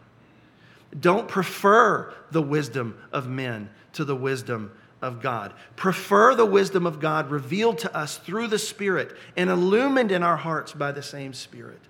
Don't 1.01 1.27
prefer 1.27 2.13
the 2.31 2.43
wisdom 2.43 2.99
of 3.13 3.31
men 3.31 3.71
to 3.95 4.05
the 4.05 4.15
wisdom 4.15 4.73
of 5.01 5.23
God. 5.23 5.55
Prefer 5.75 6.35
the 6.35 6.45
wisdom 6.45 6.87
of 6.87 7.01
God 7.01 7.31
revealed 7.31 7.79
to 7.79 7.97
us 7.97 8.19
through 8.19 8.49
the 8.49 8.59
Spirit 8.59 9.11
and 9.39 9.49
illumined 9.49 10.13
in 10.13 10.23
our 10.23 10.37
hearts 10.37 10.75
by 10.75 10.93
the 10.93 11.03
same 11.03 11.33
Spirit. 11.33 11.81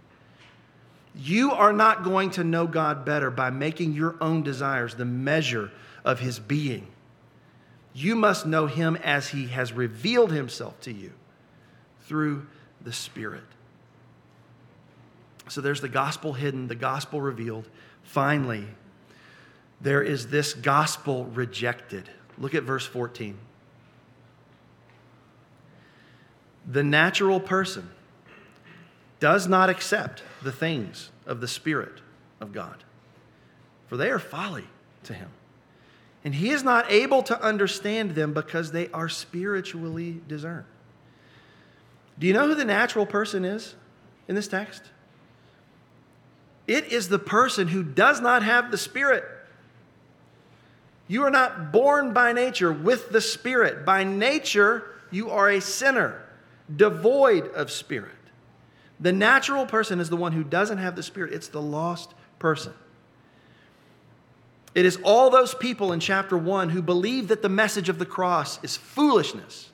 You 1.16 1.50
are 1.50 1.72
not 1.72 2.04
going 2.04 2.30
to 2.30 2.44
know 2.44 2.68
God 2.68 3.04
better 3.04 3.32
by 3.32 3.50
making 3.50 3.92
your 3.92 4.14
own 4.20 4.44
desires 4.44 4.94
the 4.94 5.04
measure 5.04 5.72
of 6.04 6.20
his 6.20 6.38
being. 6.38 6.86
You 7.92 8.14
must 8.14 8.46
know 8.46 8.68
him 8.68 8.94
as 9.02 9.30
he 9.30 9.48
has 9.48 9.72
revealed 9.72 10.30
himself 10.30 10.78
to 10.82 10.92
you 10.92 11.10
through 12.04 12.46
the 12.82 12.92
Spirit. 12.92 13.44
So 15.48 15.60
there's 15.60 15.80
the 15.80 15.88
gospel 15.88 16.32
hidden, 16.32 16.68
the 16.68 16.74
gospel 16.74 17.20
revealed. 17.20 17.68
Finally, 18.02 18.66
there 19.80 20.02
is 20.02 20.28
this 20.28 20.54
gospel 20.54 21.26
rejected. 21.26 22.08
Look 22.38 22.54
at 22.54 22.62
verse 22.62 22.86
14. 22.86 23.36
The 26.66 26.82
natural 26.82 27.40
person 27.40 27.90
does 29.20 29.46
not 29.46 29.68
accept 29.68 30.22
the 30.42 30.52
things 30.52 31.10
of 31.26 31.40
the 31.40 31.48
Spirit 31.48 32.00
of 32.40 32.52
God, 32.52 32.84
for 33.86 33.96
they 33.96 34.10
are 34.10 34.18
folly 34.18 34.64
to 35.04 35.14
him. 35.14 35.28
And 36.24 36.34
he 36.34 36.50
is 36.50 36.62
not 36.62 36.90
able 36.90 37.22
to 37.24 37.40
understand 37.42 38.14
them 38.14 38.32
because 38.32 38.72
they 38.72 38.88
are 38.88 39.10
spiritually 39.10 40.22
discerned. 40.26 40.64
Do 42.18 42.26
you 42.26 42.32
know 42.32 42.46
who 42.46 42.54
the 42.54 42.64
natural 42.64 43.06
person 43.06 43.44
is 43.44 43.74
in 44.28 44.34
this 44.34 44.48
text? 44.48 44.82
It 46.66 46.92
is 46.92 47.08
the 47.08 47.18
person 47.18 47.68
who 47.68 47.82
does 47.82 48.20
not 48.20 48.42
have 48.42 48.70
the 48.70 48.78
Spirit. 48.78 49.24
You 51.08 51.24
are 51.24 51.30
not 51.30 51.72
born 51.72 52.12
by 52.12 52.32
nature 52.32 52.72
with 52.72 53.10
the 53.10 53.20
Spirit. 53.20 53.84
By 53.84 54.04
nature, 54.04 54.84
you 55.10 55.30
are 55.30 55.50
a 55.50 55.60
sinner, 55.60 56.22
devoid 56.74 57.48
of 57.48 57.70
Spirit. 57.70 58.12
The 59.00 59.12
natural 59.12 59.66
person 59.66 60.00
is 60.00 60.08
the 60.08 60.16
one 60.16 60.32
who 60.32 60.44
doesn't 60.44 60.78
have 60.78 60.96
the 60.96 61.02
Spirit, 61.02 61.34
it's 61.34 61.48
the 61.48 61.60
lost 61.60 62.14
person. 62.38 62.72
It 64.74 64.86
is 64.86 64.98
all 65.04 65.30
those 65.30 65.54
people 65.54 65.92
in 65.92 66.00
chapter 66.00 66.36
1 66.36 66.70
who 66.70 66.82
believe 66.82 67.28
that 67.28 67.42
the 67.42 67.48
message 67.48 67.88
of 67.88 67.98
the 67.98 68.06
cross 68.06 68.62
is 68.64 68.76
foolishness. 68.76 69.70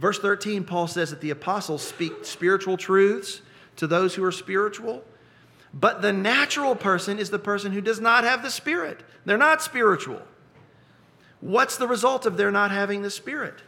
Verse 0.00 0.18
13, 0.18 0.64
Paul 0.64 0.88
says 0.88 1.10
that 1.10 1.20
the 1.20 1.30
apostles 1.30 1.82
speak 1.82 2.24
spiritual 2.24 2.76
truths 2.76 3.42
to 3.76 3.86
those 3.86 4.14
who 4.14 4.24
are 4.24 4.32
spiritual, 4.32 5.04
but 5.72 6.02
the 6.02 6.12
natural 6.12 6.74
person 6.74 7.18
is 7.18 7.30
the 7.30 7.38
person 7.38 7.72
who 7.72 7.80
does 7.80 8.00
not 8.00 8.24
have 8.24 8.42
the 8.42 8.50
Spirit. 8.50 9.02
They're 9.24 9.38
not 9.38 9.62
spiritual. 9.62 10.22
What's 11.40 11.76
the 11.76 11.86
result 11.86 12.26
of 12.26 12.36
their 12.36 12.50
not 12.50 12.70
having 12.70 13.02
the 13.02 13.10
Spirit? 13.10 13.62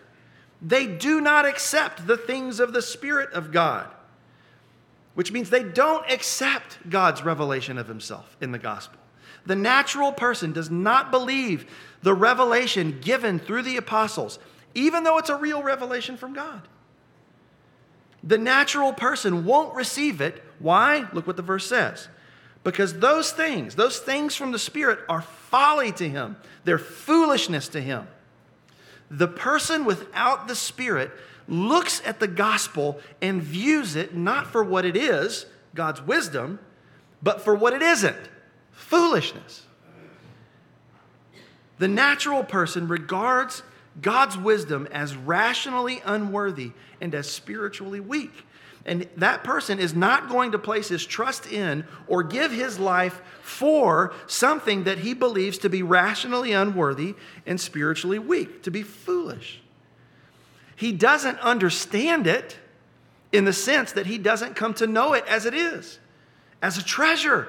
They 0.61 0.87
do 0.87 1.21
not 1.21 1.47
accept 1.47 2.07
the 2.07 2.17
things 2.17 2.59
of 2.59 2.73
the 2.73 2.83
Spirit 2.83 3.31
of 3.33 3.53
God 3.53 3.89
which 5.15 5.33
means 5.33 5.51
they 5.51 5.63
don't 5.63 6.11
accept 6.11 6.79
God's 6.89 7.23
revelation 7.23 7.79
of 7.79 7.89
himself 7.89 8.37
in 8.41 8.53
the 8.53 8.59
gospel. 8.59 8.99
The 9.45 9.57
natural 9.57 10.13
person 10.13 10.53
does 10.53 10.71
not 10.71 11.11
believe 11.11 11.67
the 12.03 12.15
revelation 12.15 13.01
given 13.01 13.39
through 13.39 13.63
the 13.63 13.77
apostles, 13.77 14.39
even 14.75 15.05
though 15.05 15.19
it's 15.19 15.31
a 15.31 15.37
real 15.37 15.63
revelation 15.63 16.17
from 16.17 16.33
God. 16.35 16.63
The 18.23 18.39
natural 18.39 18.93
person 18.93 19.45
won't 19.45 19.75
receive 19.75 20.21
it. 20.21 20.43
Why? 20.59 21.09
Look 21.13 21.27
what 21.27 21.37
the 21.37 21.43
verse 21.43 21.67
says. 21.67 22.09
Because 22.65 23.01
those 23.01 23.33
things, 23.33 23.75
those 23.75 23.99
things 23.99 24.37
from 24.37 24.53
the 24.53 24.59
Spirit, 24.59 25.01
are 25.09 25.23
folly 25.23 25.91
to 25.93 26.09
him, 26.09 26.37
they're 26.65 26.79
foolishness 26.79 27.69
to 27.69 27.81
him. 27.81 28.07
The 29.11 29.29
person 29.29 29.85
without 29.85 30.47
the 30.47 30.55
Spirit 30.55 31.11
looks 31.49 32.01
at 32.07 32.21
the 32.21 32.29
gospel 32.29 33.01
and 33.21 33.43
views 33.43 33.97
it 33.97 34.15
not 34.15 34.47
for 34.47 34.63
what 34.63 34.85
it 34.85 34.97
is, 34.97 35.47
God's 35.75 36.01
wisdom, 36.01 36.61
but 37.23 37.41
for 37.41 37.55
what 37.55 37.73
it 37.73 37.83
isn't 37.83 38.17
foolishness. 38.71 39.67
The 41.79 41.89
natural 41.89 42.45
person 42.45 42.89
regards 42.89 43.63
God's 44.01 44.39
wisdom 44.39 44.89
as 44.91 45.17
rationally 45.17 46.01
unworthy 46.05 46.73
and 47.01 47.15
as 47.15 47.31
spiritually 47.31 48.01
weak. 48.01 48.33
And 48.85 49.09
that 49.17 49.45
person 49.45 49.79
is 49.79 49.95
not 49.95 50.29
going 50.29 50.53
to 50.53 50.59
place 50.59 50.89
his 50.89 51.07
trust 51.07 51.47
in 51.47 51.85
or 52.09 52.23
give 52.23 52.51
his 52.51 52.79
life 52.81 53.21
for 53.43 54.13
something 54.27 54.85
that 54.85 54.99
he 54.99 55.15
believes 55.15 55.59
to 55.59 55.69
be 55.69 55.83
rationally 55.83 56.53
unworthy 56.53 57.15
and 57.47 57.61
spiritually 57.61 58.19
weak, 58.19 58.63
to 58.65 58.71
be 58.71 58.83
foolish. 58.83 59.61
He 60.75 60.91
doesn't 60.91 61.39
understand 61.39 62.27
it. 62.27 62.57
in 63.33 63.47
the 63.47 63.53
sense 63.53 63.93
that 63.93 64.07
he 64.07 64.19
doesn't 64.19 64.55
come 64.55 64.75
to 64.75 64.87
know 64.87 65.15
it 65.15 65.25
as 65.27 65.47
it 65.47 65.55
is, 65.55 65.99
as 66.61 66.77
a 66.79 66.85
treasure. 66.85 67.49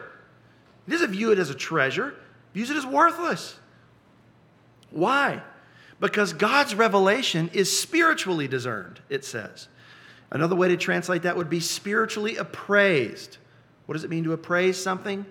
He 0.85 0.91
doesn't 0.93 1.11
view 1.11 1.31
it 1.31 1.39
as 1.39 1.49
a 1.49 1.55
treasure, 1.55 2.15
views 2.53 2.69
it 2.69 2.77
as 2.77 2.85
worthless. 2.85 3.59
Why? 4.89 5.41
Because 6.03 6.33
God's 6.33 6.75
revelation 6.75 7.49
is 7.53 7.79
spiritually 7.79 8.45
discerned, 8.45 8.99
it 9.07 9.23
says. 9.23 9.69
Another 10.31 10.53
way 10.53 10.67
to 10.67 10.75
translate 10.75 11.21
that 11.21 11.37
would 11.37 11.49
be 11.49 11.61
spiritually 11.61 12.35
appraised. 12.35 13.37
What 13.85 13.93
does 13.93 14.03
it 14.03 14.09
mean 14.09 14.25
to 14.25 14.33
appraise 14.33 14.77
something? 14.77 15.21
It 15.21 15.25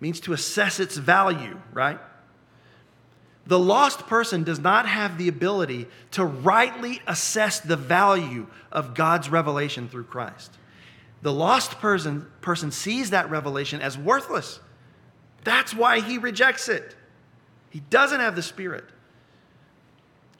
means 0.00 0.20
to 0.20 0.32
assess 0.32 0.80
its 0.80 0.96
value, 0.96 1.60
right? 1.74 2.00
The 3.44 3.58
lost 3.58 4.06
person 4.06 4.42
does 4.42 4.58
not 4.58 4.88
have 4.88 5.18
the 5.18 5.28
ability 5.28 5.86
to 6.12 6.24
rightly 6.24 7.02
assess 7.06 7.60
the 7.60 7.76
value 7.76 8.46
of 8.72 8.94
God's 8.94 9.28
revelation 9.28 9.86
through 9.86 10.04
Christ. 10.04 10.56
The 11.20 11.32
lost 11.32 11.78
person, 11.78 12.26
person 12.40 12.70
sees 12.70 13.10
that 13.10 13.28
revelation 13.28 13.82
as 13.82 13.98
worthless. 13.98 14.60
That's 15.44 15.74
why 15.74 16.00
he 16.00 16.16
rejects 16.16 16.70
it. 16.70 16.96
He 17.72 17.80
doesn't 17.80 18.20
have 18.20 18.36
the 18.36 18.42
Spirit. 18.42 18.84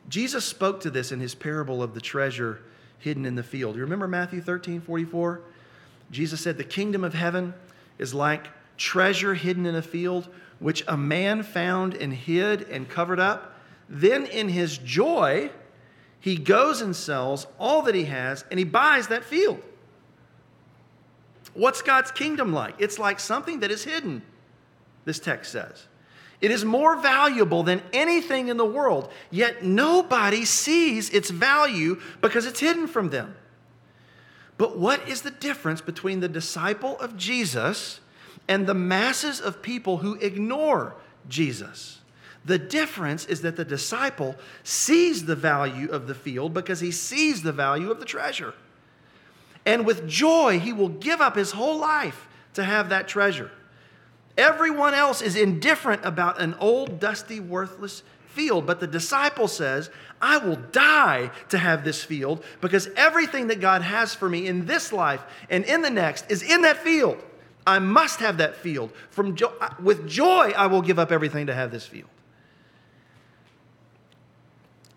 Jesus 0.06 0.44
spoke 0.44 0.80
to 0.80 0.90
this 0.90 1.12
in 1.12 1.18
his 1.18 1.34
parable 1.34 1.82
of 1.82 1.94
the 1.94 2.00
treasure 2.00 2.60
hidden 2.98 3.24
in 3.24 3.36
the 3.36 3.42
field. 3.42 3.74
You 3.74 3.80
remember 3.80 4.06
Matthew 4.06 4.42
13 4.42 4.82
44? 4.82 5.40
Jesus 6.10 6.42
said, 6.42 6.58
The 6.58 6.64
kingdom 6.64 7.02
of 7.02 7.14
heaven 7.14 7.54
is 7.98 8.12
like 8.12 8.48
treasure 8.76 9.32
hidden 9.32 9.64
in 9.64 9.74
a 9.74 9.80
field, 9.80 10.28
which 10.58 10.84
a 10.86 10.96
man 10.98 11.42
found 11.42 11.94
and 11.94 12.12
hid 12.12 12.68
and 12.68 12.86
covered 12.86 13.18
up. 13.18 13.56
Then 13.88 14.26
in 14.26 14.50
his 14.50 14.76
joy, 14.76 15.50
he 16.20 16.36
goes 16.36 16.82
and 16.82 16.94
sells 16.94 17.46
all 17.58 17.80
that 17.82 17.94
he 17.94 18.04
has 18.04 18.44
and 18.50 18.58
he 18.58 18.66
buys 18.66 19.08
that 19.08 19.24
field. 19.24 19.62
What's 21.54 21.80
God's 21.80 22.10
kingdom 22.10 22.52
like? 22.52 22.74
It's 22.78 22.98
like 22.98 23.18
something 23.18 23.60
that 23.60 23.70
is 23.70 23.84
hidden, 23.84 24.20
this 25.06 25.18
text 25.18 25.52
says. 25.52 25.86
It 26.42 26.50
is 26.50 26.64
more 26.64 26.96
valuable 26.96 27.62
than 27.62 27.80
anything 27.92 28.48
in 28.48 28.56
the 28.56 28.64
world, 28.64 29.10
yet 29.30 29.64
nobody 29.64 30.44
sees 30.44 31.08
its 31.10 31.30
value 31.30 32.00
because 32.20 32.46
it's 32.46 32.58
hidden 32.58 32.88
from 32.88 33.10
them. 33.10 33.36
But 34.58 34.76
what 34.76 35.08
is 35.08 35.22
the 35.22 35.30
difference 35.30 35.80
between 35.80 36.18
the 36.18 36.28
disciple 36.28 36.98
of 36.98 37.16
Jesus 37.16 38.00
and 38.48 38.66
the 38.66 38.74
masses 38.74 39.40
of 39.40 39.62
people 39.62 39.98
who 39.98 40.14
ignore 40.16 40.96
Jesus? 41.28 42.00
The 42.44 42.58
difference 42.58 43.24
is 43.26 43.42
that 43.42 43.54
the 43.54 43.64
disciple 43.64 44.34
sees 44.64 45.26
the 45.26 45.36
value 45.36 45.88
of 45.90 46.08
the 46.08 46.14
field 46.14 46.52
because 46.52 46.80
he 46.80 46.90
sees 46.90 47.42
the 47.42 47.52
value 47.52 47.88
of 47.92 48.00
the 48.00 48.04
treasure. 48.04 48.54
And 49.64 49.86
with 49.86 50.08
joy, 50.08 50.58
he 50.58 50.72
will 50.72 50.88
give 50.88 51.20
up 51.20 51.36
his 51.36 51.52
whole 51.52 51.78
life 51.78 52.26
to 52.54 52.64
have 52.64 52.88
that 52.88 53.06
treasure. 53.06 53.52
Everyone 54.36 54.94
else 54.94 55.20
is 55.20 55.36
indifferent 55.36 56.04
about 56.04 56.40
an 56.40 56.54
old, 56.58 56.98
dusty, 56.98 57.40
worthless 57.40 58.02
field. 58.26 58.66
But 58.66 58.80
the 58.80 58.86
disciple 58.86 59.46
says, 59.46 59.90
I 60.20 60.38
will 60.38 60.56
die 60.56 61.30
to 61.50 61.58
have 61.58 61.84
this 61.84 62.02
field 62.02 62.42
because 62.60 62.88
everything 62.96 63.48
that 63.48 63.60
God 63.60 63.82
has 63.82 64.14
for 64.14 64.28
me 64.28 64.46
in 64.46 64.66
this 64.66 64.92
life 64.92 65.22
and 65.50 65.64
in 65.64 65.82
the 65.82 65.90
next 65.90 66.30
is 66.30 66.42
in 66.42 66.62
that 66.62 66.78
field. 66.78 67.22
I 67.66 67.78
must 67.78 68.20
have 68.20 68.38
that 68.38 68.56
field. 68.56 68.92
From 69.10 69.36
jo- 69.36 69.54
with 69.80 70.08
joy, 70.08 70.52
I 70.56 70.66
will 70.66 70.82
give 70.82 70.98
up 70.98 71.12
everything 71.12 71.46
to 71.46 71.54
have 71.54 71.70
this 71.70 71.86
field. 71.86 72.08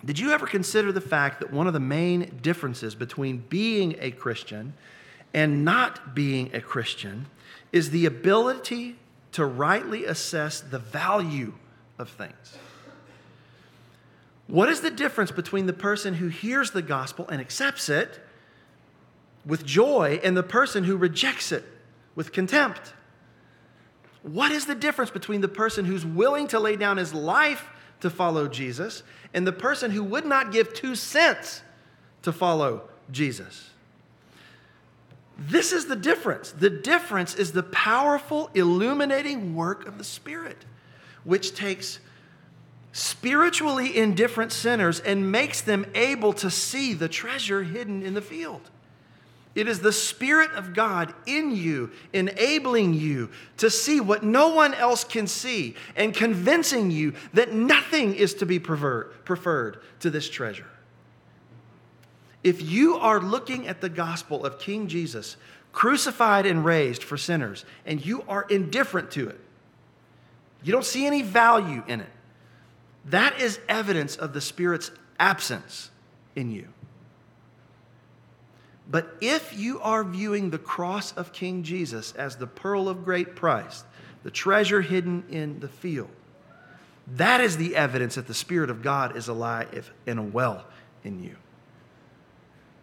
Did 0.04 0.20
you 0.20 0.32
ever 0.32 0.46
consider 0.46 0.92
the 0.92 1.02
fact 1.02 1.40
that 1.40 1.52
one 1.52 1.68
of 1.68 1.74
the 1.74 1.80
main 1.80 2.40
differences 2.42 2.96
between 2.96 3.40
being 3.50 3.96
a 4.00 4.12
Christian 4.12 4.74
and 5.34 5.66
not 5.66 6.16
being 6.16 6.52
a 6.54 6.62
Christian 6.62 7.26
is 7.72 7.90
the 7.90 8.06
ability 8.06 8.96
to 9.36 9.46
rightly 9.46 10.06
assess 10.06 10.62
the 10.62 10.80
value 10.80 11.52
of 12.00 12.08
things. 12.08 12.58
What 14.48 14.70
is 14.70 14.80
the 14.80 14.90
difference 14.90 15.30
between 15.30 15.66
the 15.66 15.74
person 15.74 16.14
who 16.14 16.30
hears 16.30 16.72
the 16.72 16.82
gospel 16.82 17.28
and 17.28 17.42
accepts 17.42 17.90
it 17.90 18.22
with 19.46 19.66
joy 19.66 20.22
and 20.24 20.38
the 20.38 20.44
person 20.44 20.86
who 20.86 20.96
rejects 20.96 21.52
it 21.52 21.66
with 22.16 22.32
contempt? 22.32 22.94
What 24.22 24.54
is 24.54 24.68
the 24.68 24.76
difference 24.76 25.12
between 25.12 25.42
the 25.42 25.50
person 25.50 25.84
who's 25.84 26.06
willing 26.06 26.48
to 26.48 26.60
lay 26.60 26.78
down 26.78 26.96
his 26.96 27.14
life 27.14 27.68
to 28.00 28.10
follow 28.10 28.48
Jesus 28.48 29.04
and 29.34 29.46
the 29.46 29.52
person 29.52 29.92
who 29.92 30.06
would 30.06 30.26
not 30.26 30.54
give 30.54 30.74
two 30.74 30.96
cents 30.96 31.62
to 32.22 32.32
follow 32.32 32.84
Jesus? 33.12 33.72
This 35.38 35.74
is 35.74 35.86
the 35.86 35.96
difference. 35.96 36.52
The 36.52 36.70
difference 36.70 37.36
is 37.36 37.52
the 37.52 37.64
powerful, 37.64 38.50
illuminating 38.54 39.56
work 39.56 39.88
of 39.88 39.98
the 39.98 40.04
Spirit, 40.04 40.66
which 41.24 41.56
takes 41.56 42.00
spiritually 42.94 43.98
indifferent 43.98 44.54
sinners 44.54 45.02
and 45.02 45.32
makes 45.32 45.60
them 45.60 45.86
able 45.94 46.32
to 46.32 46.50
see 46.50 46.94
the 46.94 47.10
treasure 47.10 47.64
hidden 47.64 48.02
in 48.02 48.14
the 48.14 48.22
field. 48.22 48.70
It 49.54 49.68
is 49.68 49.80
the 49.80 49.92
Spirit 49.92 50.52
of 50.52 50.74
God 50.74 51.14
in 51.26 51.56
you, 51.56 51.92
enabling 52.14 52.94
you 52.94 53.30
to 53.58 53.70
see 53.70 54.00
what 54.02 54.24
no 54.24 54.50
one 54.50 54.74
else 54.74 55.04
can 55.04 55.28
see 55.28 55.76
and 55.96 56.14
convincing 56.14 56.92
you 56.92 57.14
that 57.34 57.54
nothing 57.54 58.16
is 58.16 58.34
to 58.36 58.46
be 58.46 58.60
preferred 58.60 59.80
to 60.00 60.10
this 60.10 60.30
treasure. 60.30 60.68
If 62.46 62.62
you 62.62 62.98
are 62.98 63.20
looking 63.20 63.68
at 63.68 63.82
the 63.82 63.90
gospel 63.90 64.46
of 64.46 64.60
King 64.60 64.88
Jesus, 64.88 65.36
crucified 65.74 66.46
and 66.46 66.64
raised 66.64 67.04
for 67.04 67.18
sinners, 67.18 67.66
and 67.88 68.06
you 68.06 68.24
are 68.28 68.44
indifferent 68.44 69.10
to 69.12 69.28
it, 69.30 69.40
you 70.62 70.72
don't 70.72 70.86
see 70.86 71.08
any 71.08 71.24
value 71.24 71.84
in 71.88 72.02
it, 72.02 72.10
that 73.06 73.42
is 73.42 73.60
evidence 73.68 74.16
of 74.16 74.34
the 74.34 74.42
Spirit's 74.42 74.92
absence 75.20 75.90
in 76.36 76.52
you. 76.52 76.68
But 78.88 79.16
if 79.22 79.58
you 79.58 79.80
are 79.80 80.04
viewing 80.04 80.52
the 80.52 80.60
cross 80.60 81.14
of 81.14 81.34
King 81.34 81.64
Jesus 81.64 82.12
as 82.12 82.36
the 82.36 82.46
pearl 82.46 82.88
of 82.88 83.04
great 83.04 83.36
price, 83.36 83.84
the 84.22 84.30
treasure 84.30 84.82
hidden 84.82 85.24
in 85.32 85.62
the 85.62 85.68
field, 85.68 86.12
that 87.08 87.42
is 87.42 87.58
the 87.58 87.76
evidence 87.76 88.14
that 88.16 88.28
the 88.28 88.36
Spirit 88.36 88.70
of 88.70 88.84
God 88.84 89.18
is 89.18 89.30
alive 89.30 89.92
and 90.06 90.32
well 90.32 90.66
in 91.04 91.24
you. 91.24 91.38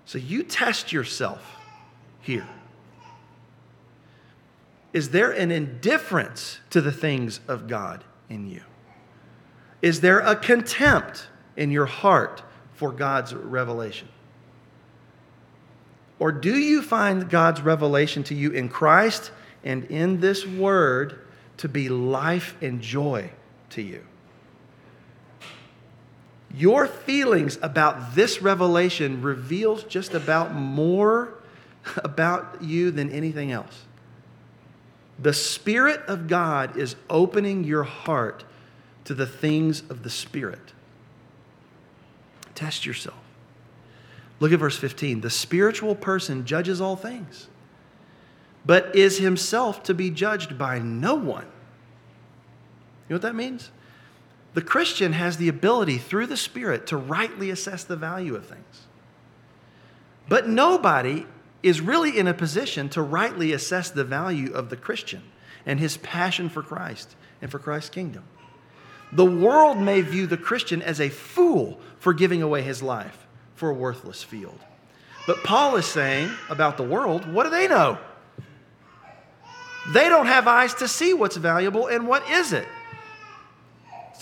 So 0.05 0.19
you 0.19 0.43
test 0.43 0.93
yourself 0.93 1.57
here. 2.21 2.47
Is 4.93 5.11
there 5.11 5.31
an 5.31 5.51
indifference 5.51 6.61
to 6.71 6.81
the 6.81 6.93
things 6.93 7.41
of 7.49 7.67
God 7.67 8.05
in 8.29 8.49
you? 8.49 8.63
Is 9.81 10.01
there 10.01 10.21
a 10.21 10.37
contempt 10.37 11.29
in 11.57 11.71
your 11.71 11.87
heart 11.87 12.43
for 12.75 12.93
God's 12.93 13.35
revelation? 13.35 14.09
Or 16.19 16.31
do 16.31 16.57
you 16.57 16.83
find 16.83 17.29
God's 17.29 17.63
revelation 17.63 18.23
to 18.25 18.35
you 18.35 18.51
in 18.53 18.69
Christ 18.69 19.33
and 19.65 19.85
in 19.85 20.21
this 20.21 20.47
word 20.47 21.21
to 21.57 21.69
be 21.69 21.89
life 21.89 22.57
and 22.61 22.81
joy 22.81 23.31
to 23.71 23.83
you? 23.83 24.05
Your 26.55 26.87
feelings 26.87 27.59
about 27.63 28.15
this 28.15 28.43
revelation 28.43 29.23
reveals 29.23 29.85
just 29.85 30.15
about 30.15 30.55
more 30.55 31.35
about 31.97 32.63
you 32.63 32.91
than 32.91 33.11
anything 33.11 33.51
else. 33.51 33.85
The 35.19 35.33
Spirit 35.33 36.01
of 36.09 36.29
God 36.29 36.77
is 36.77 36.97
opening 37.09 37.65
your 37.65 37.85
heart 37.85 38.45
to 39.05 39.15
the 39.15 39.27
things 39.27 39.81
of 39.89 40.03
the 40.03 40.11
Spirit. 40.11 40.73
Test 42.55 42.85
yourself. 42.87 43.19
Look 44.41 44.53
at 44.53 44.59
verse 44.59 44.77
15. 44.77 45.21
The 45.21 45.31
spiritual 45.31 45.95
person 45.95 46.45
judges 46.45 46.81
all 46.81 46.97
things, 46.97 47.49
but 48.67 48.95
is 48.95 49.19
himself 49.19 49.83
to 49.85 49.95
be 49.95 50.11
judged 50.11 50.59
by 50.59 50.81
no 50.81 51.15
one. 51.15 51.47
You 53.09 53.11
know 53.11 53.17
what 53.17 53.23
that 53.23 53.35
means? 53.35 53.71
The 54.55 54.63
Christian 54.63 55.13
has 55.15 55.37
the 55.37 55.49
ability 55.49 55.99
through 55.99 56.27
the 56.27 56.37
Spirit 56.37 56.87
to 56.89 56.97
rightly 56.97 57.51
assess 57.51 57.85
the 57.85 57.97
value 57.97 58.35
of 58.35 58.47
things. 58.47 58.87
But 60.29 60.49
nobody 60.49 61.27
is 61.63 61.81
really 61.81 62.19
in 62.19 62.27
a 62.27 62.35
position 62.35 62.89
to 62.91 63.03
rightly 63.03 63.53
assess 63.53 63.91
the 63.91 64.05
value 64.05 64.53
of 64.53 64.69
the 64.69 64.77
Christian 64.77 65.23
and 65.65 65.79
his 65.79 65.97
passion 65.99 66.49
for 66.49 66.63
Christ 66.63 67.15
and 67.41 67.51
for 67.51 67.59
Christ's 67.59 67.91
kingdom. 67.91 68.25
The 69.13 69.25
world 69.25 69.79
may 69.79 70.01
view 70.01 70.27
the 70.27 70.37
Christian 70.37 70.83
as 70.83 71.01
a 71.01 71.09
fool 71.09 71.81
for 71.99 72.13
giving 72.13 72.43
away 72.43 72.63
his 72.63 72.83
life 72.83 73.27
for 73.55 73.71
a 73.71 73.75
worthless 73.75 74.23
field. 74.23 74.59
But 75.27 75.45
Paul 75.45 75.77
is 75.77 75.87
saying 75.87 76.31
about 76.49 76.77
the 76.77 76.83
world, 76.83 77.33
what 77.33 77.45
do 77.45 77.51
they 77.51 77.69
know? 77.69 77.99
They 79.93 80.09
don't 80.09 80.27
have 80.27 80.49
eyes 80.49 80.75
to 80.75 80.89
see 80.89 81.15
what's 81.15 81.37
valuable 81.37 81.87
and 81.87 82.07
what 82.07 82.29
isn't. 82.29 82.67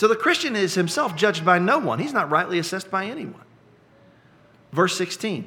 So 0.01 0.09
the 0.09 0.17
Christian 0.17 0.57
is 0.57 0.77
himself 0.77 1.15
judged 1.15 1.45
by 1.45 1.59
no 1.59 1.79
one. 1.79 1.99
He's 1.99 2.15
not 2.15 2.31
rightly 2.31 2.59
assessed 2.59 2.91
by 2.91 3.05
anyone. 3.05 3.45
Verse 4.73 4.97
16 4.97 5.47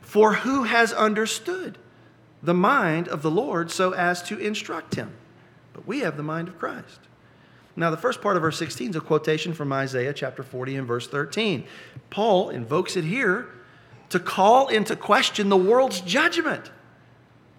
For 0.00 0.34
who 0.34 0.64
has 0.64 0.92
understood 0.92 1.78
the 2.42 2.54
mind 2.54 3.06
of 3.06 3.22
the 3.22 3.30
Lord 3.30 3.70
so 3.70 3.94
as 3.94 4.20
to 4.24 4.36
instruct 4.36 4.96
him? 4.96 5.12
But 5.72 5.86
we 5.86 6.00
have 6.00 6.16
the 6.16 6.24
mind 6.24 6.48
of 6.48 6.58
Christ. 6.58 6.98
Now, 7.76 7.90
the 7.90 7.96
first 7.96 8.20
part 8.20 8.34
of 8.34 8.42
verse 8.42 8.58
16 8.58 8.90
is 8.90 8.96
a 8.96 9.00
quotation 9.00 9.54
from 9.54 9.72
Isaiah 9.72 10.12
chapter 10.12 10.42
40 10.42 10.74
and 10.74 10.88
verse 10.88 11.06
13. 11.06 11.62
Paul 12.10 12.50
invokes 12.50 12.96
it 12.96 13.04
here 13.04 13.46
to 14.08 14.18
call 14.18 14.66
into 14.66 14.96
question 14.96 15.50
the 15.50 15.56
world's 15.56 16.00
judgment 16.00 16.72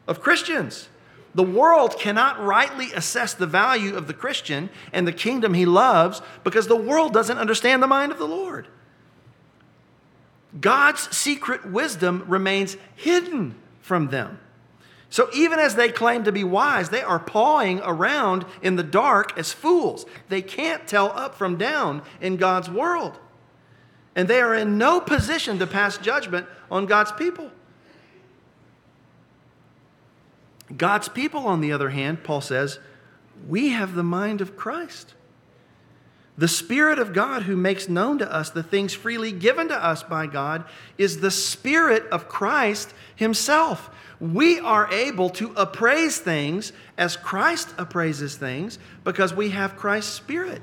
of 0.05 0.19
Christians. 0.19 0.89
The 1.35 1.43
world 1.43 1.99
cannot 1.99 2.41
rightly 2.41 2.93
assess 2.93 3.33
the 3.33 3.45
value 3.45 3.95
of 3.95 4.07
the 4.07 4.13
Christian 4.13 4.69
and 4.93 5.05
the 5.05 5.11
kingdom 5.11 5.53
he 5.53 5.65
loves 5.65 6.21
because 6.45 6.67
the 6.67 6.77
world 6.77 7.13
doesn't 7.13 7.37
understand 7.37 7.83
the 7.83 7.87
mind 7.87 8.13
of 8.13 8.17
the 8.17 8.27
Lord. 8.27 8.67
God's 10.59 11.15
secret 11.15 11.65
wisdom 11.69 12.23
remains 12.27 12.77
hidden 12.95 13.55
from 13.81 14.07
them. 14.07 14.39
So 15.09 15.29
even 15.33 15.59
as 15.59 15.75
they 15.75 15.89
claim 15.89 16.23
to 16.23 16.31
be 16.31 16.45
wise, 16.45 16.89
they 16.89 17.01
are 17.01 17.19
pawing 17.19 17.81
around 17.83 18.45
in 18.61 18.77
the 18.77 18.83
dark 18.83 19.37
as 19.37 19.51
fools. 19.51 20.05
They 20.29 20.41
can't 20.41 20.87
tell 20.87 21.11
up 21.11 21.35
from 21.35 21.57
down 21.57 22.01
in 22.21 22.37
God's 22.37 22.69
world. 22.69 23.19
And 24.15 24.29
they 24.29 24.39
are 24.39 24.55
in 24.55 24.77
no 24.77 25.01
position 25.01 25.59
to 25.59 25.67
pass 25.67 25.97
judgment 25.97 26.47
on 26.71 26.85
God's 26.85 27.11
people. 27.11 27.51
God's 30.75 31.09
people, 31.09 31.47
on 31.47 31.61
the 31.61 31.71
other 31.71 31.89
hand, 31.89 32.23
Paul 32.23 32.41
says, 32.41 32.79
we 33.47 33.69
have 33.69 33.95
the 33.95 34.03
mind 34.03 34.41
of 34.41 34.55
Christ. 34.55 35.13
The 36.37 36.47
Spirit 36.47 36.99
of 36.99 37.13
God, 37.13 37.43
who 37.43 37.55
makes 37.55 37.87
known 37.87 38.17
to 38.19 38.31
us 38.31 38.49
the 38.49 38.63
things 38.63 38.93
freely 38.93 39.31
given 39.31 39.69
to 39.69 39.85
us 39.85 40.03
by 40.03 40.27
God, 40.27 40.65
is 40.97 41.19
the 41.19 41.31
Spirit 41.31 42.05
of 42.11 42.27
Christ 42.27 42.93
Himself. 43.15 43.89
We 44.19 44.59
are 44.59 44.91
able 44.91 45.29
to 45.31 45.53
appraise 45.55 46.17
things 46.17 46.73
as 46.97 47.15
Christ 47.15 47.73
appraises 47.77 48.35
things 48.35 48.79
because 49.03 49.33
we 49.33 49.49
have 49.49 49.77
Christ's 49.77 50.13
Spirit 50.13 50.61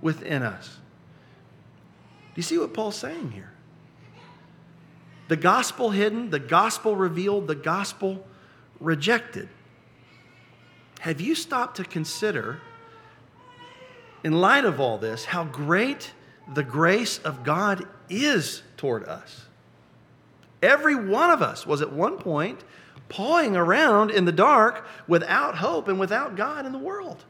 within 0.00 0.42
us. 0.42 0.78
Do 2.34 2.38
you 2.38 2.42
see 2.42 2.58
what 2.58 2.74
Paul's 2.74 2.96
saying 2.96 3.32
here? 3.32 3.52
The 5.28 5.36
gospel 5.36 5.90
hidden, 5.90 6.30
the 6.30 6.40
gospel 6.40 6.96
revealed, 6.96 7.46
the 7.46 7.54
gospel 7.54 8.26
rejected. 8.82 9.48
Have 11.00 11.20
you 11.20 11.34
stopped 11.34 11.76
to 11.78 11.84
consider? 11.84 12.60
in 14.24 14.40
light 14.40 14.64
of 14.64 14.80
all 14.80 14.98
this, 14.98 15.24
how 15.26 15.44
great 15.44 16.12
the 16.54 16.62
grace 16.62 17.18
of 17.18 17.44
God 17.44 17.86
is 18.08 18.62
toward 18.76 19.04
us. 19.04 19.46
Every 20.62 20.94
one 20.94 21.30
of 21.30 21.42
us 21.42 21.66
was 21.66 21.82
at 21.82 21.92
one 21.92 22.18
point 22.18 22.62
pawing 23.08 23.56
around 23.56 24.10
in 24.10 24.24
the 24.24 24.32
dark 24.32 24.86
without 25.08 25.56
hope 25.56 25.88
and 25.88 25.98
without 25.98 26.36
God 26.36 26.66
in 26.66 26.72
the 26.72 26.78
world. 26.78 27.24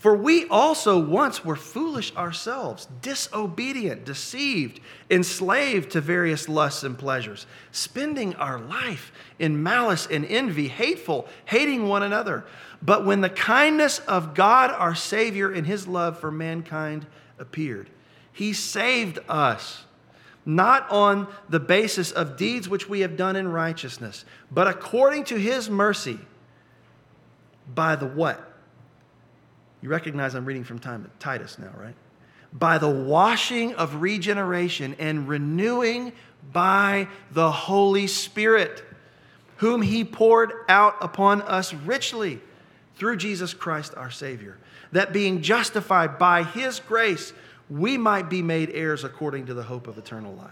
For 0.00 0.14
we 0.14 0.48
also 0.48 0.98
once 0.98 1.44
were 1.44 1.56
foolish 1.56 2.16
ourselves, 2.16 2.88
disobedient, 3.02 4.06
deceived, 4.06 4.80
enslaved 5.10 5.90
to 5.90 6.00
various 6.00 6.48
lusts 6.48 6.84
and 6.84 6.98
pleasures, 6.98 7.46
spending 7.70 8.34
our 8.36 8.58
life 8.58 9.12
in 9.38 9.62
malice 9.62 10.08
and 10.10 10.24
envy, 10.24 10.68
hateful, 10.68 11.28
hating 11.44 11.86
one 11.86 12.02
another. 12.02 12.46
But 12.80 13.04
when 13.04 13.20
the 13.20 13.28
kindness 13.28 13.98
of 13.98 14.32
God 14.32 14.70
our 14.70 14.94
Savior 14.94 15.52
and 15.52 15.66
his 15.66 15.86
love 15.86 16.18
for 16.18 16.30
mankind 16.30 17.04
appeared, 17.38 17.90
he 18.32 18.54
saved 18.54 19.18
us, 19.28 19.84
not 20.46 20.90
on 20.90 21.28
the 21.50 21.60
basis 21.60 22.10
of 22.10 22.38
deeds 22.38 22.70
which 22.70 22.88
we 22.88 23.00
have 23.00 23.18
done 23.18 23.36
in 23.36 23.48
righteousness, 23.48 24.24
but 24.50 24.66
according 24.66 25.24
to 25.24 25.36
his 25.38 25.68
mercy, 25.68 26.18
by 27.74 27.96
the 27.96 28.06
what? 28.06 28.49
You 29.82 29.88
recognize 29.88 30.34
I'm 30.34 30.44
reading 30.44 30.64
from 30.64 30.78
time, 30.78 31.10
Titus 31.18 31.58
now, 31.58 31.72
right? 31.78 31.94
By 32.52 32.78
the 32.78 32.90
washing 32.90 33.74
of 33.74 34.02
regeneration 34.02 34.96
and 34.98 35.28
renewing 35.28 36.12
by 36.52 37.08
the 37.32 37.50
Holy 37.50 38.06
Spirit, 38.06 38.82
whom 39.56 39.82
he 39.82 40.04
poured 40.04 40.52
out 40.68 40.96
upon 41.00 41.42
us 41.42 41.72
richly 41.72 42.40
through 42.96 43.16
Jesus 43.16 43.54
Christ 43.54 43.94
our 43.96 44.10
Savior, 44.10 44.58
that 44.92 45.12
being 45.12 45.40
justified 45.40 46.18
by 46.18 46.42
His 46.42 46.80
grace, 46.80 47.32
we 47.70 47.96
might 47.96 48.28
be 48.28 48.42
made 48.42 48.70
heirs 48.74 49.04
according 49.04 49.46
to 49.46 49.54
the 49.54 49.62
hope 49.62 49.86
of 49.86 49.96
eternal 49.96 50.34
life. 50.34 50.50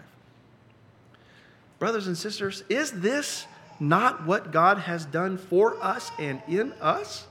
Brothers 1.78 2.06
and 2.06 2.16
sisters, 2.16 2.64
is 2.68 2.90
this 2.90 3.46
not 3.78 4.26
what 4.26 4.50
God 4.50 4.78
has 4.78 5.04
done 5.04 5.36
for 5.36 5.82
us 5.82 6.10
and 6.18 6.42
in 6.48 6.72
us? 6.80 7.26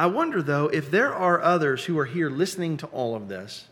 I 0.00 0.06
wonder, 0.06 0.40
though, 0.40 0.68
if 0.68 0.90
there 0.90 1.12
are 1.12 1.42
others 1.42 1.84
who 1.84 1.98
are 1.98 2.06
here 2.06 2.30
listening 2.30 2.78
to 2.78 2.86
all 2.86 3.14
of 3.14 3.28
this, 3.28 3.66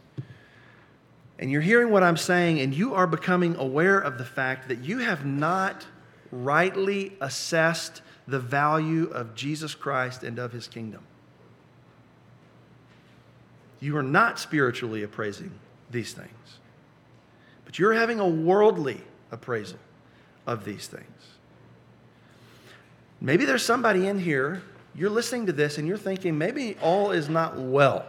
and 1.38 1.50
you're 1.50 1.62
hearing 1.62 1.90
what 1.90 2.02
I'm 2.02 2.18
saying, 2.18 2.60
and 2.60 2.74
you 2.74 2.94
are 2.94 3.06
becoming 3.06 3.56
aware 3.56 3.98
of 3.98 4.18
the 4.18 4.26
fact 4.26 4.68
that 4.68 4.80
you 4.80 4.98
have 4.98 5.24
not 5.24 5.86
rightly 6.30 7.14
assessed 7.22 8.02
the 8.26 8.38
value 8.38 9.04
of 9.04 9.34
Jesus 9.34 9.74
Christ 9.74 10.22
and 10.22 10.38
of 10.38 10.52
his 10.52 10.68
kingdom. 10.68 11.02
You 13.80 13.96
are 13.96 14.02
not 14.02 14.38
spiritually 14.38 15.02
appraising 15.02 15.52
these 15.90 16.12
things, 16.12 16.58
but 17.64 17.78
you're 17.78 17.94
having 17.94 18.20
a 18.20 18.28
worldly 18.28 19.00
appraisal 19.32 19.78
of 20.46 20.66
these 20.66 20.88
things. 20.88 21.06
Maybe 23.18 23.46
there's 23.46 23.64
somebody 23.64 24.06
in 24.06 24.18
here, 24.18 24.62
you're 24.98 25.10
listening 25.10 25.46
to 25.46 25.52
this 25.52 25.78
and 25.78 25.86
you're 25.86 25.96
thinking, 25.96 26.36
maybe 26.36 26.76
all 26.82 27.12
is 27.12 27.28
not 27.28 27.56
well 27.56 28.04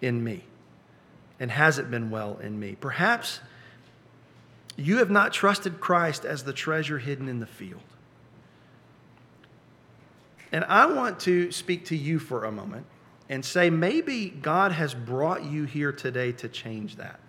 in 0.00 0.24
me 0.24 0.42
and 1.38 1.50
hasn't 1.50 1.90
been 1.90 2.10
well 2.10 2.38
in 2.38 2.58
me. 2.58 2.76
Perhaps 2.80 3.40
you 4.76 4.98
have 4.98 5.10
not 5.10 5.32
trusted 5.32 5.80
Christ 5.80 6.24
as 6.24 6.44
the 6.44 6.52
treasure 6.52 6.98
hidden 6.98 7.28
in 7.28 7.40
the 7.40 7.46
field. 7.46 7.82
And 10.50 10.64
I 10.64 10.86
want 10.86 11.20
to 11.20 11.52
speak 11.52 11.84
to 11.86 11.96
you 11.96 12.18
for 12.18 12.44
a 12.44 12.52
moment 12.52 12.86
and 13.28 13.44
say 13.44 13.68
maybe 13.68 14.30
God 14.30 14.72
has 14.72 14.94
brought 14.94 15.44
you 15.44 15.64
here 15.64 15.92
today 15.92 16.32
to 16.32 16.48
change 16.48 16.96
that. 16.96 17.20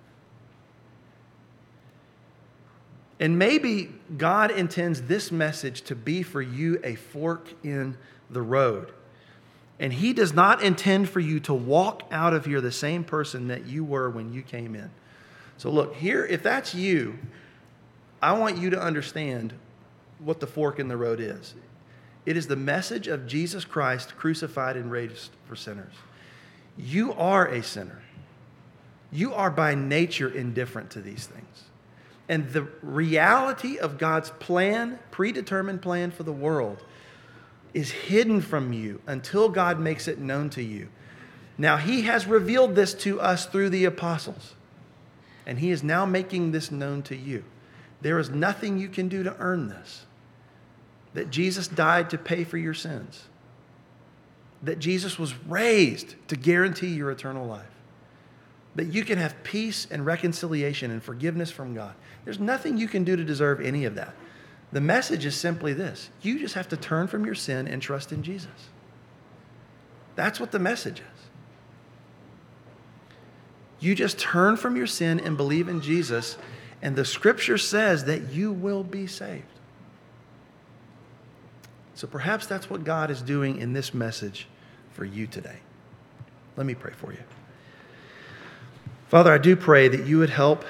And 3.20 3.38
maybe 3.38 3.90
God 4.18 4.52
intends 4.52 5.04
this 5.04 5.32
message 5.32 5.82
to 5.84 5.96
be 5.96 6.24
for 6.24 6.42
you 6.42 6.80
a 6.84 6.96
fork 6.96 7.50
in 7.64 7.98
the 8.30 8.42
road. 8.42 8.94
And 9.80 9.92
He 9.92 10.14
does 10.14 10.34
not 10.34 10.62
intend 10.62 11.10
for 11.10 11.20
you 11.20 11.40
to 11.42 11.54
walk 11.54 12.04
out 12.12 12.34
of 12.34 12.46
here 12.46 12.62
the 12.62 12.72
same 12.72 13.04
person 13.04 13.48
that 13.48 13.66
you 13.66 13.84
were 13.84 14.10
when 14.10 14.34
you 14.34 14.42
came 14.42 14.76
in. 14.76 14.90
So, 15.58 15.70
look, 15.70 15.96
here, 15.96 16.26
if 16.26 16.42
that's 16.42 16.74
you, 16.74 17.20
I 18.22 18.34
want 18.34 18.58
you 18.58 18.70
to 18.70 18.82
understand 18.82 19.54
what 20.20 20.40
the 20.40 20.48
fork 20.48 20.80
in 20.80 20.88
the 20.88 20.98
road 20.98 21.20
is. 21.20 21.56
It 22.26 22.38
is 22.38 22.48
the 22.48 22.56
message 22.56 23.08
of 23.08 23.28
Jesus 23.28 23.66
Christ 23.66 24.16
crucified 24.18 24.78
and 24.78 24.92
raised 24.92 25.32
for 25.46 25.56
sinners. 25.56 25.94
You 26.78 27.14
are 27.14 27.48
a 27.48 27.64
sinner. 27.64 28.02
You 29.12 29.34
are 29.34 29.50
by 29.50 29.76
nature 29.76 30.30
indifferent 30.30 30.92
to 30.92 31.02
these 31.02 31.26
things. 31.26 31.69
And 32.30 32.48
the 32.50 32.68
reality 32.84 33.78
of 33.78 33.98
God's 33.98 34.30
plan, 34.30 35.00
predetermined 35.10 35.82
plan 35.82 36.12
for 36.12 36.24
the 36.24 36.32
world, 36.32 36.84
is 37.74 37.92
hidden 37.92 38.40
from 38.40 38.72
you 38.72 39.02
until 39.08 39.50
God 39.50 39.80
makes 39.80 40.08
it 40.08 40.20
known 40.20 40.50
to 40.52 40.64
you. 40.64 40.90
Now, 41.58 41.78
He 41.78 42.04
has 42.04 42.28
revealed 42.28 42.76
this 42.76 42.94
to 42.96 43.20
us 43.20 43.48
through 43.48 43.72
the 43.72 43.86
apostles, 43.86 44.54
and 45.46 45.60
He 45.60 45.72
is 45.72 45.84
now 45.84 46.06
making 46.06 46.52
this 46.52 46.72
known 46.72 47.02
to 47.04 47.16
you. 47.16 47.44
There 48.02 48.20
is 48.20 48.30
nothing 48.30 48.78
you 48.78 48.90
can 48.90 49.10
do 49.10 49.24
to 49.24 49.36
earn 49.40 49.68
this. 49.68 50.06
That 51.16 51.32
Jesus 51.32 51.68
died 51.68 52.12
to 52.12 52.18
pay 52.18 52.44
for 52.44 52.58
your 52.58 52.76
sins. 52.76 53.24
That 54.62 54.80
Jesus 54.80 55.18
was 55.18 55.34
raised 55.48 56.16
to 56.28 56.36
guarantee 56.36 56.94
your 56.94 57.12
eternal 57.12 57.48
life. 57.48 57.66
That 58.76 58.94
you 58.94 59.04
can 59.04 59.18
have 59.18 59.44
peace 59.44 59.88
and 59.90 60.06
reconciliation 60.06 60.92
and 60.92 61.04
forgiveness 61.04 61.52
from 61.52 61.74
God. 61.74 61.96
There's 62.30 62.40
nothing 62.40 62.78
you 62.78 62.88
can 62.88 63.04
do 63.04 63.16
to 63.16 63.24
deserve 63.24 63.60
any 63.60 63.86
of 63.86 63.96
that. 63.96 64.14
The 64.72 64.80
message 64.80 65.26
is 65.26 65.36
simply 65.36 65.74
this 65.74 66.12
you 66.22 66.38
just 66.38 66.54
have 66.54 66.70
to 66.70 66.78
turn 66.78 67.08
from 67.08 67.26
your 67.26 67.34
sin 67.34 67.68
and 67.68 67.82
trust 67.82 68.12
in 68.12 68.22
Jesus. 68.22 68.70
That's 70.16 70.40
what 70.40 70.52
the 70.52 70.60
message 70.60 71.00
is. 71.00 71.22
You 73.80 73.96
just 73.96 74.20
turn 74.20 74.58
from 74.58 74.76
your 74.76 74.86
sin 74.86 75.20
and 75.20 75.38
believe 75.38 75.68
in 75.68 75.82
Jesus, 75.82 76.38
and 76.84 76.96
the 76.96 77.04
scripture 77.04 77.58
says 77.58 78.06
that 78.06 78.30
you 78.30 78.52
will 78.52 78.84
be 78.84 79.08
saved. 79.08 79.46
So 81.96 82.06
perhaps 82.06 82.46
that's 82.46 82.70
what 82.70 82.84
God 82.84 83.10
is 83.10 83.24
doing 83.24 83.58
in 83.58 83.74
this 83.74 83.92
message 83.92 84.48
for 84.92 85.04
you 85.04 85.26
today. 85.26 85.58
Let 86.58 86.68
me 86.68 86.76
pray 86.76 86.94
for 86.94 87.12
you. 87.12 87.24
Father, 89.08 89.34
I 89.34 89.40
do 89.40 89.56
pray 89.56 89.88
that 89.88 90.06
you 90.06 90.20
would 90.20 90.30
help 90.30 90.64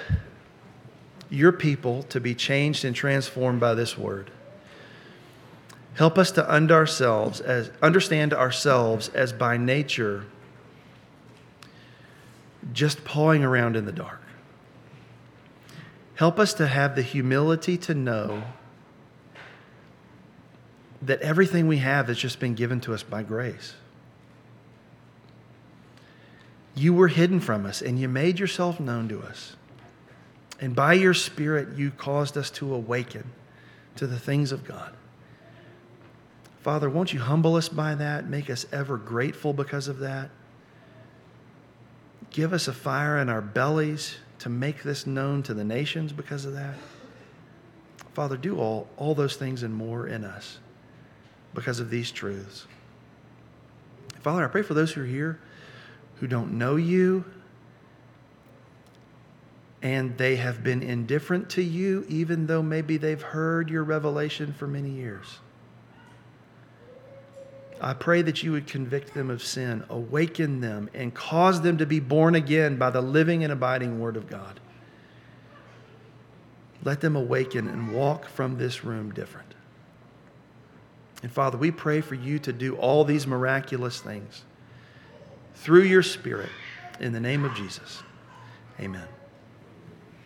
your 1.29 1.51
people 1.51 2.03
to 2.03 2.19
be 2.19 2.33
changed 2.33 2.83
and 2.83 2.95
transformed 2.95 3.59
by 3.59 3.73
this 3.73 3.97
word. 3.97 4.31
Help 5.95 6.17
us 6.17 6.31
to 6.31 6.53
under 6.53 6.73
ourselves 6.73 7.41
as, 7.41 7.71
understand 7.81 8.33
ourselves 8.33 9.09
as 9.09 9.33
by 9.33 9.57
nature 9.57 10.25
just 12.73 13.03
pawing 13.03 13.43
around 13.43 13.75
in 13.75 13.85
the 13.85 13.91
dark. 13.91 14.21
Help 16.15 16.39
us 16.39 16.53
to 16.53 16.67
have 16.67 16.95
the 16.95 17.01
humility 17.01 17.77
to 17.77 17.93
know 17.93 18.43
that 21.01 21.21
everything 21.21 21.67
we 21.67 21.77
have 21.77 22.07
has 22.07 22.17
just 22.17 22.39
been 22.39 22.55
given 22.55 22.81
to 22.81 22.93
us 22.93 23.03
by 23.03 23.23
grace. 23.23 23.73
You 26.75 26.93
were 26.93 27.07
hidden 27.07 27.39
from 27.39 27.65
us 27.65 27.81
and 27.81 27.99
you 27.99 28.09
made 28.09 28.39
yourself 28.39 28.79
known 28.79 29.07
to 29.09 29.21
us. 29.21 29.55
And 30.61 30.75
by 30.75 30.93
your 30.93 31.13
Spirit, 31.13 31.77
you 31.77 31.91
caused 31.91 32.37
us 32.37 32.49
to 32.51 32.73
awaken 32.73 33.31
to 33.95 34.07
the 34.07 34.19
things 34.19 34.51
of 34.51 34.65
God. 34.65 34.93
Father, 36.61 36.89
won't 36.89 37.13
you 37.13 37.19
humble 37.19 37.55
us 37.55 37.69
by 37.69 37.95
that? 37.95 38.27
Make 38.29 38.49
us 38.49 38.65
ever 38.71 38.97
grateful 38.97 39.53
because 39.53 39.87
of 39.87 39.99
that. 39.99 40.29
Give 42.31 42.53
us 42.53 42.67
a 42.67 42.73
fire 42.73 43.17
in 43.17 43.29
our 43.29 43.41
bellies 43.41 44.17
to 44.39 44.49
make 44.49 44.83
this 44.83 45.07
known 45.07 45.43
to 45.43 45.53
the 45.53 45.63
nations 45.63 46.11
because 46.11 46.45
of 46.45 46.53
that. 46.53 46.75
Father, 48.13 48.37
do 48.37 48.59
all, 48.59 48.87
all 48.97 49.15
those 49.15 49.35
things 49.35 49.63
and 49.63 49.73
more 49.73 50.07
in 50.07 50.25
us 50.25 50.59
because 51.53 51.79
of 51.79 51.89
these 51.89 52.11
truths. 52.11 52.67
Father, 54.19 54.43
I 54.43 54.47
pray 54.47 54.61
for 54.61 54.73
those 54.73 54.91
who 54.91 55.01
are 55.01 55.05
here 55.05 55.39
who 56.15 56.27
don't 56.27 56.53
know 56.53 56.75
you 56.75 57.23
and 59.81 60.17
they 60.17 60.35
have 60.35 60.63
been 60.63 60.83
indifferent 60.83 61.49
to 61.51 61.61
you, 61.61 62.05
even 62.09 62.47
though 62.47 62.61
maybe 62.61 62.97
they've 62.97 63.21
heard 63.21 63.69
your 63.69 63.83
revelation 63.83 64.53
for 64.53 64.67
many 64.67 64.89
years. 64.89 65.39
I 67.81 67.93
pray 67.93 68.21
that 68.23 68.43
you 68.43 68.51
would 68.51 68.67
convict 68.67 69.13
them 69.13 69.29
of 69.29 69.41
sin, 69.41 69.85
awaken 69.89 70.59
them, 70.59 70.89
and 70.93 71.13
cause 71.13 71.61
them 71.61 71.77
to 71.77 71.85
be 71.85 72.01
born 72.01 72.35
again 72.35 72.75
by 72.75 72.89
the 72.89 73.01
living 73.01 73.43
and 73.43 73.53
abiding 73.53 73.99
Word 73.99 74.17
of 74.17 74.27
God. 74.27 74.59
Let 76.83 76.99
them 76.99 77.15
awaken 77.15 77.67
and 77.67 77.93
walk 77.93 78.25
from 78.27 78.57
this 78.57 78.83
room 78.83 79.13
different. 79.13 79.53
And 81.23 81.31
Father, 81.31 81.57
we 81.57 81.71
pray 81.71 82.01
for 82.01 82.15
you 82.15 82.39
to 82.39 82.53
do 82.53 82.75
all 82.75 83.03
these 83.03 83.27
miraculous 83.27 84.01
things 84.01 84.43
through 85.55 85.83
your 85.83 86.03
Spirit 86.03 86.49
in 86.99 87.13
the 87.13 87.19
name 87.19 87.45
of 87.45 87.53
Jesus. 87.53 88.03
Amen. 88.79 89.18